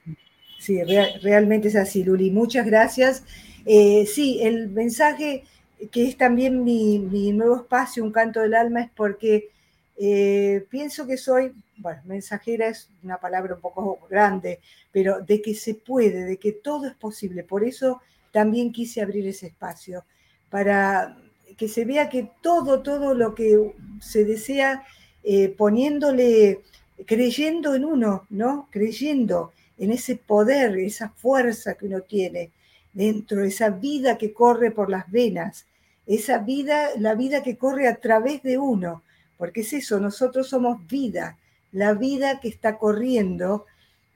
Sí, 0.60 0.82
realmente 0.84 1.68
es 1.68 1.76
así, 1.76 2.04
Luli. 2.04 2.32
Muchas 2.32 2.66
gracias. 2.66 3.24
Eh, 3.66 4.06
sí, 4.06 4.40
el 4.42 4.70
mensaje 4.70 5.44
que 5.92 6.08
es 6.08 6.18
también 6.18 6.64
mi, 6.64 7.00
mi, 7.00 7.32
nuevo 7.32 7.58
espacio, 7.58 8.04
Un 8.04 8.12
Canto 8.12 8.40
del 8.42 8.56
Alma, 8.56 8.82
es 8.82 8.90
porque 8.96 9.50
eh, 9.98 10.66
pienso 10.70 11.06
que 11.06 11.18
soy 11.18 11.54
bueno, 11.78 12.02
mensajera 12.06 12.68
es 12.68 12.90
una 13.04 13.18
palabra 13.20 13.56
un 13.56 13.62
poco 13.62 14.00
grande, 14.10 14.60
pero 14.92 15.22
de 15.22 15.42
que 15.42 15.54
se 15.56 15.76
puede, 15.76 16.24
de 16.24 16.38
que 16.38 16.54
todo 16.54 16.88
es 16.88 16.94
posible. 16.96 17.44
Por 17.44 17.64
eso 17.64 18.02
también 18.32 18.72
quise 18.72 19.02
abrir 19.02 19.28
ese 19.28 19.48
espacio, 19.48 20.06
para 20.50 21.18
que 21.58 21.68
se 21.68 21.86
vea 21.86 22.10
que 22.10 22.30
todo, 22.42 22.82
todo 22.82 23.14
lo 23.14 23.36
que 23.36 23.74
se 24.02 24.26
desea, 24.26 24.84
eh, 25.24 25.50
poniéndole, 25.50 26.62
creyendo 27.06 27.76
en 27.76 27.86
uno, 27.86 28.26
¿no? 28.30 28.68
Creyendo 28.72 29.54
en 29.78 29.92
ese 29.92 30.16
poder, 30.16 30.78
esa 30.78 31.10
fuerza 31.10 31.76
que 31.76 31.88
uno 31.88 32.02
tiene 32.02 32.52
dentro, 32.94 33.44
esa 33.44 33.70
vida 33.70 34.18
que 34.18 34.34
corre 34.34 34.72
por 34.72 34.90
las 34.90 35.12
venas, 35.12 35.66
esa 36.08 36.38
vida, 36.38 36.90
la 36.98 37.16
vida 37.16 37.44
que 37.44 37.58
corre 37.58 37.88
a 37.88 37.96
través 37.96 38.42
de 38.44 38.58
uno, 38.58 39.04
porque 39.38 39.62
es 39.62 39.74
eso, 39.74 40.00
nosotros 40.00 40.48
somos 40.48 40.88
vida, 40.88 41.38
la 41.72 41.94
vida 41.94 42.40
que 42.40 42.48
está 42.48 42.78
corriendo, 42.78 43.66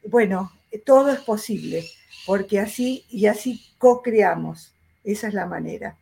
bueno, 0.08 0.52
todo 0.86 1.12
es 1.12 1.20
posible, 1.20 1.84
porque 2.26 2.60
así 2.60 3.04
y 3.10 3.26
así 3.26 3.62
co-creamos, 3.78 4.74
esa 5.04 5.28
es 5.28 5.34
la 5.34 5.46
manera. 5.46 5.98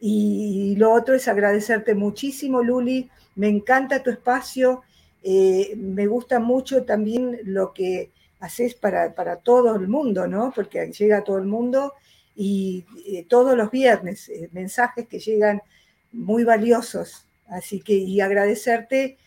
Y 0.00 0.74
lo 0.76 0.92
otro 0.92 1.14
es 1.14 1.28
agradecerte 1.28 1.94
muchísimo, 1.94 2.62
Luli, 2.62 3.10
me 3.34 3.48
encanta 3.48 4.02
tu 4.02 4.10
espacio, 4.10 4.82
eh, 5.22 5.74
me 5.76 6.06
gusta 6.06 6.40
mucho 6.40 6.84
también 6.84 7.38
lo 7.44 7.72
que 7.72 8.10
haces 8.40 8.74
para, 8.74 9.36
todo 9.36 9.76
el 9.76 9.86
mundo, 9.86 10.26
¿no? 10.26 10.52
Porque 10.54 10.90
llega 10.90 11.18
a 11.18 11.24
todo 11.24 11.38
el 11.38 11.46
mundo 11.46 11.94
y 12.34 12.84
eh, 13.06 13.24
todos 13.28 13.56
los 13.56 13.70
viernes 13.70 14.28
eh, 14.28 14.48
mensajes 14.52 15.06
que 15.06 15.20
llegan 15.20 15.62
muy 16.10 16.44
valiosos. 16.44 17.26
Así 17.46 17.80
que, 17.80 17.94
y 17.94 18.20
agradecerte 18.20 19.18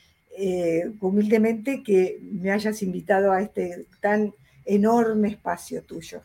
humildemente 0.99 1.81
que 1.81 2.19
me 2.21 2.51
hayas 2.51 2.81
invitado 2.81 3.31
a 3.31 3.41
este 3.41 3.85
tan 4.01 4.33
enorme 4.65 5.29
espacio 5.29 5.81
tuyo. 5.81 6.21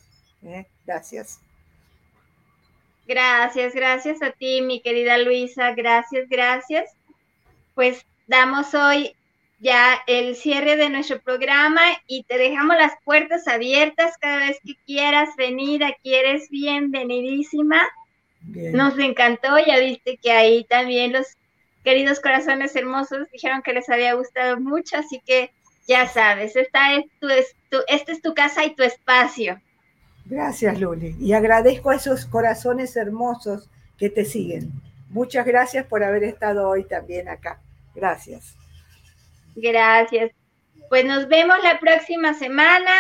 Gracias. 0.85 1.39
Gracias, 3.07 3.73
gracias 3.73 4.21
a 4.21 4.33
ti, 4.33 4.62
mi 4.62 4.83
querida 4.83 5.16
Luisa. 5.18 5.75
Gracias, 5.77 6.29
gracias. 6.29 6.91
Pues 7.77 8.05
damos 8.27 8.75
hoy 8.75 9.14
ya 9.61 10.01
el 10.07 10.35
cierre 10.37 10.77
de 10.77 10.89
nuestro 10.89 11.21
programa 11.21 11.83
y 12.07 12.25
te 12.25 12.39
dejamos 12.39 12.77
las 12.77 12.93
puertas 13.05 13.47
abiertas 13.47 14.17
cada 14.19 14.39
vez 14.39 14.59
que 14.65 14.75
quieras 14.87 15.37
venir. 15.37 15.85
Aquí 15.85 16.15
eres 16.15 16.49
bienvenidísima. 16.49 17.81
Nos 18.43 18.99
encantó, 18.99 19.59
ya 19.65 19.79
viste 19.79 20.17
que 20.17 20.33
ahí 20.33 20.65
también 20.65 21.13
los 21.13 21.27
queridos 21.85 22.21
corazones 22.21 22.75
hermosos, 22.75 23.31
dijeron 23.31 23.63
que 23.63 23.75
les 23.75 23.89
había 23.91 24.15
gustado 24.15 24.59
mucho, 24.59 24.97
así 24.97 25.21
que 25.25 25.51
ya 25.87 26.09
sabes, 26.09 26.57
esta 26.57 26.95
es 26.95 27.05
tu, 27.21 27.29
esta 27.89 28.13
es 28.13 28.23
tu 28.23 28.33
casa 28.35 28.65
y 28.65 28.75
tu 28.75 28.83
espacio. 28.83 29.61
Gracias, 30.25 30.81
Luli. 30.81 31.17
Y 31.21 31.33
agradezco 31.33 31.91
a 31.91 31.97
esos 31.97 32.25
corazones 32.25 32.97
hermosos 32.97 33.69
que 33.99 34.09
te 34.09 34.25
siguen. 34.25 34.71
Muchas 35.11 35.45
gracias 35.45 35.85
por 35.87 36.03
haber 36.03 36.25
estado 36.25 36.69
hoy 36.69 36.85
también 36.85 37.29
acá. 37.29 37.61
Gracias. 37.95 38.60
Gracias. 39.61 40.33
Pues 40.89 41.05
nos 41.05 41.29
vemos 41.29 41.57
la 41.63 41.79
próxima 41.79 42.35
semana 42.35 42.93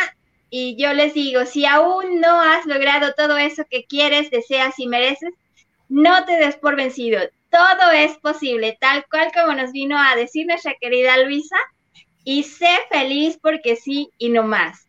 y 0.50 0.76
yo 0.76 0.92
les 0.92 1.14
digo, 1.14 1.44
si 1.46 1.64
aún 1.64 2.20
no 2.20 2.40
has 2.40 2.66
logrado 2.66 3.14
todo 3.14 3.38
eso 3.38 3.64
que 3.70 3.84
quieres, 3.84 4.30
deseas 4.30 4.78
y 4.78 4.86
mereces, 4.86 5.32
no 5.88 6.24
te 6.24 6.36
des 6.36 6.56
por 6.56 6.76
vencido. 6.76 7.20
Todo 7.50 7.90
es 7.92 8.16
posible, 8.18 8.76
tal 8.80 9.04
cual 9.10 9.30
como 9.32 9.54
nos 9.54 9.72
vino 9.72 9.98
a 9.98 10.14
decir 10.16 10.46
nuestra 10.46 10.74
querida 10.80 11.16
Luisa, 11.18 11.56
y 12.24 12.44
sé 12.44 12.78
feliz 12.90 13.38
porque 13.40 13.76
sí 13.76 14.10
y 14.18 14.28
no 14.28 14.42
más. 14.42 14.86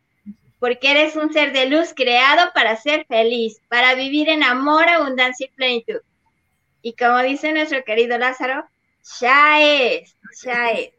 Porque 0.60 0.92
eres 0.92 1.16
un 1.16 1.34
ser 1.34 1.54
de 1.54 1.68
luz 1.68 1.94
creado 1.96 2.52
para 2.54 2.76
ser 2.76 3.06
feliz, 3.08 3.60
para 3.68 3.96
vivir 3.96 4.30
en 4.30 4.44
amor, 4.44 4.88
abundancia 4.90 5.48
y 5.48 5.56
plenitud. 5.56 6.02
Y 6.84 6.94
como 6.94 7.20
dice 7.20 7.52
nuestro 7.52 7.84
querido 7.84 8.18
Lázaro, 8.18 8.66
ya 9.20 9.62
es, 9.62 10.16
ya 10.44 10.70
es. 10.72 10.92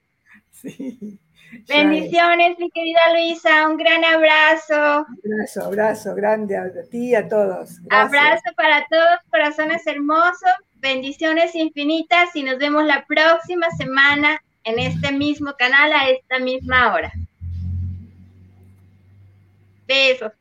Sí. 1.66 1.74
Bendiciones, 1.74 2.58
mi 2.58 2.70
querida 2.70 2.98
Luisa, 3.12 3.68
un 3.68 3.76
gran 3.76 4.02
abrazo. 4.04 4.74
Abrazo, 4.74 5.64
abrazo 5.64 6.14
grande 6.14 6.56
a 6.56 6.70
ti 6.90 7.10
y 7.10 7.14
a 7.14 7.28
todos. 7.28 7.78
Abrazo 7.90 8.54
para 8.56 8.86
todos, 8.88 9.18
corazones 9.30 9.86
hermosos, 9.86 10.50
bendiciones 10.76 11.54
infinitas 11.54 12.34
y 12.34 12.42
nos 12.42 12.56
vemos 12.56 12.84
la 12.86 13.04
próxima 13.06 13.70
semana 13.72 14.42
en 14.64 14.78
este 14.78 15.12
mismo 15.12 15.52
canal 15.58 15.92
a 15.92 16.08
esta 16.08 16.38
misma 16.38 16.94
hora. 16.94 17.12
Besos. 19.86 20.32